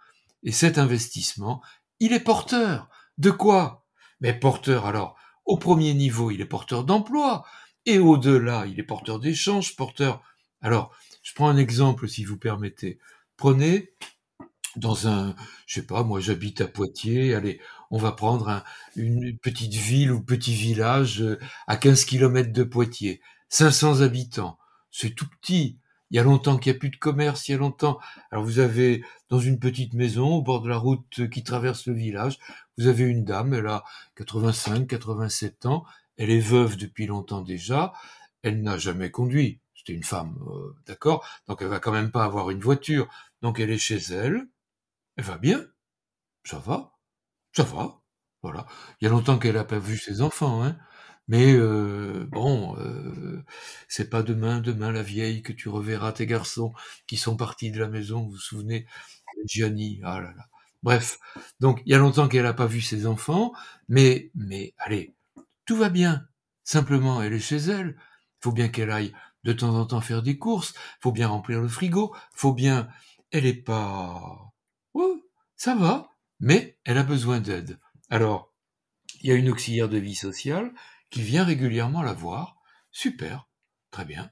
Et 0.42 0.52
cet 0.52 0.78
investissement, 0.78 1.62
il 1.98 2.12
est 2.12 2.20
porteur. 2.20 2.88
De 3.18 3.30
quoi? 3.30 3.84
Mais 4.20 4.32
porteur 4.32 4.86
alors, 4.86 5.16
au 5.44 5.58
premier 5.58 5.92
niveau, 5.92 6.30
il 6.30 6.40
est 6.40 6.46
porteur 6.46 6.84
d'emploi, 6.84 7.44
et 7.86 7.98
au-delà, 7.98 8.66
il 8.66 8.80
est 8.80 8.84
porteur 8.84 9.18
d'échanges, 9.18 9.76
porteur... 9.76 10.22
Alors, 10.62 10.94
je 11.22 11.35
prends 11.35 11.48
un 11.48 11.56
exemple, 11.56 12.09
si 12.09 12.24
vous 12.24 12.37
permettez. 12.37 12.98
Prenez 13.37 13.92
dans 14.76 15.09
un, 15.09 15.35
je 15.66 15.80
sais 15.80 15.87
pas, 15.87 16.02
moi 16.04 16.20
j'habite 16.20 16.61
à 16.61 16.68
Poitiers, 16.68 17.35
allez, 17.35 17.61
on 17.90 17.98
va 17.98 18.12
prendre 18.12 18.62
une 18.96 19.37
petite 19.38 19.74
ville 19.74 20.12
ou 20.12 20.22
petit 20.22 20.54
village 20.54 21.22
euh, 21.22 21.38
à 21.66 21.76
15 21.76 22.04
km 22.04 22.52
de 22.52 22.62
Poitiers, 22.62 23.20
500 23.48 24.00
habitants, 24.02 24.59
c'est 24.90 25.14
tout 25.14 25.26
petit. 25.40 25.78
Il 26.12 26.16
y 26.16 26.18
a 26.18 26.24
longtemps 26.24 26.56
qu'il 26.56 26.72
n'y 26.72 26.76
a 26.76 26.80
plus 26.80 26.90
de 26.90 26.96
commerce, 26.96 27.48
il 27.48 27.52
y 27.52 27.54
a 27.54 27.59
longtemps. 27.59 28.00
Alors 28.33 28.44
vous 28.44 28.59
avez 28.59 29.04
dans 29.28 29.38
une 29.38 29.61
petite 29.61 29.94
maison 29.94 30.28
au 30.35 30.42
bord 30.42 30.61
de 30.61 30.68
la 30.68 30.76
route 30.76 31.28
qui 31.30 31.44
traverse 31.44 31.87
le 31.87 31.94
village, 31.94 32.38
vous 32.78 32.88
avez 32.88 33.04
une 33.04 33.24
dame, 33.24 33.54
elle 33.54 33.68
a 33.68 33.85
85, 34.16 34.87
87 34.88 35.66
ans, 35.66 35.85
elle 36.16 36.30
est 36.30 36.40
veuve 36.40 36.76
depuis 36.76 37.06
longtemps 37.06 37.42
déjà, 37.42 37.92
elle 38.42 38.62
n'a 38.62 38.76
jamais 38.78 39.11
conduit 39.11 39.59
c'était 39.80 39.94
une 39.94 40.04
femme, 40.04 40.38
euh, 40.46 40.76
d'accord 40.86 41.26
Donc 41.48 41.62
elle 41.62 41.68
va 41.68 41.80
quand 41.80 41.92
même 41.92 42.10
pas 42.10 42.24
avoir 42.24 42.50
une 42.50 42.60
voiture. 42.60 43.08
Donc 43.42 43.60
elle 43.60 43.70
est 43.70 43.78
chez 43.78 43.98
elle, 44.12 44.46
elle 45.16 45.24
va 45.24 45.38
bien, 45.38 45.66
ça 46.44 46.59
va, 46.59 46.92
ça 47.55 47.64
va, 47.64 48.00
voilà. 48.42 48.66
Il 49.00 49.05
y 49.05 49.09
a 49.09 49.11
longtemps 49.11 49.38
qu'elle 49.38 49.57
a 49.59 49.64
pas 49.64 49.78
vu 49.78 49.98
ses 49.98 50.22
enfants, 50.22 50.64
hein. 50.64 50.78
Mais 51.28 51.55
euh, 51.55 52.26
bon, 52.30 52.76
euh, 52.78 53.44
c'est 53.88 54.11
pas 54.11 54.22
demain, 54.24 54.61
demain 54.61 54.92
la 54.92 55.02
vieille 55.02 55.42
que 55.42 55.52
tu 55.52 55.68
reverras 55.68 56.12
tes 56.12 56.26
garçons 56.26 56.72
qui 57.07 57.16
sont 57.16 57.36
partis 57.36 57.70
de 57.70 57.78
la 57.78 57.88
maison. 57.88 58.24
Vous 58.24 58.32
vous 58.32 58.38
souvenez, 58.38 58.86
Gianni, 59.46 60.00
ah 60.05 60.20
là 60.20 60.32
là. 60.36 60.48
Bref, 60.82 61.18
donc 61.61 61.82
il 61.86 61.92
y 61.92 61.94
a 61.94 61.98
longtemps 61.98 62.28
qu'elle 62.28 62.46
a 62.46 62.55
pas 62.55 62.66
vu 62.66 62.80
ses 62.80 63.07
enfants, 63.07 63.52
mais 63.88 64.30
mais 64.34 64.74
allez, 64.78 65.14
tout 65.66 65.76
va 65.76 65.90
bien. 65.90 66.26
Simplement, 66.64 67.22
elle 67.22 67.32
est 67.34 67.40
chez 67.40 67.59
elle. 67.59 67.96
Il 67.98 68.42
faut 68.44 68.52
bien 68.52 68.68
qu'elle 68.68 68.90
aille 68.90 69.12
de 69.45 69.53
temps 69.53 69.74
en 69.74 69.86
temps 69.86 70.01
faire 70.01 70.22
des 70.22 70.38
courses, 70.38 70.74
faut 71.01 71.12
bien 71.12 71.28
remplir 71.28 71.61
le 71.61 71.68
frigo, 71.68 72.14
faut 72.32 72.53
bien... 72.53 72.88
Elle 73.32 73.47
est 73.47 73.55
pas... 73.55 74.53
Ça 75.57 75.74
va, 75.74 76.11
mais 76.41 76.78
elle 76.84 76.99
a 76.99 77.03
besoin 77.03 77.41
d'aide. 77.41 77.78
Alors, 78.09 78.53
il 79.20 79.28
y 79.28 79.32
a 79.32 79.36
une 79.36 79.51
auxiliaire 79.51 79.88
de 79.88 79.99
vie 79.99 80.14
sociale 80.14 80.72
qui 81.11 81.22
vient 81.22 81.45
régulièrement 81.45 82.03
la 82.03 82.12
voir. 82.12 82.57
Super, 82.91 83.49
très 83.91 84.05
bien. 84.05 84.30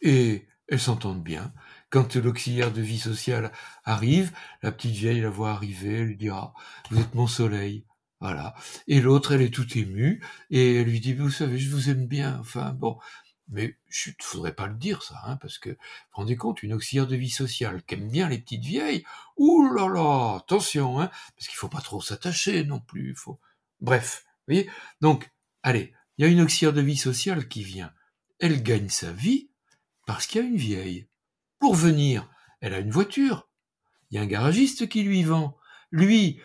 Et 0.00 0.48
elles 0.68 0.80
s'entendent 0.80 1.22
bien. 1.22 1.52
quand 1.90 2.14
l'auxiliaire 2.16 2.72
de 2.72 2.80
vie 2.80 2.98
sociale 2.98 3.52
arrive, 3.84 4.32
la 4.62 4.72
petite 4.72 4.94
vieille 4.94 5.20
la 5.20 5.28
voit 5.28 5.50
arriver, 5.50 5.98
elle 5.98 6.06
lui 6.06 6.16
dira, 6.16 6.54
vous 6.90 7.00
êtes 7.00 7.14
mon 7.14 7.26
soleil. 7.26 7.84
Voilà. 8.20 8.54
Et 8.86 9.00
l'autre, 9.00 9.32
elle 9.32 9.42
est 9.42 9.52
toute 9.52 9.76
émue, 9.76 10.22
et 10.50 10.76
elle 10.76 10.86
lui 10.86 11.00
dit, 11.00 11.14
vous 11.14 11.30
savez, 11.30 11.58
je 11.58 11.70
vous 11.70 11.90
aime 11.90 12.06
bien. 12.06 12.38
Enfin, 12.38 12.72
bon. 12.72 12.98
Mais 13.50 13.76
il 14.06 14.10
ne 14.10 14.24
faudrait 14.24 14.54
pas 14.54 14.66
le 14.66 14.76
dire, 14.76 15.02
ça, 15.02 15.20
hein, 15.24 15.36
parce 15.36 15.58
que, 15.58 15.76
vous 16.16 16.36
compte, 16.36 16.62
une 16.62 16.72
auxiliaire 16.72 17.08
de 17.08 17.16
vie 17.16 17.30
sociale 17.30 17.82
qui 17.82 17.94
aime 17.94 18.08
bien 18.08 18.28
les 18.28 18.38
petites 18.38 18.64
vieilles, 18.64 19.04
ouh 19.36 19.72
là 19.74 19.88
là, 19.88 20.36
attention, 20.36 21.00
hein, 21.00 21.10
parce 21.36 21.48
qu'il 21.48 21.56
faut 21.56 21.68
pas 21.68 21.80
trop 21.80 22.00
s'attacher 22.00 22.64
non 22.64 22.80
plus. 22.80 23.14
Faut... 23.16 23.40
Bref, 23.80 24.24
vous 24.24 24.54
voyez 24.54 24.70
Donc, 25.00 25.30
allez, 25.62 25.92
il 26.16 26.24
y 26.24 26.28
a 26.28 26.30
une 26.30 26.42
auxiliaire 26.42 26.72
de 26.72 26.80
vie 26.80 26.96
sociale 26.96 27.48
qui 27.48 27.64
vient. 27.64 27.92
Elle 28.38 28.62
gagne 28.62 28.88
sa 28.88 29.10
vie 29.10 29.50
parce 30.06 30.26
qu'il 30.26 30.40
y 30.40 30.44
a 30.44 30.46
une 30.46 30.56
vieille. 30.56 31.08
Pour 31.58 31.74
venir, 31.74 32.30
elle 32.60 32.74
a 32.74 32.78
une 32.78 32.90
voiture. 32.90 33.48
Il 34.10 34.16
y 34.16 34.18
a 34.18 34.22
un 34.22 34.26
garagiste 34.26 34.88
qui 34.88 35.02
lui 35.02 35.22
vend. 35.22 35.56
Lui, 35.90 36.40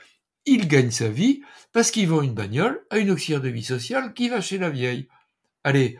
il 0.45 0.67
gagne 0.67 0.91
sa 0.91 1.09
vie 1.09 1.41
parce 1.71 1.91
qu'il 1.91 2.07
vend 2.07 2.21
une 2.21 2.33
bagnole 2.33 2.85
à 2.89 2.97
une 2.99 3.11
auxiliaire 3.11 3.41
de 3.41 3.49
vie 3.49 3.63
sociale 3.63 4.13
qui 4.13 4.29
va 4.29 4.41
chez 4.41 4.57
la 4.57 4.69
vieille. 4.69 5.07
Allez, 5.63 5.97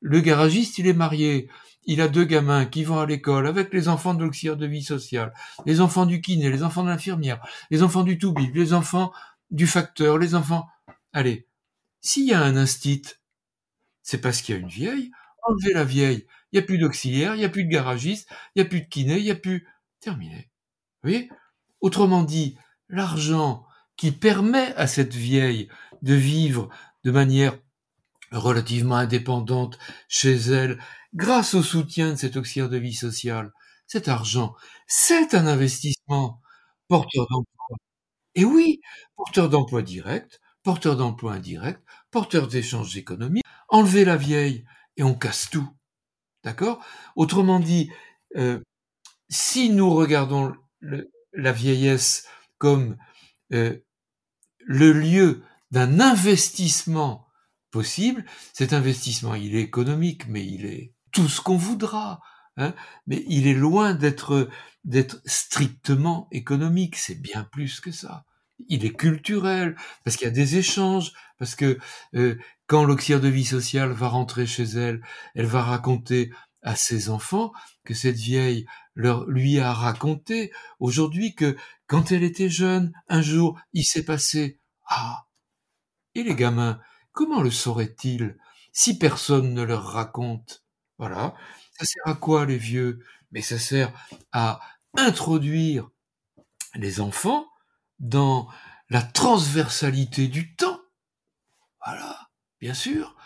le 0.00 0.20
garagiste, 0.20 0.78
il 0.78 0.86
est 0.86 0.92
marié. 0.92 1.48
Il 1.84 2.00
a 2.00 2.08
deux 2.08 2.24
gamins 2.24 2.66
qui 2.66 2.84
vont 2.84 2.98
à 2.98 3.06
l'école 3.06 3.46
avec 3.46 3.72
les 3.72 3.88
enfants 3.88 4.14
de 4.14 4.22
l'auxiliaire 4.22 4.56
de 4.56 4.66
vie 4.66 4.82
sociale, 4.82 5.32
les 5.64 5.80
enfants 5.80 6.04
du 6.04 6.20
kiné, 6.20 6.50
les 6.50 6.62
enfants 6.62 6.82
de 6.82 6.88
l'infirmière, 6.88 7.40
les 7.70 7.82
enfants 7.82 8.02
du 8.02 8.18
toubib, 8.18 8.54
les 8.54 8.74
enfants 8.74 9.12
du 9.50 9.66
facteur, 9.66 10.18
les 10.18 10.34
enfants. 10.34 10.68
Allez, 11.12 11.46
s'il 12.00 12.26
y 12.26 12.34
a 12.34 12.42
un 12.42 12.56
instit, 12.56 13.02
c'est 14.02 14.20
parce 14.20 14.42
qu'il 14.42 14.54
y 14.54 14.58
a 14.58 14.60
une 14.60 14.68
vieille. 14.68 15.10
Enlevez 15.42 15.72
la 15.72 15.84
vieille. 15.84 16.26
Il 16.52 16.58
n'y 16.58 16.62
a 16.62 16.66
plus 16.66 16.78
d'auxiliaire, 16.78 17.34
il 17.34 17.38
n'y 17.38 17.44
a 17.44 17.48
plus 17.48 17.64
de 17.64 17.70
garagiste, 17.70 18.28
il 18.54 18.60
n'y 18.60 18.66
a 18.66 18.68
plus 18.68 18.82
de 18.82 18.88
kiné, 18.88 19.18
il 19.18 19.24
n'y 19.24 19.30
a 19.30 19.34
plus. 19.34 19.66
Terminé. 20.00 20.50
Vous 21.02 21.10
voyez? 21.10 21.30
Autrement 21.80 22.22
dit, 22.22 22.56
l'argent 22.88 23.66
qui 23.96 24.12
permet 24.12 24.74
à 24.76 24.86
cette 24.86 25.14
vieille 25.14 25.68
de 26.02 26.14
vivre 26.14 26.68
de 27.04 27.10
manière 27.10 27.58
relativement 28.32 28.96
indépendante 28.96 29.78
chez 30.08 30.34
elle, 30.36 30.78
grâce 31.14 31.54
au 31.54 31.62
soutien 31.62 32.12
de 32.12 32.16
cet 32.16 32.36
auxiliaire 32.36 32.68
de 32.68 32.78
vie 32.78 32.94
sociale, 32.94 33.52
cet 33.86 34.08
argent, 34.08 34.54
c'est 34.86 35.34
un 35.34 35.46
investissement 35.46 36.40
porteur 36.88 37.26
d'emploi. 37.30 37.66
Et 38.34 38.44
oui, 38.44 38.80
porteur 39.16 39.48
d'emploi 39.48 39.82
direct, 39.82 40.40
porteur 40.62 40.96
d'emploi 40.96 41.34
indirect, 41.34 41.82
porteur 42.10 42.48
d'échanges 42.48 42.96
économiques. 42.96 43.44
Enlevez 43.68 44.04
la 44.04 44.16
vieille 44.16 44.64
et 44.96 45.02
on 45.02 45.14
casse 45.14 45.48
tout. 45.50 45.68
D'accord? 46.44 46.84
Autrement 47.16 47.60
dit, 47.60 47.90
euh, 48.36 48.60
si 49.28 49.70
nous 49.70 49.90
regardons 49.90 50.54
la 51.32 51.52
vieillesse 51.52 52.26
comme 52.58 52.96
euh, 53.52 53.78
le 54.60 54.92
lieu 54.92 55.42
d'un 55.70 56.00
investissement 56.00 57.27
possible. 57.70 58.24
Cet 58.52 58.72
investissement, 58.72 59.34
il 59.34 59.56
est 59.56 59.62
économique, 59.62 60.28
mais 60.28 60.44
il 60.44 60.66
est 60.66 60.92
tout 61.12 61.28
ce 61.28 61.40
qu'on 61.40 61.56
voudra. 61.56 62.20
Hein 62.56 62.74
mais 63.06 63.24
il 63.28 63.46
est 63.46 63.54
loin 63.54 63.94
d'être 63.94 64.48
strictement 65.24 66.28
économique. 66.32 66.96
C'est 66.96 67.20
bien 67.20 67.44
plus 67.44 67.80
que 67.80 67.92
ça. 67.92 68.24
Il 68.68 68.84
est 68.84 68.96
culturel 68.96 69.76
parce 70.04 70.16
qu'il 70.16 70.26
y 70.26 70.30
a 70.30 70.32
des 70.32 70.56
échanges, 70.56 71.12
parce 71.38 71.54
que 71.54 71.78
euh, 72.14 72.36
quand 72.66 72.84
l'auxiliaire 72.84 73.20
de 73.20 73.28
vie 73.28 73.44
sociale 73.44 73.92
va 73.92 74.08
rentrer 74.08 74.46
chez 74.46 74.64
elle, 74.64 75.00
elle 75.36 75.46
va 75.46 75.62
raconter 75.62 76.32
à 76.62 76.74
ses 76.74 77.08
enfants 77.08 77.52
que 77.84 77.94
cette 77.94 78.16
vieille 78.16 78.66
leur 78.94 79.26
lui 79.30 79.60
a 79.60 79.72
raconté 79.72 80.52
aujourd'hui 80.80 81.36
que 81.36 81.56
quand 81.86 82.10
elle 82.10 82.24
était 82.24 82.50
jeune, 82.50 82.92
un 83.08 83.22
jour, 83.22 83.60
il 83.72 83.84
s'est 83.84 84.04
passé 84.04 84.58
ah. 84.88 85.26
Et 86.14 86.24
les 86.24 86.34
gamins, 86.34 86.80
Comment 87.18 87.42
le 87.42 87.50
sauraient-ils 87.50 88.36
si 88.72 88.96
personne 88.96 89.52
ne 89.52 89.64
leur 89.64 89.82
raconte? 89.88 90.62
Voilà. 90.98 91.34
Ça 91.76 91.84
sert 91.84 92.06
à 92.06 92.14
quoi 92.14 92.46
les 92.46 92.58
vieux? 92.58 93.04
Mais 93.32 93.42
ça 93.42 93.58
sert 93.58 93.92
à 94.30 94.60
introduire 94.96 95.90
les 96.76 97.00
enfants 97.00 97.48
dans 97.98 98.46
la 98.88 99.02
transversalité 99.02 100.28
du 100.28 100.54
temps. 100.54 100.78
Voilà, 101.84 102.28
bien 102.60 102.72
sûr. 102.72 103.16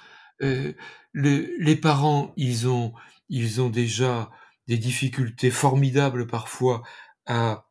Euh, 0.40 0.72
les 1.12 1.76
parents, 1.76 2.32
ils 2.38 2.68
ont, 2.68 2.94
déjà 3.28 4.30
des 4.68 4.78
difficultés 4.78 5.50
formidables 5.50 6.26
parfois 6.26 6.82
à, 7.26 7.66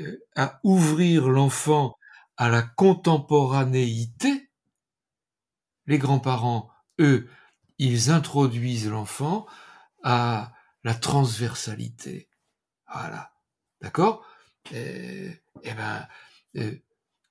euh, 0.00 0.18
à 0.36 0.60
ouvrir 0.64 1.30
l'enfant 1.30 1.96
à 2.36 2.50
la 2.50 2.60
contemporanéité 2.60 4.39
les 5.90 5.98
grands-parents, 5.98 6.70
eux, 7.00 7.28
ils 7.78 8.10
introduisent 8.10 8.88
l'enfant 8.88 9.46
à 10.04 10.52
la 10.84 10.94
transversalité. 10.94 12.30
Voilà. 12.92 13.32
D'accord? 13.80 14.24
Eh, 14.72 15.32
eh 15.64 15.74
ben, 15.74 16.06
euh, 16.56 16.76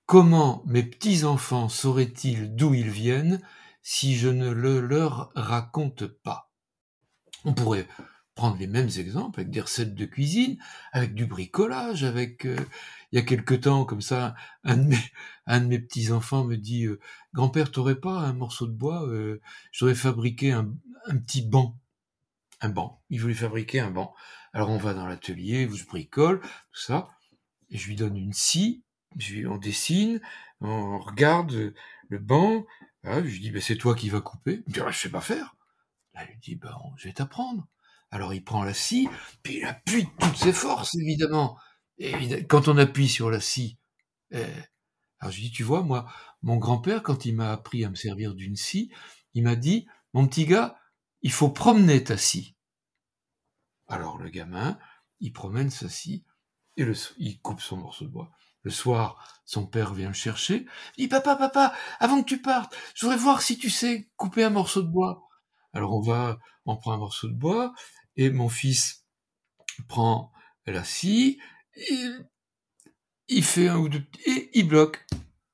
comment 0.05 0.61
mes 0.65 0.83
petits-enfants 0.83 1.69
sauraient-ils 1.69 2.53
d'où 2.53 2.73
ils 2.73 2.89
viennent 2.89 3.41
si 3.81 4.17
je 4.17 4.27
ne 4.27 4.49
le 4.49 4.81
leur 4.81 5.31
raconte 5.35 6.05
pas? 6.05 6.51
On 7.45 7.53
pourrait 7.53 7.87
prendre 8.39 8.57
les 8.57 8.67
mêmes 8.67 8.89
exemples 8.97 9.41
avec 9.41 9.51
des 9.51 9.59
recettes 9.59 9.95
de 9.95 10.05
cuisine, 10.05 10.57
avec 10.93 11.13
du 11.13 11.25
bricolage, 11.25 12.05
avec 12.05 12.45
euh, 12.45 12.55
il 13.11 13.17
y 13.17 13.21
a 13.21 13.25
quelque 13.25 13.53
temps, 13.53 13.83
comme 13.83 13.99
ça, 13.99 14.33
un 14.63 14.77
de 14.77 14.87
mes, 14.87 15.59
mes 15.67 15.77
petits-enfants 15.77 16.45
me 16.45 16.55
dit 16.55 16.85
euh, 16.85 17.01
Grand-père, 17.33 17.69
t'aurais 17.69 17.99
pas 17.99 18.17
un 18.17 18.31
morceau 18.31 18.65
de 18.65 18.71
bois 18.71 19.05
euh, 19.09 19.41
J'aurais 19.73 19.93
fabriqué 19.93 20.53
un, 20.53 20.73
petit 21.25 21.41
banc. 21.41 21.77
Un 22.61 22.69
banc. 22.69 23.03
Il 23.09 23.19
voulait 23.19 23.33
fabriquer 23.33 23.81
un 23.81 23.91
banc. 23.91 24.15
Alors 24.53 24.69
on 24.69 24.77
va 24.77 24.93
dans 24.93 25.05
l'atelier, 25.05 25.65
vous 25.65 25.85
bricole, 25.89 26.39
tout 26.39 26.79
ça. 26.79 27.09
Je 27.69 27.87
lui 27.87 27.97
donne 27.97 28.15
une 28.15 28.31
scie, 28.31 28.85
je 29.17 29.47
on 29.47 29.57
dessine, 29.57 30.21
on 30.61 30.97
regarde 30.99 31.73
le 32.07 32.19
banc. 32.19 32.65
je 33.03 33.19
lui 33.19 33.41
dis 33.41 33.51
ben, 33.51 33.61
C'est 33.61 33.75
toi 33.75 33.95
qui 33.95 34.07
vas 34.07 34.21
couper. 34.21 34.63
Il 34.65 34.69
me 34.69 34.73
dit 34.75 34.79
ah, 34.79 34.91
Je 34.91 34.97
sais 34.97 35.11
pas 35.11 35.19
faire. 35.19 35.57
Là, 36.13 36.23
lui 36.23 36.37
dis 36.41 36.55
ben, 36.55 36.73
Je 36.95 37.09
vais 37.09 37.13
t'apprendre. 37.13 37.67
Alors 38.11 38.33
il 38.33 38.43
prend 38.43 38.63
la 38.63 38.73
scie, 38.73 39.07
puis 39.43 39.57
il 39.57 39.65
appuie 39.65 40.05
de 40.05 40.09
toutes 40.19 40.37
ses 40.37 40.53
forces, 40.53 40.95
évidemment. 40.95 41.57
Et 41.97 42.45
quand 42.47 42.67
on 42.67 42.77
appuie 42.77 43.09
sur 43.09 43.29
la 43.29 43.39
scie, 43.39 43.77
euh, 44.33 44.61
alors 45.19 45.31
je 45.31 45.41
dis, 45.41 45.51
tu 45.51 45.63
vois, 45.63 45.83
moi, 45.83 46.11
mon 46.41 46.57
grand-père, 46.57 47.03
quand 47.03 47.25
il 47.25 47.35
m'a 47.35 47.51
appris 47.51 47.83
à 47.83 47.89
me 47.89 47.95
servir 47.95 48.33
d'une 48.33 48.55
scie, 48.55 48.91
il 49.33 49.43
m'a 49.43 49.55
dit, 49.55 49.87
mon 50.13 50.27
petit 50.27 50.45
gars, 50.45 50.79
il 51.21 51.31
faut 51.31 51.49
promener 51.49 52.03
ta 52.03 52.17
scie. 52.17 52.55
Alors 53.87 54.17
le 54.17 54.29
gamin, 54.29 54.79
il 55.19 55.33
promène 55.33 55.69
sa 55.69 55.89
scie 55.89 56.25
et 56.77 56.85
le, 56.85 56.93
il 57.17 57.39
coupe 57.41 57.61
son 57.61 57.77
morceau 57.77 58.05
de 58.05 58.09
bois. 58.09 58.31
Le 58.63 58.71
soir, 58.71 59.41
son 59.45 59.65
père 59.65 59.93
vient 59.93 60.09
le 60.09 60.13
chercher. 60.13 60.65
Il 60.97 61.03
dit, 61.03 61.07
papa, 61.07 61.35
papa, 61.35 61.73
avant 61.99 62.21
que 62.21 62.27
tu 62.27 62.41
partes, 62.41 62.75
je 62.95 63.05
voudrais 63.05 63.19
voir 63.19 63.41
si 63.41 63.57
tu 63.57 63.69
sais 63.69 64.09
couper 64.15 64.43
un 64.43 64.49
morceau 64.49 64.81
de 64.81 64.87
bois. 64.87 65.27
Alors 65.73 65.93
on 65.93 66.01
va, 66.01 66.39
on 66.65 66.77
prend 66.77 66.93
un 66.93 66.97
morceau 66.97 67.27
de 67.27 67.33
bois 67.33 67.73
et 68.19 68.29
mon 68.31 68.49
fils 68.49 69.05
prend 69.87 70.33
la 70.65 70.83
scie 70.83 71.39
il, 73.29 73.43
fait 73.43 73.69
un 73.69 73.77
ou 73.77 73.87
deux 73.87 74.05
et 74.25 74.49
il 74.53 74.67
bloque. 74.67 75.05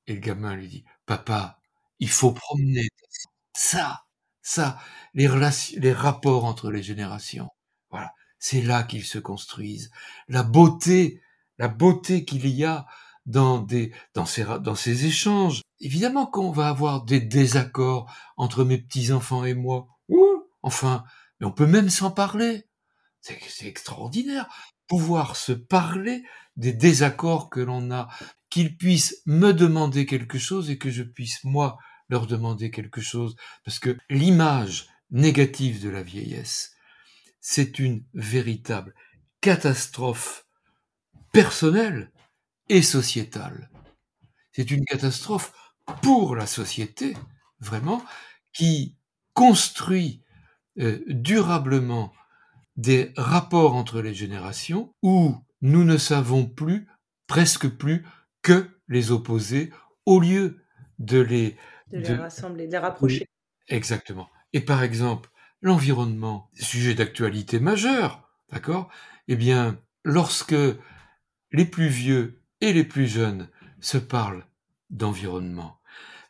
Et 0.08 0.14
le 0.14 0.20
gamin 0.20 0.56
lui 0.56 0.66
dit, 0.66 0.84
papa, 1.06 1.60
il 2.00 2.08
faut 2.08 2.32
promener 2.32 2.88
ça, 3.54 4.06
ça, 4.42 4.80
les 5.14 5.28
relations, 5.28 5.78
les 5.80 5.92
rapports 5.92 6.44
entre 6.44 6.72
les 6.72 6.82
générations. 6.82 7.48
Voilà. 7.90 8.12
C'est 8.40 8.62
là 8.62 8.82
qu'ils 8.82 9.04
se 9.04 9.18
construisent. 9.18 9.92
La 10.26 10.42
beauté, 10.42 11.22
la 11.58 11.68
beauté 11.68 12.24
qu'il 12.24 12.48
y 12.48 12.64
a 12.64 12.86
dans 13.26 13.58
des, 13.58 13.92
dans 14.14 14.26
ces, 14.26 14.44
dans 14.60 14.74
ces 14.74 15.06
échanges. 15.06 15.62
Évidemment 15.78 16.26
qu'on 16.26 16.50
va 16.50 16.68
avoir 16.68 17.04
des 17.04 17.20
désaccords 17.20 18.12
entre 18.36 18.64
mes 18.64 18.78
petits-enfants 18.78 19.44
et 19.44 19.54
moi. 19.54 19.86
enfin, 20.62 21.04
mais 21.40 21.46
on 21.46 21.52
peut 21.52 21.66
même 21.66 21.90
s'en 21.90 22.10
parler. 22.10 22.64
C'est 23.20 23.66
extraordinaire 23.66 24.48
pouvoir 24.86 25.36
se 25.36 25.52
parler 25.52 26.22
des 26.56 26.72
désaccords 26.72 27.50
que 27.50 27.60
l'on 27.60 27.90
a, 27.90 28.08
qu'ils 28.50 28.76
puissent 28.76 29.22
me 29.26 29.52
demander 29.52 30.06
quelque 30.06 30.38
chose 30.38 30.70
et 30.70 30.78
que 30.78 30.90
je 30.90 31.02
puisse 31.02 31.42
moi 31.44 31.78
leur 32.08 32.26
demander 32.26 32.70
quelque 32.70 33.00
chose, 33.00 33.34
parce 33.64 33.80
que 33.80 33.96
l'image 34.08 34.88
négative 35.10 35.82
de 35.82 35.88
la 35.88 36.02
vieillesse, 36.02 36.76
c'est 37.40 37.78
une 37.78 38.04
véritable 38.14 38.94
catastrophe 39.40 40.46
personnelle 41.32 42.12
et 42.68 42.82
sociétale. 42.82 43.70
C'est 44.52 44.70
une 44.70 44.84
catastrophe 44.84 45.52
pour 46.02 46.34
la 46.34 46.46
société, 46.46 47.16
vraiment, 47.60 48.04
qui 48.52 48.96
construit 49.34 50.22
euh, 50.78 51.02
durablement 51.08 52.12
des 52.76 53.12
rapports 53.16 53.74
entre 53.74 54.00
les 54.00 54.14
générations 54.14 54.94
où 55.02 55.34
nous 55.62 55.84
ne 55.84 55.96
savons 55.96 56.46
plus, 56.46 56.86
presque 57.26 57.68
plus, 57.68 58.04
que 58.42 58.68
les 58.88 59.10
opposer 59.10 59.72
au 60.04 60.20
lieu 60.20 60.62
de 60.98 61.18
les... 61.18 61.56
De 61.90 61.98
les 61.98 62.14
rassembler, 62.14 62.66
de 62.66 62.72
les 62.72 62.78
rapprocher. 62.78 63.26
Exactement. 63.68 64.28
Et 64.52 64.60
par 64.60 64.82
exemple, 64.82 65.30
l'environnement, 65.62 66.50
sujet 66.54 66.94
d'actualité 66.94 67.58
majeur, 67.58 68.28
d'accord? 68.50 68.90
Eh 69.28 69.36
bien, 69.36 69.80
lorsque 70.04 70.54
les 71.52 71.64
plus 71.64 71.88
vieux 71.88 72.42
et 72.60 72.72
les 72.72 72.84
plus 72.84 73.06
jeunes 73.06 73.48
se 73.80 73.98
parlent 73.98 74.46
d'environnement, 74.90 75.80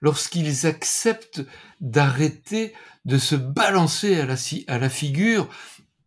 lorsqu'ils 0.06 0.66
acceptent 0.68 1.42
d'arrêter 1.80 2.72
de 3.06 3.18
se 3.18 3.34
balancer 3.34 4.20
à 4.20 4.78
la, 4.78 4.88
figure 4.88 5.48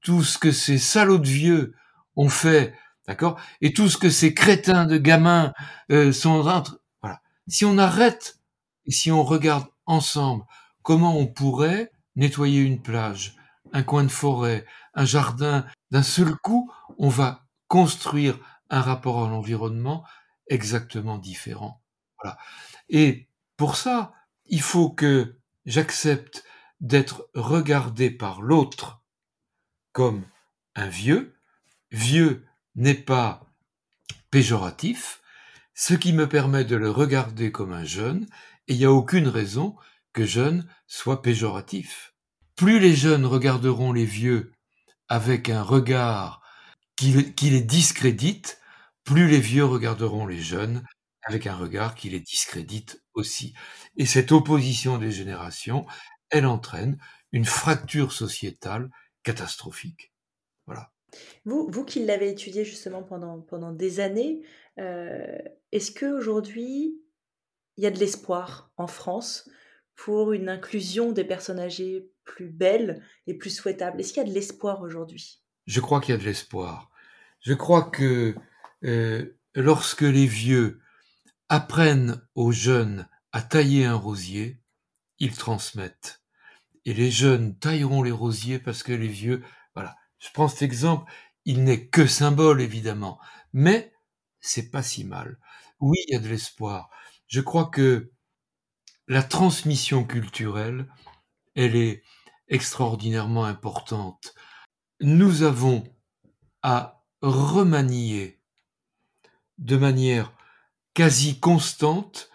tout 0.01 0.23
ce 0.23 0.37
que 0.37 0.53
ces 0.53 0.77
salauds 0.77 1.17
de 1.17 1.27
vieux 1.27 1.75
ont 2.15 2.29
fait, 2.29 2.73
d'accord? 3.09 3.37
Et 3.59 3.73
tout 3.73 3.89
ce 3.89 3.97
que 3.97 4.09
ces 4.09 4.33
crétins 4.33 4.85
de 4.85 4.95
gamins 4.95 5.51
euh, 5.91 6.13
sont 6.13 6.47
entre... 6.47 6.79
Voilà. 7.01 7.19
Si 7.49 7.65
on 7.65 7.77
arrête 7.77 8.39
et 8.85 8.91
si 8.91 9.11
on 9.11 9.25
regarde 9.25 9.67
ensemble 9.85 10.45
comment 10.81 11.17
on 11.17 11.27
pourrait 11.27 11.91
nettoyer 12.15 12.61
une 12.61 12.81
plage, 12.81 13.35
un 13.73 13.83
coin 13.83 14.05
de 14.05 14.07
forêt, 14.07 14.65
un 14.93 15.03
jardin, 15.03 15.65
d'un 15.91 16.03
seul 16.03 16.37
coup, 16.37 16.71
on 16.97 17.09
va 17.09 17.43
construire 17.67 18.39
un 18.69 18.79
rapport 18.79 19.25
à 19.25 19.27
l'environnement 19.27 20.05
exactement 20.47 21.17
différent. 21.17 21.81
Voilà. 22.23 22.37
Et 22.87 23.28
pour 23.59 23.75
ça, 23.75 24.13
il 24.45 24.61
faut 24.61 24.89
que 24.89 25.35
j'accepte 25.65 26.45
d'être 26.79 27.29
regardé 27.35 28.09
par 28.09 28.41
l'autre 28.41 29.03
comme 29.91 30.23
un 30.75 30.87
vieux. 30.87 31.35
Vieux 31.91 32.45
n'est 32.75 32.93
pas 32.93 33.51
péjoratif, 34.31 35.21
ce 35.73 35.93
qui 35.93 36.13
me 36.13 36.29
permet 36.29 36.63
de 36.63 36.77
le 36.77 36.89
regarder 36.89 37.51
comme 37.51 37.73
un 37.73 37.83
jeune, 37.83 38.27
et 38.69 38.75
il 38.75 38.77
n'y 38.77 38.85
a 38.85 38.93
aucune 38.93 39.27
raison 39.27 39.75
que 40.13 40.25
jeune 40.25 40.65
soit 40.87 41.21
péjoratif. 41.21 42.13
Plus 42.55 42.79
les 42.79 42.95
jeunes 42.95 43.25
regarderont 43.25 43.91
les 43.91 44.05
vieux 44.05 44.53
avec 45.09 45.49
un 45.49 45.63
regard 45.63 46.41
qui, 46.95 47.11
les 47.11 47.61
discrédite, 47.61 48.61
plus 49.03 49.27
les 49.27 49.41
vieux 49.41 49.65
regarderont 49.65 50.27
les 50.27 50.41
jeunes 50.41 50.81
avec 51.23 51.45
un 51.45 51.55
regard 51.55 51.95
qui 51.95 52.09
les 52.09 52.21
discrédite 52.21 53.03
aussi. 53.13 53.53
Et 53.97 54.05
cette 54.05 54.31
opposition 54.31 54.97
des 54.97 55.11
générations, 55.11 55.85
elle 56.29 56.45
entraîne 56.45 56.97
une 57.31 57.45
fracture 57.45 58.11
sociétale 58.11 58.89
catastrophique. 59.23 60.13
Voilà. 60.65 60.91
Vous, 61.45 61.67
vous 61.71 61.85
qui 61.85 62.05
l'avez 62.05 62.29
étudié 62.29 62.63
justement 62.63 63.03
pendant, 63.03 63.41
pendant 63.41 63.71
des 63.71 63.99
années, 63.99 64.41
euh, 64.79 65.37
est-ce 65.71 65.91
qu'aujourd'hui, 65.91 66.99
il 67.77 67.83
y 67.83 67.87
a 67.87 67.91
de 67.91 67.99
l'espoir 67.99 68.71
en 68.77 68.87
France 68.87 69.49
pour 69.95 70.33
une 70.33 70.49
inclusion 70.49 71.11
des 71.11 71.23
personnes 71.23 71.59
âgées 71.59 72.09
plus 72.23 72.49
belle 72.49 73.03
et 73.27 73.33
plus 73.33 73.49
souhaitable 73.49 73.99
Est-ce 73.99 74.13
qu'il 74.13 74.23
y 74.23 74.25
a 74.25 74.29
de 74.29 74.33
l'espoir 74.33 74.81
aujourd'hui? 74.81 75.41
Je 75.65 75.81
crois 75.81 75.99
qu'il 75.99 76.13
y 76.13 76.17
a 76.17 76.21
de 76.21 76.25
l'espoir. 76.25 76.91
Je 77.41 77.53
crois 77.53 77.83
que 77.83 78.35
euh, 78.83 79.37
lorsque 79.55 80.01
les 80.01 80.25
vieux 80.25 80.79
apprennent 81.49 82.21
aux 82.35 82.51
jeunes 82.51 83.07
à 83.31 83.41
tailler 83.41 83.85
un 83.85 83.95
rosier, 83.95 84.61
ils 85.19 85.35
transmettent. 85.35 86.23
Et 86.85 86.93
les 86.93 87.11
jeunes 87.11 87.57
tailleront 87.59 88.03
les 88.03 88.11
rosiers 88.11 88.59
parce 88.59 88.83
que 88.83 88.93
les 88.93 89.07
vieux, 89.07 89.43
voilà. 89.75 89.95
Je 90.19 90.29
prends 90.33 90.47
cet 90.47 90.63
exemple, 90.63 91.11
il 91.45 91.63
n'est 91.63 91.87
que 91.87 92.07
symbole 92.07 92.61
évidemment, 92.61 93.19
mais 93.53 93.93
c'est 94.41 94.71
pas 94.71 94.83
si 94.83 95.03
mal. 95.05 95.39
Oui, 95.79 95.97
il 96.07 96.13
y 96.13 96.17
a 96.17 96.19
de 96.19 96.27
l'espoir. 96.27 96.89
Je 97.27 97.41
crois 97.41 97.67
que 97.67 98.11
la 99.07 99.23
transmission 99.23 100.03
culturelle, 100.05 100.87
elle 101.55 101.75
est 101.75 102.03
extraordinairement 102.49 103.45
importante. 103.45 104.33
Nous 105.01 105.43
avons 105.43 105.83
à 106.63 107.03
remanier 107.21 108.39
de 109.57 109.77
manière 109.77 110.31
quasi 110.93 111.39
constante 111.39 112.29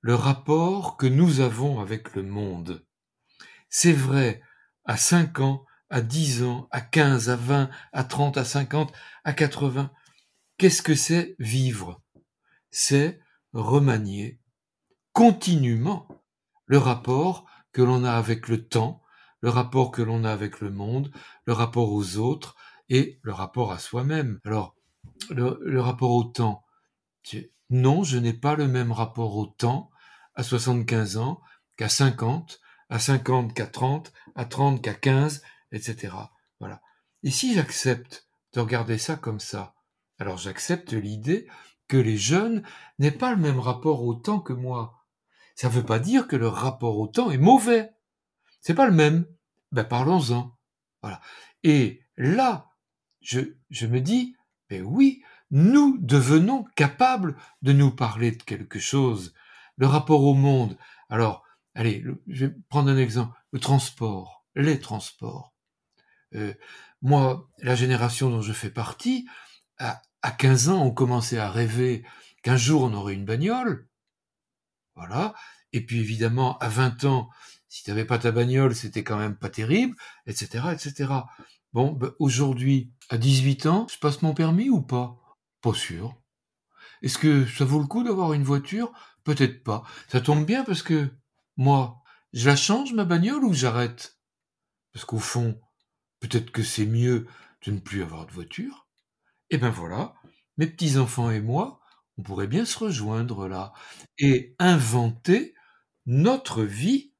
le 0.00 0.14
rapport 0.14 0.96
que 0.96 1.06
nous 1.06 1.40
avons 1.40 1.80
avec 1.80 2.14
le 2.14 2.22
monde. 2.22 2.84
C'est 3.68 3.92
vrai 3.92 4.42
à 4.84 4.96
5 4.96 5.40
ans, 5.40 5.64
à 5.90 6.00
10 6.00 6.42
ans, 6.44 6.68
à 6.70 6.80
15, 6.80 7.30
à 7.30 7.36
20, 7.36 7.70
à 7.92 8.04
30, 8.04 8.36
à 8.36 8.44
50, 8.44 8.92
à 9.24 9.32
80. 9.32 9.90
Qu'est-ce 10.58 10.82
que 10.82 10.94
c'est 10.94 11.36
vivre? 11.38 12.02
C'est 12.70 13.20
remanier 13.52 14.40
continuellement 15.12 16.06
le 16.66 16.78
rapport 16.78 17.46
que 17.72 17.82
l'on 17.82 18.04
a 18.04 18.12
avec 18.12 18.48
le 18.48 18.66
temps, 18.66 19.02
le 19.40 19.50
rapport 19.50 19.90
que 19.90 20.02
l'on 20.02 20.24
a 20.24 20.32
avec 20.32 20.60
le 20.60 20.70
monde, 20.70 21.10
le 21.46 21.52
rapport 21.52 21.92
aux 21.92 22.16
autres 22.16 22.56
et 22.88 23.18
le 23.22 23.32
rapport 23.32 23.72
à 23.72 23.78
soi-même. 23.78 24.40
Alors, 24.44 24.76
le, 25.30 25.80
rapport 25.80 26.10
au 26.10 26.24
temps. 26.24 26.64
Non, 27.70 28.02
je 28.02 28.18
n'ai 28.18 28.32
pas 28.32 28.56
le 28.56 28.66
même 28.66 28.92
rapport 28.92 29.36
au 29.36 29.46
temps 29.46 29.90
à 30.34 30.42
75 30.42 31.16
ans 31.16 31.40
qu'à 31.76 31.88
50, 31.88 32.60
à 32.88 32.98
50 32.98 33.54
qu'à 33.54 33.66
30, 33.66 34.12
à 34.34 34.44
30 34.44 34.82
qu'à 34.82 34.94
15, 34.94 35.42
etc. 35.72 36.14
Voilà. 36.58 36.82
Et 37.22 37.30
si 37.30 37.54
j'accepte 37.54 38.28
de 38.52 38.60
regarder 38.60 38.98
ça 38.98 39.16
comme 39.16 39.40
ça, 39.40 39.74
alors 40.18 40.36
j'accepte 40.36 40.92
l'idée 40.92 41.48
que 41.86 41.96
les 41.96 42.16
jeunes 42.16 42.62
n'aient 42.98 43.10
pas 43.10 43.30
le 43.30 43.40
même 43.40 43.60
rapport 43.60 44.04
au 44.04 44.14
temps 44.14 44.40
que 44.40 44.52
moi. 44.52 45.06
Ça 45.54 45.68
ne 45.68 45.72
veut 45.72 45.84
pas 45.84 45.98
dire 45.98 46.26
que 46.26 46.36
le 46.36 46.48
rapport 46.48 46.98
au 46.98 47.06
temps 47.06 47.30
est 47.30 47.38
mauvais. 47.38 47.90
C'est 48.60 48.74
pas 48.74 48.86
le 48.86 48.94
même. 48.94 49.26
Ben 49.72 49.84
parlons-en. 49.84 50.56
Voilà. 51.02 51.20
Et 51.62 52.02
là, 52.16 52.70
je, 53.20 53.40
je 53.70 53.86
me 53.86 54.00
dis, 54.00 54.36
ben 54.68 54.82
oui, 54.82 55.22
nous 55.50 55.98
devenons 56.00 56.64
capables 56.76 57.36
de 57.62 57.72
nous 57.72 57.90
parler 57.90 58.32
de 58.32 58.42
quelque 58.42 58.78
chose. 58.78 59.34
Le 59.76 59.86
rapport 59.86 60.22
au 60.24 60.34
monde. 60.34 60.76
Alors, 61.08 61.42
allez, 61.74 62.04
je 62.28 62.46
vais 62.46 62.54
prendre 62.68 62.90
un 62.90 62.96
exemple. 62.96 63.36
Le 63.52 63.60
transport, 63.60 64.44
les 64.54 64.78
transports. 64.78 65.54
Euh, 66.34 66.54
moi, 67.02 67.48
la 67.58 67.74
génération 67.74 68.30
dont 68.30 68.42
je 68.42 68.52
fais 68.52 68.70
partie, 68.70 69.26
à, 69.78 70.02
à 70.22 70.30
15 70.30 70.68
ans, 70.68 70.82
on 70.82 70.90
commençait 70.92 71.38
à 71.38 71.50
rêver 71.50 72.04
qu'un 72.42 72.56
jour 72.56 72.82
on 72.82 72.92
aurait 72.92 73.14
une 73.14 73.24
bagnole. 73.24 73.88
Voilà. 74.94 75.34
Et 75.72 75.84
puis 75.84 76.00
évidemment, 76.00 76.58
à 76.58 76.68
20 76.68 77.04
ans, 77.04 77.30
si 77.68 77.84
tu 77.84 77.90
n'avais 77.90 78.04
pas 78.04 78.18
ta 78.18 78.32
bagnole, 78.32 78.74
c'était 78.74 79.04
quand 79.04 79.16
même 79.16 79.36
pas 79.36 79.48
terrible, 79.48 79.96
etc., 80.26 80.64
etc. 80.72 81.12
Bon, 81.72 81.92
ben, 81.92 82.12
aujourd'hui, 82.18 82.92
à 83.08 83.16
18 83.16 83.66
ans, 83.66 83.86
je 83.90 83.98
passe 83.98 84.22
mon 84.22 84.34
permis 84.34 84.68
ou 84.70 84.82
pas? 84.82 85.19
Pas 85.62 85.74
sûr. 85.74 86.14
Est-ce 87.02 87.18
que 87.18 87.46
ça 87.46 87.64
vaut 87.64 87.80
le 87.80 87.86
coup 87.86 88.04
d'avoir 88.04 88.34
une 88.34 88.44
voiture? 88.44 88.92
Peut-être 89.24 89.64
pas. 89.64 89.84
Ça 90.08 90.20
tombe 90.20 90.46
bien 90.46 90.64
parce 90.64 90.82
que 90.82 91.10
moi, 91.56 92.02
je 92.32 92.48
la 92.48 92.56
change 92.56 92.94
ma 92.94 93.04
bagnole 93.04 93.44
ou 93.44 93.54
j'arrête? 93.54 94.18
Parce 94.92 95.06
qu'au 95.06 95.18
fond, 95.18 95.60
peut-être 96.20 96.52
que 96.52 96.62
c'est 96.62 96.86
mieux 96.86 97.26
de 97.66 97.72
ne 97.72 97.80
plus 97.80 98.02
avoir 98.02 98.26
de 98.26 98.32
voiture. 98.32 98.88
Et 99.50 99.58
ben 99.58 99.70
voilà, 99.70 100.14
mes 100.58 100.66
petits-enfants 100.68 101.30
et 101.30 101.40
moi, 101.40 101.80
on 102.18 102.22
pourrait 102.22 102.48
bien 102.48 102.64
se 102.66 102.78
rejoindre 102.78 103.48
là 103.48 103.72
et 104.18 104.56
inventer 104.58 105.54
notre 106.06 106.62
vie, 106.64 107.14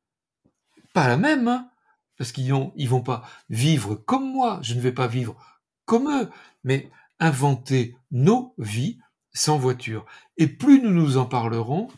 pas 0.93 1.09
la 1.09 1.16
même, 1.16 1.49
hein, 1.49 1.70
parce 2.16 2.32
qu'ils 2.32 2.53
ils 2.76 2.88
vont 2.88 3.03
pas 3.03 3.24
vivre 3.49 3.95
comme 3.95 4.30
moi, 4.32 4.59
je 4.62 4.74
ne 4.74 4.80
vais 4.80 4.93
pas 4.93 5.07
vivre 5.07 5.36
comme 5.84 6.09
eux, 6.11 6.30
mais 6.64 6.91
inventer 7.21 7.95
nos 8.11 8.55
vies 8.59 8.99
sans 9.33 9.59
voiture. 9.59 10.07
Et 10.37 10.49
plus 10.49 10.83
nous 10.83 10.91
nous 10.91 11.16
en 11.18 11.27
parlerons, 11.27 11.89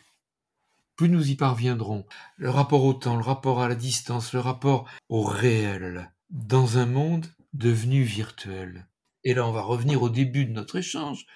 plus 0.97 1.09
nous 1.09 1.31
y 1.31 1.37
parviendrons. 1.37 2.05
Le 2.37 2.51
rapport 2.51 2.85
au 2.85 2.93
temps, 2.93 3.17
le 3.17 3.23
rapport 3.23 3.63
à 3.63 3.69
la 3.69 3.75
distance, 3.75 4.33
le 4.33 4.41
rapport 4.41 4.89
au 5.09 5.23
réel, 5.23 6.13
dans 6.31 6.79
un 6.79 6.87
monde 6.87 7.27
devenu 7.55 8.03
virtuel. 8.03 8.87
Et 9.25 9.35
là, 9.35 9.47
on 9.47 9.53
va 9.53 9.63
revenir 9.63 10.03
au 10.03 10.11
début 10.11 10.45
de 10.45 10.53
notre 10.53 10.77
échange. 10.77 11.27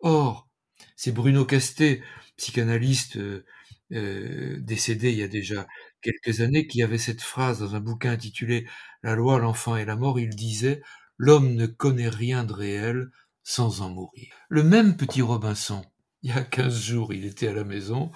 Or, 0.00 0.48
c'est 0.96 1.12
Bruno 1.12 1.44
Castet, 1.44 2.02
psychanalyste 2.36 3.16
euh, 3.16 3.44
euh, 3.92 4.58
décédé 4.60 5.12
il 5.12 5.18
y 5.18 5.22
a 5.22 5.28
déjà 5.28 5.66
quelques 6.00 6.40
années, 6.40 6.66
qui 6.66 6.82
avait 6.82 6.98
cette 6.98 7.22
phrase 7.22 7.60
dans 7.60 7.74
un 7.74 7.80
bouquin 7.80 8.12
intitulé 8.12 8.66
La 9.02 9.14
loi, 9.14 9.38
l'enfant 9.38 9.76
et 9.76 9.84
la 9.84 9.96
mort. 9.96 10.18
Il 10.18 10.34
disait 10.34 10.82
L'homme 11.16 11.54
ne 11.54 11.66
connaît 11.66 12.08
rien 12.08 12.44
de 12.44 12.52
réel 12.52 13.10
sans 13.44 13.82
en 13.82 13.90
mourir. 13.90 14.34
Le 14.48 14.62
même 14.62 14.96
petit 14.96 15.22
Robinson, 15.22 15.84
il 16.22 16.30
y 16.30 16.32
a 16.32 16.42
15 16.42 16.80
jours, 16.80 17.12
il 17.12 17.24
était 17.24 17.48
à 17.48 17.52
la 17.52 17.64
maison 17.64 18.10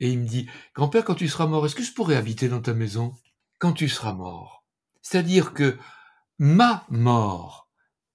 et 0.00 0.10
il 0.10 0.18
me 0.18 0.26
dit 0.26 0.48
Grand-père, 0.74 1.04
quand 1.04 1.14
tu 1.14 1.28
seras 1.28 1.46
mort, 1.46 1.64
est-ce 1.64 1.76
que 1.76 1.84
je 1.84 1.92
pourrais 1.92 2.16
habiter 2.16 2.48
dans 2.48 2.60
ta 2.60 2.74
maison? 2.74 3.14
Quand 3.58 3.72
tu 3.72 3.88
seras 3.88 4.12
mort. 4.12 4.64
C'est-à-dire 5.00 5.54
que 5.54 5.78
ma 6.38 6.84
mort 6.90 7.62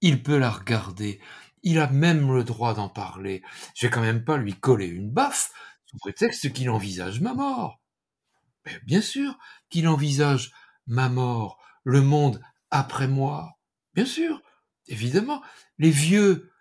il 0.00 0.22
peut 0.22 0.38
la 0.38 0.50
regarder, 0.50 1.20
il 1.62 1.78
a 1.78 1.88
même 1.88 2.32
le 2.32 2.44
droit 2.44 2.74
d'en 2.74 2.88
parler. 2.88 3.42
Je 3.74 3.86
vais 3.86 3.90
quand 3.90 4.00
même 4.00 4.24
pas 4.24 4.36
lui 4.36 4.54
coller 4.54 4.86
une 4.86 5.10
baffe 5.10 5.52
sous 5.86 5.96
prétexte 5.98 6.52
qu'il 6.52 6.70
envisage 6.70 7.20
ma 7.20 7.34
mort. 7.34 7.80
Bien 8.84 9.00
sûr 9.00 9.38
qu'il 9.70 9.88
envisage 9.88 10.52
ma 10.86 11.08
mort, 11.08 11.58
le 11.84 12.02
monde 12.02 12.40
après 12.70 13.08
moi. 13.08 13.58
Bien 13.94 14.04
sûr, 14.04 14.42
évidemment, 14.86 15.42
les 15.78 15.90
vieux, 15.90 16.52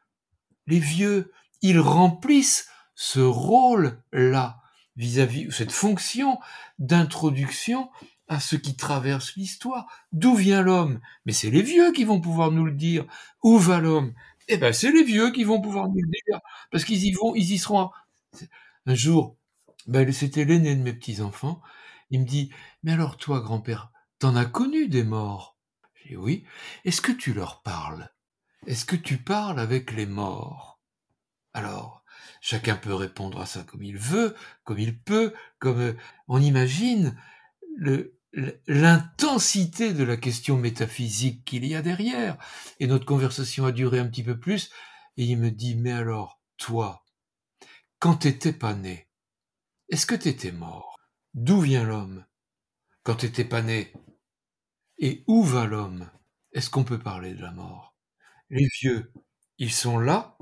les 0.67 0.79
vieux, 0.79 1.31
ils 1.61 1.79
remplissent 1.79 2.69
ce 2.95 3.19
rôle-là 3.19 4.61
vis-à-vis 4.95 5.51
cette 5.51 5.71
fonction 5.71 6.39
d'introduction 6.79 7.89
à 8.27 8.39
ce 8.39 8.55
qui 8.55 8.75
traverse 8.75 9.35
l'histoire. 9.35 9.87
D'où 10.11 10.35
vient 10.35 10.61
l'homme? 10.61 10.99
Mais 11.25 11.33
c'est 11.33 11.49
les 11.49 11.61
vieux 11.61 11.91
qui 11.91 12.03
vont 12.03 12.19
pouvoir 12.19 12.51
nous 12.51 12.65
le 12.65 12.73
dire. 12.73 13.05
Où 13.43 13.57
va 13.57 13.79
l'homme? 13.79 14.13
Eh 14.47 14.57
ben, 14.57 14.73
c'est 14.73 14.91
les 14.91 15.03
vieux 15.03 15.31
qui 15.31 15.43
vont 15.43 15.61
pouvoir 15.61 15.89
nous 15.89 16.01
le 16.01 16.09
dire, 16.25 16.39
parce 16.71 16.85
qu'ils 16.85 17.03
y 17.05 17.11
vont, 17.11 17.35
ils 17.35 17.51
y 17.51 17.57
seront. 17.57 17.89
Un 18.85 18.95
jour, 18.95 19.35
ben, 19.87 20.11
c'était 20.11 20.45
l'aîné 20.45 20.75
de 20.75 20.81
mes 20.81 20.93
petits 20.93 21.21
enfants. 21.21 21.61
Il 22.09 22.21
me 22.21 22.25
dit 22.25 22.51
Mais 22.83 22.93
alors 22.93 23.17
toi, 23.17 23.41
grand-père, 23.41 23.91
t'en 24.19 24.35
as 24.35 24.45
connu 24.45 24.87
des 24.87 25.03
morts? 25.03 25.57
J'ai 26.05 26.15
Oui. 26.15 26.45
Est-ce 26.85 27.01
que 27.01 27.11
tu 27.11 27.33
leur 27.33 27.61
parles? 27.61 28.09
Est-ce 28.65 28.85
que 28.85 28.95
tu 28.95 29.17
parles 29.17 29.59
avec 29.59 29.91
les 29.91 30.05
morts? 30.05 30.81
Alors, 31.53 32.03
chacun 32.41 32.75
peut 32.75 32.93
répondre 32.93 33.39
à 33.39 33.45
ça 33.45 33.63
comme 33.63 33.83
il 33.83 33.97
veut, 33.97 34.35
comme 34.63 34.79
il 34.79 34.99
peut, 34.99 35.33
comme 35.59 35.79
euh, 35.79 35.97
on 36.27 36.41
imagine 36.41 37.17
l'intensité 38.67 39.93
de 39.93 40.03
la 40.03 40.17
question 40.17 40.57
métaphysique 40.57 41.45
qu'il 41.45 41.65
y 41.65 41.75
a 41.75 41.81
derrière. 41.81 42.37
Et 42.79 42.87
notre 42.87 43.05
conversation 43.05 43.65
a 43.65 43.71
duré 43.71 43.99
un 43.99 44.07
petit 44.07 44.23
peu 44.23 44.39
plus, 44.39 44.71
et 45.17 45.23
il 45.25 45.37
me 45.37 45.51
dit, 45.51 45.75
mais 45.75 45.91
alors, 45.91 46.41
toi, 46.57 47.05
quand 47.99 48.17
t'étais 48.17 48.53
pas 48.53 48.73
né, 48.73 49.07
est-ce 49.89 50.05
que 50.05 50.15
t'étais 50.15 50.51
mort? 50.51 50.99
D'où 51.33 51.61
vient 51.61 51.83
l'homme? 51.83 52.25
Quand 53.03 53.15
t'étais 53.15 53.45
pas 53.45 53.61
né 53.61 53.93
Et 54.97 55.23
où 55.27 55.43
va 55.43 55.65
l'homme? 55.65 56.09
Est-ce 56.51 56.69
qu'on 56.69 56.83
peut 56.83 56.99
parler 56.99 57.33
de 57.33 57.41
la 57.41 57.51
mort? 57.51 57.96
Les 58.49 58.67
vieux, 58.81 59.11
ils 59.57 59.71
sont 59.71 59.99
là, 59.99 60.37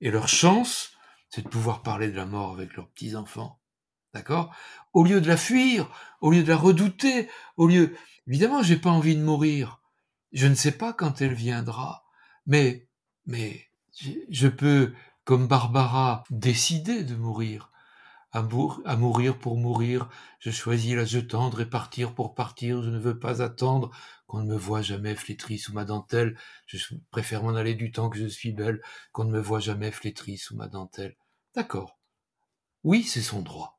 et 0.00 0.10
leur 0.10 0.28
chance, 0.28 0.92
c'est 1.30 1.42
de 1.42 1.48
pouvoir 1.48 1.82
parler 1.82 2.08
de 2.10 2.16
la 2.16 2.26
mort 2.26 2.52
avec 2.52 2.74
leurs 2.74 2.88
petits-enfants. 2.90 3.60
D'accord? 4.14 4.54
Au 4.92 5.04
lieu 5.04 5.20
de 5.20 5.28
la 5.28 5.36
fuir, 5.36 5.88
au 6.20 6.30
lieu 6.30 6.42
de 6.42 6.48
la 6.48 6.56
redouter, 6.56 7.28
au 7.56 7.66
lieu... 7.66 7.96
Évidemment, 8.26 8.62
j'ai 8.62 8.76
pas 8.76 8.90
envie 8.90 9.16
de 9.16 9.22
mourir. 9.22 9.80
Je 10.32 10.46
ne 10.46 10.54
sais 10.54 10.72
pas 10.72 10.92
quand 10.92 11.22
elle 11.22 11.32
viendra. 11.34 12.04
Mais, 12.46 12.88
mais, 13.26 13.66
je 14.30 14.48
peux, 14.48 14.94
comme 15.24 15.48
Barbara, 15.48 16.24
décider 16.30 17.04
de 17.04 17.14
mourir. 17.16 17.70
À, 18.32 18.42
mourir 18.42 19.38
pour 19.38 19.56
mourir, 19.56 20.08
je 20.38 20.50
choisis 20.50 20.94
la 20.94 21.06
tendre 21.22 21.60
et 21.62 21.66
partir 21.68 22.14
pour 22.14 22.34
partir, 22.34 22.82
je 22.82 22.90
ne 22.90 22.98
veux 22.98 23.18
pas 23.18 23.42
attendre 23.42 23.90
qu'on 24.26 24.42
ne 24.42 24.52
me 24.52 24.56
voit 24.56 24.82
jamais 24.82 25.14
flétrie 25.14 25.58
sous 25.58 25.72
ma 25.72 25.86
dentelle, 25.86 26.38
je 26.66 26.94
préfère 27.10 27.42
m'en 27.42 27.54
aller 27.54 27.74
du 27.74 27.90
temps 27.90 28.10
que 28.10 28.18
je 28.18 28.26
suis 28.26 28.52
belle, 28.52 28.82
qu'on 29.12 29.24
ne 29.24 29.32
me 29.32 29.40
voit 29.40 29.60
jamais 29.60 29.90
flétrie 29.90 30.36
sous 30.36 30.54
ma 30.56 30.68
dentelle. 30.68 31.16
D'accord. 31.54 31.98
Oui, 32.84 33.02
c'est 33.02 33.22
son 33.22 33.40
droit 33.40 33.78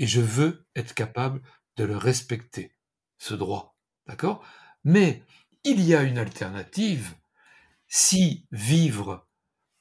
et 0.00 0.06
je 0.06 0.22
veux 0.22 0.66
être 0.74 0.94
capable 0.94 1.42
de 1.76 1.84
le 1.84 1.96
respecter, 1.96 2.74
ce 3.18 3.34
droit. 3.34 3.76
D'accord? 4.06 4.42
Mais 4.82 5.22
il 5.62 5.82
y 5.82 5.94
a 5.94 6.02
une 6.02 6.18
alternative. 6.18 7.14
Si 7.86 8.46
vivre 8.50 9.28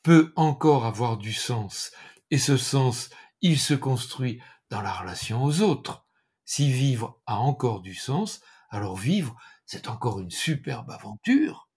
peut 0.03 0.33
encore 0.35 0.85
avoir 0.85 1.17
du 1.17 1.31
sens, 1.31 1.91
et 2.31 2.37
ce 2.37 2.57
sens, 2.57 3.09
il 3.41 3.59
se 3.59 3.73
construit 3.73 4.41
dans 4.69 4.81
la 4.81 4.91
relation 4.91 5.43
aux 5.43 5.61
autres, 5.61 6.05
si 6.45 6.71
vivre 6.71 7.21
a 7.25 7.37
encore 7.37 7.81
du 7.81 7.93
sens, 7.93 8.41
alors 8.69 8.95
vivre, 8.95 9.35
c'est 9.65 9.87
encore 9.87 10.19
une 10.19 10.31
superbe 10.31 10.89
aventure. 10.91 11.69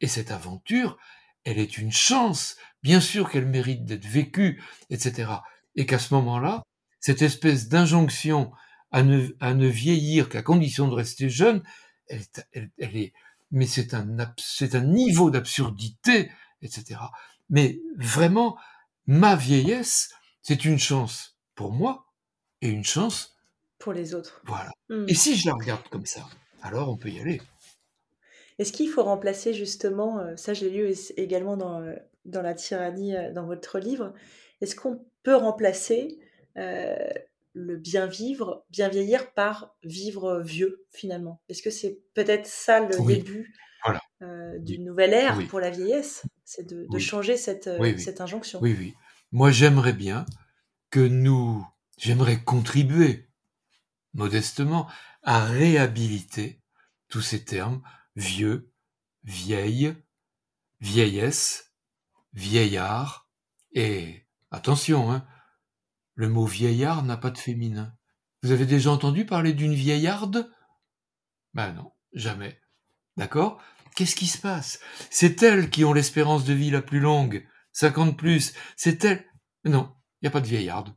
Et 0.00 0.08
cette 0.08 0.30
aventure, 0.30 0.98
elle 1.44 1.58
est 1.58 1.78
une 1.78 1.92
chance. 1.92 2.56
Bien 2.82 3.00
sûr 3.00 3.30
qu'elle 3.30 3.46
mérite 3.46 3.84
d'être 3.84 4.06
vécue, 4.06 4.62
etc. 4.90 5.32
Et 5.74 5.86
qu'à 5.86 5.98
ce 5.98 6.14
moment-là, 6.14 6.62
cette 7.00 7.22
espèce 7.22 7.68
d'injonction 7.68 8.52
à 8.90 9.02
ne, 9.02 9.66
vieillir 9.66 10.28
qu'à 10.28 10.42
condition 10.42 10.88
de 10.88 10.94
rester 10.94 11.28
jeune, 11.28 11.62
elle, 12.08 12.22
elle, 12.52 12.70
elle 12.78 12.96
est, 12.96 13.12
mais 13.50 13.66
c'est 13.66 13.94
un, 13.94 14.06
c'est 14.38 14.74
un 14.74 14.84
niveau 14.84 15.30
d'absurdité, 15.30 16.30
etc. 16.62 17.00
Mais 17.50 17.80
vraiment, 17.96 18.58
ma 19.06 19.36
vieillesse, 19.36 20.12
c'est 20.48 20.64
une 20.64 20.78
chance 20.78 21.36
pour 21.54 21.72
moi 21.72 22.06
et 22.62 22.70
une 22.70 22.82
chance 22.82 23.36
pour 23.78 23.92
les 23.92 24.14
autres. 24.14 24.40
Voilà. 24.46 24.70
Mmh. 24.88 25.04
Et 25.06 25.14
si 25.14 25.36
je 25.36 25.46
la 25.46 25.52
regarde 25.52 25.86
comme 25.90 26.06
ça, 26.06 26.26
alors 26.62 26.88
on 26.88 26.96
peut 26.96 27.10
y 27.10 27.20
aller. 27.20 27.42
Est-ce 28.58 28.72
qu'il 28.72 28.88
faut 28.88 29.02
remplacer 29.02 29.52
justement, 29.52 30.20
euh, 30.20 30.36
ça 30.36 30.54
j'ai 30.54 30.70
lu 30.70 30.90
également 31.18 31.58
dans, 31.58 31.82
euh, 31.82 31.92
dans 32.24 32.40
La 32.40 32.54
tyrannie, 32.54 33.14
euh, 33.14 33.30
dans 33.30 33.44
votre 33.44 33.78
livre, 33.78 34.14
est-ce 34.62 34.74
qu'on 34.74 35.04
peut 35.22 35.36
remplacer 35.36 36.18
euh, 36.56 36.96
le 37.52 37.76
bien 37.76 38.06
vivre, 38.06 38.64
bien 38.70 38.88
vieillir 38.88 39.34
par 39.34 39.76
vivre 39.84 40.40
vieux 40.40 40.86
finalement? 40.88 41.42
Est-ce 41.50 41.62
que 41.62 41.68
c'est 41.70 41.98
peut-être 42.14 42.46
ça 42.46 42.80
le 42.80 43.06
début 43.06 43.52
euh, 44.22 44.58
d'une 44.60 44.86
nouvelle 44.86 45.12
ère 45.12 45.38
pour 45.50 45.60
la 45.60 45.68
vieillesse? 45.68 46.22
C'est 46.46 46.66
de, 46.66 46.98
changer 46.98 47.36
cette, 47.36 47.68
cette 47.98 48.22
injonction. 48.22 48.60
Oui, 48.62 48.74
oui. 48.78 48.94
Moi, 49.30 49.50
j'aimerais 49.50 49.92
bien 49.92 50.24
que 50.90 51.00
nous, 51.00 51.66
j'aimerais 51.98 52.42
contribuer 52.42 53.30
modestement 54.14 54.90
à 55.22 55.44
réhabiliter 55.44 56.62
tous 57.08 57.20
ces 57.20 57.44
termes 57.44 57.82
vieux, 58.16 58.72
vieille, 59.24 59.94
vieillesse, 60.80 61.74
vieillard, 62.32 63.28
et 63.72 64.26
attention, 64.50 65.12
hein, 65.12 65.26
le 66.14 66.28
mot 66.28 66.46
vieillard 66.46 67.02
n'a 67.02 67.16
pas 67.16 67.30
de 67.30 67.38
féminin. 67.38 67.94
Vous 68.42 68.50
avez 68.50 68.66
déjà 68.66 68.90
entendu 68.90 69.26
parler 69.26 69.52
d'une 69.52 69.74
vieillarde? 69.74 70.50
Ben 71.52 71.72
non, 71.72 71.92
jamais. 72.12 72.60
D'accord? 73.16 73.60
Qu'est-ce 73.94 74.16
qui 74.16 74.26
se 74.26 74.38
passe? 74.38 74.80
C'est 75.10 75.42
elles 75.42 75.70
qui 75.70 75.84
ont 75.84 75.92
l'espérance 75.92 76.44
de 76.44 76.54
vie 76.54 76.70
la 76.70 76.82
plus 76.82 77.00
longue, 77.00 77.46
50 77.78 78.16
plus. 78.16 78.54
C'est 78.76 79.04
elles. 79.04 79.24
Non, 79.64 79.94
il 80.20 80.24
n'y 80.24 80.28
a 80.28 80.32
pas 80.32 80.40
de 80.40 80.48
vieillarde. 80.48 80.94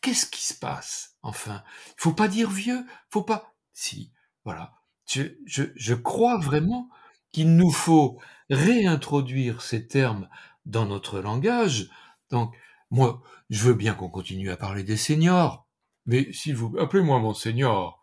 Qu'est-ce 0.00 0.26
qui 0.26 0.42
se 0.42 0.54
passe 0.54 1.16
Enfin, 1.22 1.62
il 1.88 1.94
faut 1.98 2.12
pas 2.12 2.26
dire 2.26 2.50
vieux, 2.50 2.84
faut 3.10 3.22
pas. 3.22 3.54
Si, 3.72 4.12
voilà. 4.44 4.72
Je, 5.06 5.94
crois 5.94 6.38
vraiment 6.38 6.88
qu'il 7.30 7.54
nous 7.54 7.70
faut 7.70 8.20
réintroduire 8.50 9.62
ces 9.62 9.86
termes 9.86 10.28
dans 10.66 10.86
notre 10.86 11.20
langage. 11.20 11.88
Donc, 12.30 12.54
moi, 12.90 13.22
je 13.48 13.62
veux 13.62 13.74
bien 13.74 13.94
qu'on 13.94 14.10
continue 14.10 14.50
à 14.50 14.56
parler 14.56 14.82
des 14.82 14.96
seniors, 14.96 15.68
mais 16.04 16.32
s'il 16.32 16.56
vous 16.56 16.76
appelez-moi 16.78 17.20
mon 17.20 17.34
senior. 17.34 18.02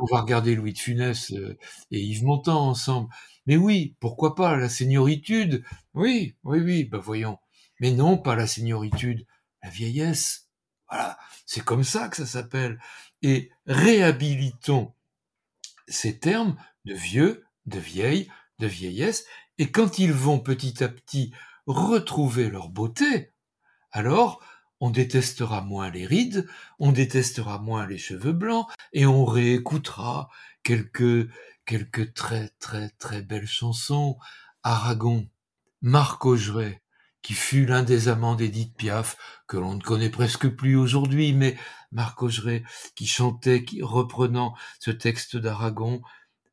On 0.00 0.06
va 0.06 0.20
regarder 0.20 0.54
Louis 0.54 0.72
de 0.72 0.78
Funès 0.78 1.32
euh, 1.32 1.56
et 1.90 2.00
Yves 2.00 2.24
Montand 2.24 2.68
ensemble. 2.68 3.08
Mais 3.46 3.56
oui, 3.56 3.96
pourquoi 4.00 4.34
pas 4.34 4.56
la 4.56 4.68
senioritude 4.68 5.64
Oui, 5.94 6.36
oui, 6.44 6.60
oui, 6.60 6.84
bah 6.84 6.98
voyons. 6.98 7.38
Mais 7.80 7.92
non, 7.92 8.18
pas 8.18 8.36
la 8.36 8.46
senioritude, 8.46 9.26
la 9.62 9.70
vieillesse. 9.70 10.48
Voilà, 10.88 11.18
c'est 11.46 11.64
comme 11.64 11.84
ça 11.84 12.08
que 12.08 12.16
ça 12.16 12.26
s'appelle. 12.26 12.80
Et 13.22 13.50
réhabilitons 13.66 14.92
ces 15.88 16.18
termes 16.18 16.56
de 16.84 16.94
vieux, 16.94 17.44
de 17.66 17.78
vieille, 17.78 18.30
de 18.58 18.66
vieillesse, 18.66 19.24
et 19.58 19.70
quand 19.70 19.98
ils 19.98 20.12
vont 20.12 20.38
petit 20.38 20.82
à 20.82 20.88
petit 20.88 21.32
retrouver 21.66 22.50
leur 22.50 22.68
beauté, 22.68 23.32
alors 23.90 24.42
on 24.80 24.90
détestera 24.90 25.62
moins 25.62 25.90
les 25.90 26.06
rides, 26.06 26.46
on 26.78 26.92
détestera 26.92 27.58
moins 27.58 27.86
les 27.86 27.98
cheveux 27.98 28.32
blancs, 28.32 28.66
et 28.92 29.06
on 29.06 29.24
réécoutera 29.24 30.28
quelques, 30.62 31.30
quelques 31.64 32.12
très 32.14 32.50
très 32.58 32.90
très 32.90 33.22
belles 33.22 33.46
chansons. 33.46 34.18
Aragon, 34.62 35.28
Marc 35.80 36.24
Augeret, 36.26 36.82
qui 37.22 37.34
fut 37.34 37.66
l'un 37.66 37.82
des 37.82 38.08
amants 38.08 38.36
d'Édith 38.36 38.76
Piaf, 38.76 39.16
que 39.46 39.56
l'on 39.56 39.74
ne 39.74 39.80
connaît 39.80 40.10
presque 40.10 40.48
plus 40.48 40.76
aujourd'hui, 40.76 41.32
mais 41.32 41.56
Marc 41.92 42.22
Augeret, 42.22 42.64
qui 42.94 43.06
chantait, 43.06 43.64
qui, 43.64 43.82
reprenant 43.82 44.54
ce 44.78 44.90
texte 44.90 45.36
d'Aragon, 45.36 46.02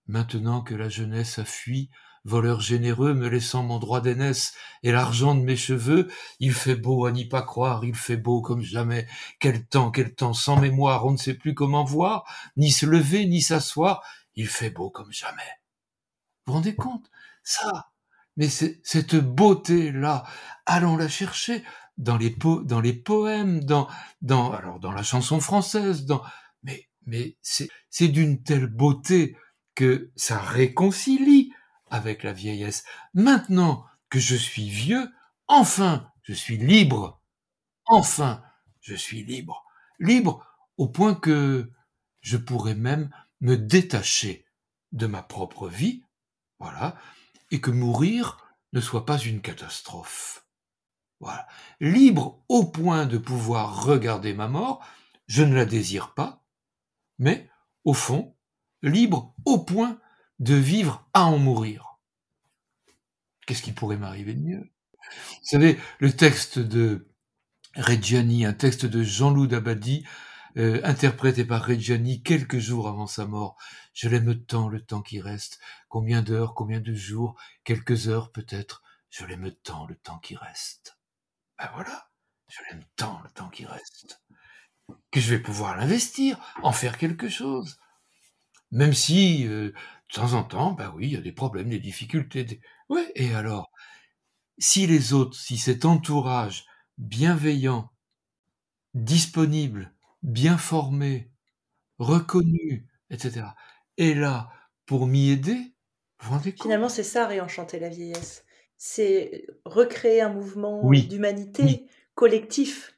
maintenant 0.07 0.61
que 0.61 0.75
la 0.75 0.89
jeunesse 0.89 1.39
a 1.39 1.45
fui, 1.45 1.89
voleur 2.25 2.61
généreux 2.61 3.13
me 3.13 3.27
laissant 3.27 3.63
mon 3.63 3.79
droit 3.79 4.01
d'aînesse 4.01 4.53
et 4.81 4.91
l'argent 4.91 5.35
de 5.35 5.41
mes 5.41 5.55
cheveux, 5.55 6.09
il 6.39 6.53
fait 6.53 6.75
beau 6.75 7.05
à 7.05 7.11
n'y 7.11 7.25
pas 7.25 7.41
croire, 7.41 7.83
il 7.83 7.95
fait 7.95 8.17
beau 8.17 8.41
comme 8.41 8.61
jamais. 8.61 9.07
Quel 9.39 9.65
temps, 9.65 9.91
quel 9.91 10.13
temps, 10.15 10.33
sans 10.33 10.59
mémoire, 10.59 11.05
on 11.05 11.11
ne 11.11 11.17
sait 11.17 11.33
plus 11.33 11.53
comment 11.53 11.83
voir, 11.83 12.23
ni 12.57 12.71
se 12.71 12.85
lever, 12.85 13.25
ni 13.25 13.41
s'asseoir, 13.41 14.03
il 14.35 14.47
fait 14.47 14.69
beau 14.69 14.89
comme 14.89 15.11
jamais. 15.11 15.41
Vous 16.45 16.51
vous 16.51 16.53
rendez 16.53 16.75
compte? 16.75 17.09
Ça, 17.43 17.91
mais 18.37 18.49
cette 18.49 19.15
beauté-là, 19.15 20.23
allons 20.65 20.97
la 20.97 21.07
chercher 21.07 21.63
dans 21.97 22.17
les, 22.17 22.31
po 22.31 22.63
dans 22.63 22.81
les 22.81 22.93
poèmes, 22.93 23.63
dans, 23.63 23.87
dans, 24.21 24.51
alors 24.51 24.79
dans 24.79 24.91
la 24.91 25.03
chanson 25.03 25.39
française, 25.39 26.05
dans, 26.05 26.23
mais, 26.63 26.89
mais 27.05 27.37
c'est 27.41 28.07
d'une 28.07 28.41
telle 28.43 28.67
beauté 28.67 29.37
que 29.75 30.11
ça 30.15 30.39
réconcilie 30.39 31.52
avec 31.93 32.23
la 32.23 32.33
vieillesse. 32.33 32.83
Maintenant 33.13 33.85
que 34.09 34.17
je 34.19 34.35
suis 34.35 34.67
vieux, 34.67 35.13
enfin, 35.47 36.11
je 36.23 36.33
suis 36.33 36.57
libre. 36.57 37.21
Enfin, 37.85 38.43
je 38.81 38.95
suis 38.95 39.23
libre. 39.23 39.63
Libre 39.99 40.43
au 40.77 40.87
point 40.87 41.13
que 41.13 41.71
je 42.21 42.37
pourrais 42.37 42.73
même 42.73 43.11
me 43.41 43.55
détacher 43.57 44.47
de 44.91 45.05
ma 45.05 45.21
propre 45.21 45.69
vie, 45.69 46.03
voilà, 46.59 46.95
et 47.51 47.61
que 47.61 47.69
mourir 47.69 48.37
ne 48.73 48.81
soit 48.81 49.05
pas 49.05 49.19
une 49.19 49.41
catastrophe. 49.41 50.47
Voilà. 51.19 51.47
Libre 51.79 52.43
au 52.49 52.65
point 52.65 53.05
de 53.05 53.19
pouvoir 53.19 53.83
regarder 53.83 54.33
ma 54.33 54.47
mort, 54.47 54.83
je 55.27 55.43
ne 55.43 55.53
la 55.53 55.65
désire 55.65 56.15
pas, 56.15 56.43
mais, 57.19 57.47
au 57.83 57.93
fond, 57.93 58.35
libre 58.81 59.35
au 59.45 59.59
point 59.59 59.99
de 60.39 60.55
vivre 60.55 61.07
à 61.13 61.25
en 61.25 61.37
mourir. 61.37 61.99
Qu'est-ce 63.45 63.61
qui 63.61 63.71
pourrait 63.71 63.97
m'arriver 63.97 64.33
de 64.33 64.41
mieux? 64.41 64.71
Vous 65.11 65.47
savez, 65.47 65.79
le 65.99 66.11
texte 66.11 66.59
de 66.59 67.07
Reggiani, 67.75 68.45
un 68.45 68.53
texte 68.53 68.85
de 68.85 69.03
Jean-Loup 69.03 69.47
Dabadi, 69.47 70.05
euh, 70.55 70.79
interprété 70.83 71.45
par 71.45 71.65
Reggiani 71.65 72.21
quelques 72.21 72.59
jours 72.59 72.87
avant 72.87 73.07
sa 73.07 73.25
mort. 73.25 73.57
Je 73.93 74.07
l'aime 74.07 74.43
tant 74.45 74.69
le 74.69 74.81
temps 74.81 75.01
qui 75.01 75.19
reste. 75.19 75.59
Combien 75.89 76.21
d'heures, 76.21 76.53
combien 76.53 76.79
de 76.79 76.93
jours, 76.93 77.35
quelques 77.63 78.07
heures 78.07 78.31
peut-être. 78.31 78.83
Je 79.09 79.25
l'aime 79.25 79.51
tant 79.63 79.85
le 79.87 79.95
temps 79.95 80.19
qui 80.19 80.35
reste. 80.35 80.97
Ben 81.57 81.69
voilà, 81.73 82.09
je 82.47 82.59
l'aime 82.69 82.83
tant 82.95 83.21
le 83.23 83.29
temps 83.31 83.49
qui 83.49 83.65
reste. 83.65 84.21
Que 85.11 85.19
je 85.19 85.29
vais 85.29 85.39
pouvoir 85.39 85.77
l'investir, 85.77 86.37
en 86.61 86.71
faire 86.71 86.97
quelque 86.97 87.29
chose. 87.29 87.79
Même 88.71 88.93
si, 88.93 89.47
euh, 89.47 89.71
de 90.13 90.21
temps 90.21 90.33
en 90.33 90.43
temps, 90.43 90.71
ben 90.73 90.93
oui, 90.95 91.07
il 91.07 91.13
y 91.13 91.17
a 91.17 91.21
des 91.21 91.31
problèmes, 91.31 91.69
des 91.69 91.79
difficultés. 91.79 92.43
Des... 92.43 92.61
Ouais, 92.89 93.11
et 93.15 93.33
alors, 93.33 93.71
si 94.59 94.85
les 94.85 95.13
autres, 95.13 95.35
si 95.35 95.57
cet 95.57 95.85
entourage 95.85 96.65
bienveillant, 96.99 97.91
disponible, 98.93 99.91
bien 100.21 100.57
formé, 100.57 101.31
reconnu, 101.97 102.87
etc., 103.09 103.47
est 103.97 104.13
là 104.13 104.51
pour 104.85 105.07
m'y 105.07 105.31
aider, 105.31 105.73
vous 106.19 106.31
rendez 106.31 106.51
compte? 106.51 106.63
Finalement, 106.63 106.89
c'est 106.89 107.03
ça, 107.03 107.25
réenchanter 107.25 107.79
la 107.79 107.89
vieillesse. 107.89 108.45
C'est 108.77 109.47
recréer 109.65 110.21
un 110.21 110.29
mouvement 110.29 110.87
d'humanité 110.91 111.87
collectif 112.13 112.95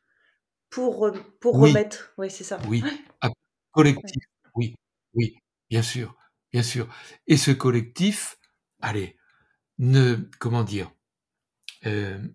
pour, 0.70 1.12
pour 1.40 1.60
remettre. 1.60 2.14
Oui, 2.18 2.30
c'est 2.30 2.44
ça. 2.44 2.60
Oui, 2.68 2.84
ah, 3.22 3.30
collectif, 3.72 4.24
oui, 4.56 4.76
oui, 5.14 5.38
bien 5.70 5.82
sûr, 5.82 6.16
bien 6.56 6.64
sûr. 6.64 6.88
Et 7.28 7.36
ce 7.36 7.52
collectif, 7.52 8.40
allez, 8.80 9.18
ne, 9.78 10.16
comment 10.40 10.64
dire, 10.64 10.90
euh, 11.86 12.26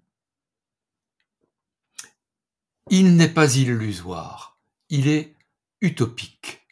il 2.91 3.17
n'est 3.17 3.33
pas 3.33 3.57
illusoire 3.57 4.51
il 4.91 5.09
est 5.09 5.37
utopique. 5.81 6.67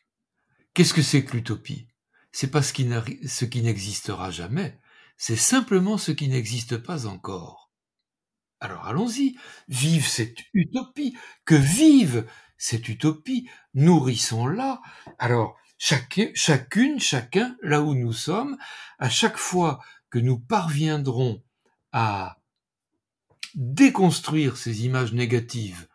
Qu'est-ce 0.75 0.93
que 0.93 1.01
c'est 1.01 1.25
que 1.25 1.33
l'utopie? 1.33 1.89
C'est 2.33 2.51
pas 2.51 2.63
ce 2.63 2.75
qui, 2.75 2.85
n'existera 2.85 4.31
jamais, 4.31 4.79
c'est 5.17 5.37
simplement 5.37 5.97
ce 5.97 6.13
qui 6.13 6.29
n'existe 6.29 6.77
pas 6.77 7.07
encore. 7.07 7.73
Alors 8.61 8.85
allons-y, 8.85 9.39
vive 9.69 10.07
cette 10.07 10.41
utopie, 10.53 11.17
que 11.47 11.55
vive 11.55 12.27
cette 12.59 12.89
utopie, 12.89 13.49
nourrissons-la. 13.73 14.83
Alors, 15.19 15.57
chacune, 15.79 17.01
chacun, 17.01 17.57
là 17.63 17.83
où 17.83 17.95
nous 17.95 18.13
sommes, 18.13 18.59
à 18.99 19.09
chaque 19.09 19.37
fois 19.37 19.81
que 20.11 20.19
nous 20.19 20.39
parviendrons 20.39 21.43
à 21.93 22.39
déconstruire 23.55 24.57
ces 24.57 24.85
images 24.85 25.13
négatives 25.13 25.89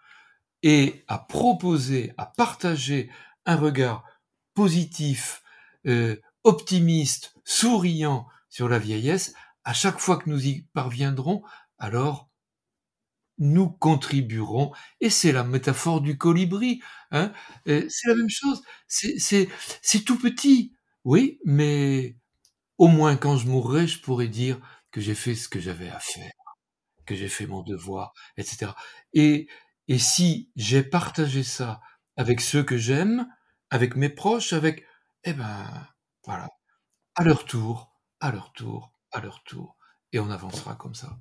et 0.63 1.03
à 1.07 1.17
proposer, 1.17 2.13
à 2.17 2.25
partager 2.25 3.11
un 3.45 3.57
regard 3.57 4.05
positif, 4.53 5.43
euh, 5.85 6.15
optimiste, 6.43 7.33
souriant 7.43 8.27
sur 8.49 8.69
la 8.69 8.79
vieillesse, 8.79 9.33
à 9.63 9.73
chaque 9.73 9.99
fois 9.99 10.17
que 10.17 10.29
nous 10.29 10.45
y 10.45 10.67
parviendrons, 10.73 11.43
alors 11.77 12.29
nous 13.39 13.69
contribuerons. 13.69 14.71
Et 15.01 15.09
c'est 15.09 15.31
la 15.31 15.43
métaphore 15.43 16.01
du 16.01 16.17
colibri. 16.17 16.81
Hein 17.11 17.31
c'est 17.65 18.07
la 18.07 18.15
même 18.15 18.29
chose. 18.29 18.61
C'est 18.87 19.49
tout 20.05 20.17
petit, 20.19 20.73
oui, 21.05 21.39
mais 21.45 22.15
au 22.77 22.87
moins 22.87 23.15
quand 23.17 23.37
je 23.37 23.47
mourrai, 23.47 23.87
je 23.87 24.01
pourrai 24.01 24.27
dire 24.27 24.59
que 24.91 25.01
j'ai 25.01 25.15
fait 25.15 25.35
ce 25.35 25.49
que 25.49 25.59
j'avais 25.59 25.89
à 25.89 25.99
faire, 25.99 26.31
que 27.05 27.15
j'ai 27.15 27.29
fait 27.29 27.47
mon 27.47 27.61
devoir, 27.63 28.13
etc. 28.37 28.71
Et 29.13 29.47
et 29.89 29.99
si 29.99 30.51
j'ai 30.55 30.83
partagé 30.83 31.43
ça 31.43 31.81
avec 32.17 32.41
ceux 32.41 32.63
que 32.63 32.77
j'aime, 32.77 33.27
avec 33.69 33.95
mes 33.97 34.09
proches, 34.09 34.53
avec, 34.53 34.85
eh 35.25 35.33
ben, 35.33 35.65
voilà, 36.25 36.49
à 37.15 37.23
leur 37.23 37.45
tour, 37.45 37.93
à 38.21 38.31
leur 38.31 38.53
tour, 38.53 38.93
à 39.11 39.21
leur 39.21 39.43
tour, 39.43 39.77
et 40.13 40.19
on 40.19 40.29
avancera 40.31 40.75
comme 40.75 40.95
ça. 40.95 41.19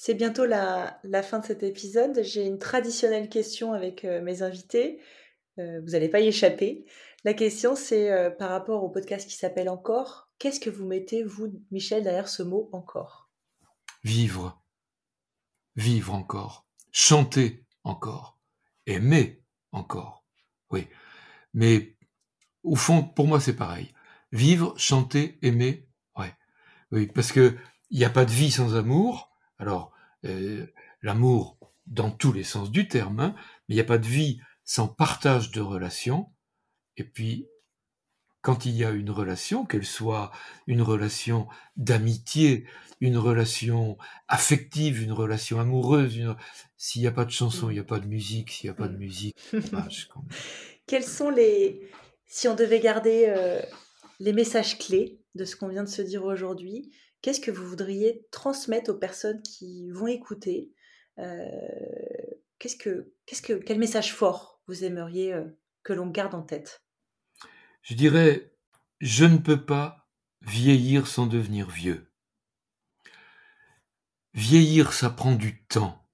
C'est 0.00 0.14
bientôt 0.14 0.46
la, 0.46 1.00
fin 1.24 1.40
de 1.40 1.44
cet 1.44 1.64
épisode. 1.64 2.22
J'ai 2.22 2.46
une 2.46 2.60
traditionnelle 2.60 3.28
question 3.28 3.72
avec 3.72 4.04
euh, 4.04 4.22
mes 4.22 4.42
invités. 4.42 5.00
Euh, 5.58 5.80
vous 5.80 5.90
n'allez 5.90 6.08
pas 6.08 6.20
y 6.20 6.28
échapper. 6.28 6.86
La 7.24 7.34
question, 7.34 7.74
c'est 7.74 8.12
euh, 8.12 8.30
par 8.30 8.50
rapport 8.50 8.84
au 8.84 8.90
podcast 8.90 9.28
qui 9.28 9.34
s'appelle 9.34 9.68
Encore. 9.68 10.30
Qu'est-ce 10.38 10.60
que 10.60 10.70
vous 10.70 10.86
mettez, 10.86 11.24
vous, 11.24 11.48
Michel, 11.72 12.04
derrière 12.04 12.28
ce 12.28 12.44
mot 12.44 12.70
encore? 12.70 13.32
Vivre. 14.04 14.62
Vivre 15.74 16.14
encore. 16.14 16.68
Chanter 16.92 17.66
encore. 17.82 18.38
Aimer 18.86 19.42
encore. 19.72 20.24
Oui. 20.70 20.86
Mais 21.54 21.96
au 22.62 22.76
fond, 22.76 23.02
pour 23.02 23.26
moi, 23.26 23.40
c'est 23.40 23.56
pareil. 23.56 23.92
Vivre, 24.30 24.78
chanter, 24.78 25.40
aimer, 25.42 25.88
ouais. 26.16 26.32
Oui, 26.92 27.08
parce 27.08 27.32
que 27.32 27.56
il 27.90 27.98
n'y 27.98 28.04
a 28.04 28.10
pas 28.10 28.24
de 28.24 28.30
vie 28.30 28.52
sans 28.52 28.76
amour. 28.76 29.27
Alors, 29.58 29.92
euh, 30.24 30.66
l'amour 31.02 31.58
dans 31.86 32.10
tous 32.10 32.32
les 32.32 32.44
sens 32.44 32.70
du 32.70 32.88
terme, 32.88 33.20
hein, 33.20 33.34
mais 33.68 33.74
il 33.74 33.78
n'y 33.78 33.82
a 33.82 33.84
pas 33.84 33.98
de 33.98 34.06
vie 34.06 34.40
sans 34.64 34.88
partage 34.88 35.50
de 35.50 35.60
relations. 35.60 36.30
Et 36.96 37.04
puis, 37.04 37.48
quand 38.42 38.66
il 38.66 38.76
y 38.76 38.84
a 38.84 38.90
une 38.90 39.10
relation, 39.10 39.64
qu'elle 39.64 39.86
soit 39.86 40.30
une 40.66 40.82
relation 40.82 41.48
d'amitié, 41.76 42.66
une 43.00 43.16
relation 43.16 43.98
affective, 44.28 45.02
une 45.02 45.12
relation 45.12 45.60
amoureuse, 45.60 46.34
s'il 46.76 47.02
n'y 47.02 47.08
a 47.08 47.12
pas 47.12 47.24
de 47.24 47.30
chanson, 47.30 47.70
il 47.70 47.74
n'y 47.74 47.80
a 47.80 47.84
pas 47.84 48.00
de 48.00 48.06
musique, 48.06 48.50
s'il 48.50 48.68
n'y 48.68 48.70
a 48.70 48.74
pas 48.74 48.88
de 48.88 48.96
mm. 48.96 48.98
musique, 48.98 49.36
Quels 50.86 51.04
sont 51.04 51.30
les... 51.30 51.90
Si 52.26 52.48
on 52.48 52.54
devait 52.54 52.80
garder 52.80 53.26
euh, 53.28 53.60
les 54.20 54.32
messages 54.32 54.78
clés 54.78 55.20
de 55.34 55.44
ce 55.44 55.56
qu'on 55.56 55.68
vient 55.68 55.84
de 55.84 55.88
se 55.88 56.02
dire 56.02 56.24
aujourd'hui, 56.24 56.90
qu'est-ce 57.22 57.40
que 57.40 57.50
vous 57.50 57.66
voudriez 57.66 58.26
transmettre 58.30 58.90
aux 58.90 58.98
personnes 58.98 59.42
qui 59.42 59.90
vont 59.90 60.06
écouter 60.06 60.72
euh, 61.18 61.44
qu'est-ce 62.58 62.76
que, 62.76 63.54
Quel 63.64 63.78
message 63.78 64.14
fort 64.14 64.60
vous 64.66 64.84
aimeriez 64.84 65.32
euh, 65.32 65.44
que 65.82 65.92
l'on 65.92 66.08
garde 66.08 66.34
en 66.34 66.42
tête? 66.42 66.82
Je 67.82 67.94
dirais, 67.94 68.52
je 69.00 69.24
ne 69.24 69.38
peux 69.38 69.64
pas 69.64 70.08
vieillir 70.42 71.06
sans 71.06 71.26
devenir 71.26 71.68
vieux. 71.68 72.12
Vieillir, 74.34 74.92
ça 74.92 75.10
prend 75.10 75.32
du 75.32 75.64
temps, 75.64 76.06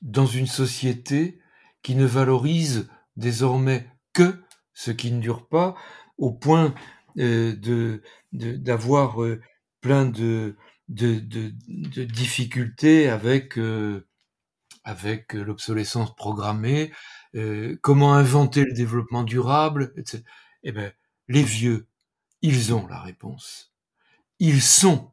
dans 0.00 0.26
une 0.26 0.46
société 0.46 1.40
qui 1.82 1.96
ne 1.96 2.04
valorise 2.04 2.88
désormais 3.16 3.90
que 4.12 4.42
ce 4.74 4.90
qui 4.90 5.10
ne 5.10 5.20
dure 5.20 5.48
pas, 5.48 5.74
au 6.18 6.32
point 6.32 6.74
euh, 7.18 7.56
de 7.56 8.02
d'avoir 8.32 9.18
plein 9.82 10.06
de, 10.06 10.56
de, 10.88 11.18
de, 11.18 12.04
difficultés 12.04 13.10
avec 13.10 13.58
euh, 13.58 14.08
avec 14.84 15.34
l'obsolescence 15.34 16.16
programmée, 16.16 16.92
comment 17.82 18.14
inventer 18.14 18.64
le 18.64 18.72
développement 18.72 19.22
durable, 19.22 19.92
etc. 19.96 20.24
Eh 20.64 20.72
ben, 20.72 20.92
les 21.28 21.44
vieux, 21.44 21.86
ils 22.40 22.74
ont 22.74 22.86
la 22.88 23.00
réponse. 23.00 23.72
Ils 24.40 24.60
sont. 24.60 25.12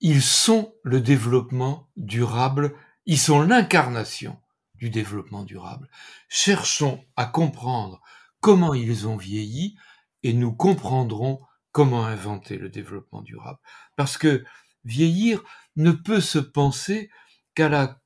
Ils 0.00 0.22
sont 0.22 0.74
le 0.82 1.00
développement 1.00 1.90
durable. 1.96 2.74
Ils 3.04 3.18
sont 3.18 3.42
l'incarnation 3.42 4.40
du 4.74 4.90
développement 4.90 5.44
durable. 5.44 5.88
Cherchons 6.28 7.04
à 7.16 7.26
comprendre 7.26 8.00
comment 8.40 8.74
ils 8.74 9.06
ont 9.06 9.16
vieilli 9.16 9.76
et 10.22 10.32
nous 10.32 10.52
comprendrons 10.52 11.40
comment 11.72 12.06
inventer 12.06 12.56
le 12.56 12.68
développement 12.68 13.22
durable? 13.22 13.58
Parce 13.96 14.18
que 14.18 14.44
vieillir 14.84 15.42
ne 15.76 15.92
peut 15.92 16.20
se 16.20 16.38
penser 16.38 17.10
qu'à 17.54 17.68
la, 17.68 17.98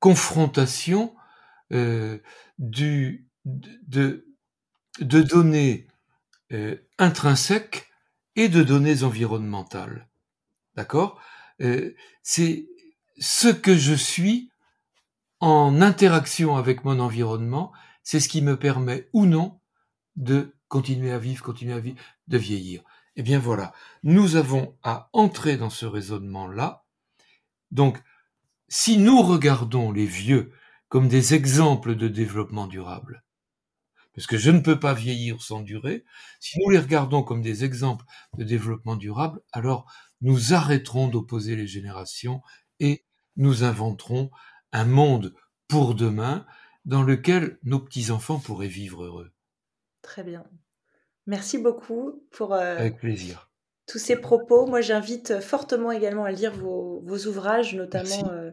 confrontation 0.00 1.14
euh, 1.72 2.18
du, 2.58 3.28
de, 3.44 4.26
de 5.00 5.22
données 5.22 5.86
euh, 6.52 6.76
intrinsèques 6.98 7.88
et 8.34 8.48
de 8.48 8.62
données 8.62 9.04
environnementales. 9.04 10.08
D'accord? 10.74 11.20
Euh, 11.60 11.94
C'est 12.22 12.68
ce 13.18 13.48
que 13.48 13.76
je 13.76 13.94
suis 13.94 14.50
en 15.40 15.80
interaction 15.80 16.56
avec 16.56 16.84
mon 16.84 17.00
environnement, 17.00 17.72
c'est 18.02 18.20
ce 18.20 18.28
qui 18.28 18.42
me 18.42 18.56
permet 18.56 19.08
ou 19.12 19.26
non 19.26 19.60
de 20.16 20.54
continuer 20.72 21.12
à 21.12 21.18
vivre, 21.18 21.44
continuer 21.44 21.74
à 21.74 21.80
vivre, 21.80 22.00
de 22.28 22.38
vieillir. 22.38 22.82
Eh 23.16 23.22
bien 23.22 23.38
voilà, 23.38 23.74
nous 24.04 24.36
avons 24.36 24.74
à 24.82 25.10
entrer 25.12 25.58
dans 25.58 25.68
ce 25.68 25.84
raisonnement-là. 25.84 26.86
Donc, 27.70 28.02
si 28.68 28.96
nous 28.96 29.20
regardons 29.20 29.92
les 29.92 30.06
vieux 30.06 30.50
comme 30.88 31.08
des 31.08 31.34
exemples 31.34 31.94
de 31.94 32.08
développement 32.08 32.66
durable, 32.66 33.22
parce 34.14 34.26
que 34.26 34.38
je 34.38 34.50
ne 34.50 34.60
peux 34.60 34.80
pas 34.80 34.94
vieillir 34.94 35.42
sans 35.42 35.60
durer, 35.60 36.06
si 36.40 36.58
nous 36.60 36.70
les 36.70 36.78
regardons 36.78 37.22
comme 37.22 37.42
des 37.42 37.64
exemples 37.64 38.06
de 38.38 38.44
développement 38.44 38.96
durable, 38.96 39.42
alors 39.52 39.92
nous 40.22 40.54
arrêterons 40.54 41.08
d'opposer 41.08 41.54
les 41.54 41.66
générations 41.66 42.40
et 42.80 43.04
nous 43.36 43.62
inventerons 43.62 44.30
un 44.72 44.86
monde 44.86 45.34
pour 45.68 45.94
demain 45.94 46.46
dans 46.86 47.02
lequel 47.02 47.58
nos 47.62 47.80
petits-enfants 47.80 48.38
pourraient 48.38 48.68
vivre 48.68 49.04
heureux. 49.04 49.34
Très 50.02 50.22
bien. 50.24 50.44
Merci 51.26 51.58
beaucoup 51.58 52.26
pour 52.32 52.54
euh, 52.54 52.76
Avec 52.76 52.98
plaisir. 52.98 53.50
tous 53.86 53.98
ces 53.98 54.16
propos. 54.16 54.66
Moi, 54.66 54.80
j'invite 54.80 55.40
fortement 55.40 55.92
également 55.92 56.24
à 56.24 56.30
lire 56.32 56.52
vos, 56.52 57.00
vos 57.04 57.26
ouvrages, 57.26 57.74
notamment 57.74 58.28
euh, 58.30 58.50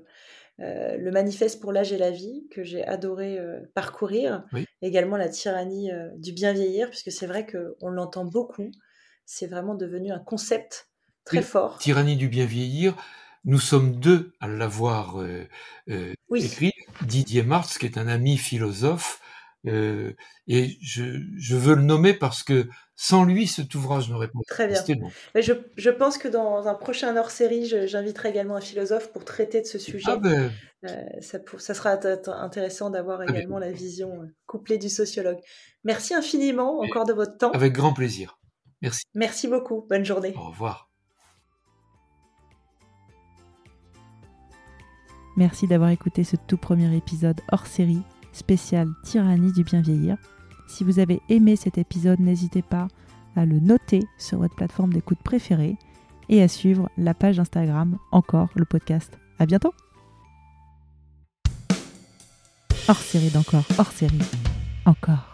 euh, 0.60 0.98
le 0.98 1.12
manifeste 1.12 1.62
pour 1.62 1.72
l'âge 1.72 1.92
et 1.94 1.98
la 1.98 2.12
vie, 2.12 2.48
que 2.52 2.64
j'ai 2.64 2.86
adoré 2.86 3.40
euh, 3.40 3.62
parcourir, 3.74 4.44
Oui. 4.54 4.66
également 4.82 5.18
la 5.18 5.30
tyrannie 5.30 5.92
euh, 5.92 6.10
du 6.18 6.34
bien 6.34 6.54
vieillir, 6.54 6.90
puisque 6.90 7.12
c'est 7.12 7.28
vrai 7.28 7.46
qu'on 7.48 7.90
l'entend 7.90 8.26
beaucoup. 8.26 8.72
C'est 9.26 9.48
vraiment 9.48 9.76
devenu 9.76 10.12
un 10.12 10.20
concept 10.20 10.90
très 11.26 11.40
Oui. 11.40 11.46
fort. 11.48 11.78
Tyrannie 11.80 12.18
du 12.18 12.28
bien 12.30 12.46
vieillir, 12.46 12.96
nous 13.46 13.60
sommes 13.60 14.00
deux 14.00 14.34
à 14.40 14.48
l'avoir 14.48 15.20
euh, 15.22 15.46
euh, 15.90 16.14
Oui. 16.30 16.44
écrit. 16.44 16.74
Didier 17.08 17.44
Marx, 17.44 17.78
qui 17.78 17.86
est 17.86 17.98
un 17.98 18.08
ami 18.08 18.38
philosophe, 18.38 19.22
euh, 19.68 20.14
et 20.48 20.78
je, 20.82 21.22
je 21.38 21.56
veux 21.58 21.76
le 21.76 21.82
nommer 21.82 22.14
parce 22.14 22.44
que 22.44 22.68
sans 22.96 23.24
lui, 23.24 23.48
cet 23.48 23.76
ouvrage 23.76 24.10
n'aurait 24.10 24.28
pas 24.30 24.40
Très 24.48 24.68
bien. 24.68 24.76
existé. 24.76 24.96
non. 24.96 25.10
Mais 25.36 25.42
je, 25.42 25.54
je 25.78 25.90
pense 25.90 26.18
que 26.18 26.28
dans 26.28 26.68
un 26.68 26.74
prochain 26.76 27.16
hors-série, 27.16 27.66
j'inviterai 27.88 28.30
également 28.30 28.56
un 28.58 28.62
philosophe 28.62 29.12
pour 29.12 29.24
traiter 29.26 29.62
de 29.62 29.66
ce 29.68 29.78
sujet. 29.80 30.06
Ah 30.12 30.18
ben, 30.18 30.52
Euh, 30.86 30.96
ça, 31.22 31.40
pour- 31.40 31.60
ça 31.60 31.74
sera 31.74 31.96
int- 31.96 32.30
intéressant 32.32 32.90
d'avoir 32.90 33.20
bien. 33.20 33.34
également 33.36 33.60
la 33.60 33.72
vision 33.72 34.22
euh, 34.22 34.28
couplée 34.46 34.78
du 34.78 34.88
sociologue. 34.90 35.40
Merci 35.84 36.14
infiniment 36.14 36.80
encore 36.80 37.06
de 37.06 37.12
votre 37.14 37.38
temps. 37.38 37.52
avec 37.52 37.74
grand 37.74 37.94
plaisir. 37.94 38.38
Merci. 38.82 39.04
Merci 39.14 39.48
beaucoup. 39.50 39.86
Bonne 39.90 40.06
journée. 40.06 40.34
Au 40.38 40.48
revoir. 40.50 40.90
Merci 45.36 45.68
d'avoir 45.68 45.90
écouté 45.90 46.24
ce 46.24 46.36
tout 46.48 46.58
premier 46.58 46.96
épisode 46.96 47.40
hors 47.52 47.68
série 47.68 48.02
spécial 48.40 48.90
Tyrannie 49.04 49.52
du 49.52 49.64
bien 49.64 49.82
vieillir. 49.82 50.18
Si 50.68 50.84
vous 50.84 51.00
avez 51.00 51.22
aimé 51.30 51.56
cet 51.56 51.78
épisode, 51.78 52.20
n'hésitez 52.20 52.62
pas 52.62 52.88
à 53.36 53.46
le 53.46 53.60
noter 53.60 54.02
sur 54.18 54.40
votre 54.40 54.56
plateforme 54.56 54.94
d'écoute 54.94 55.20
préférée 55.24 55.76
et 56.30 56.42
à 56.42 56.48
suivre 56.48 56.90
la 56.98 57.14
page 57.14 57.40
Instagram 57.40 57.98
encore 58.12 58.50
le 58.56 58.66
podcast. 58.66 59.18
À 59.40 59.46
bientôt. 59.46 59.74
Hors 62.88 62.98
série 62.98 63.30
d'encore, 63.30 63.66
hors 63.78 63.92
série, 63.92 64.18
encore. 64.86 65.29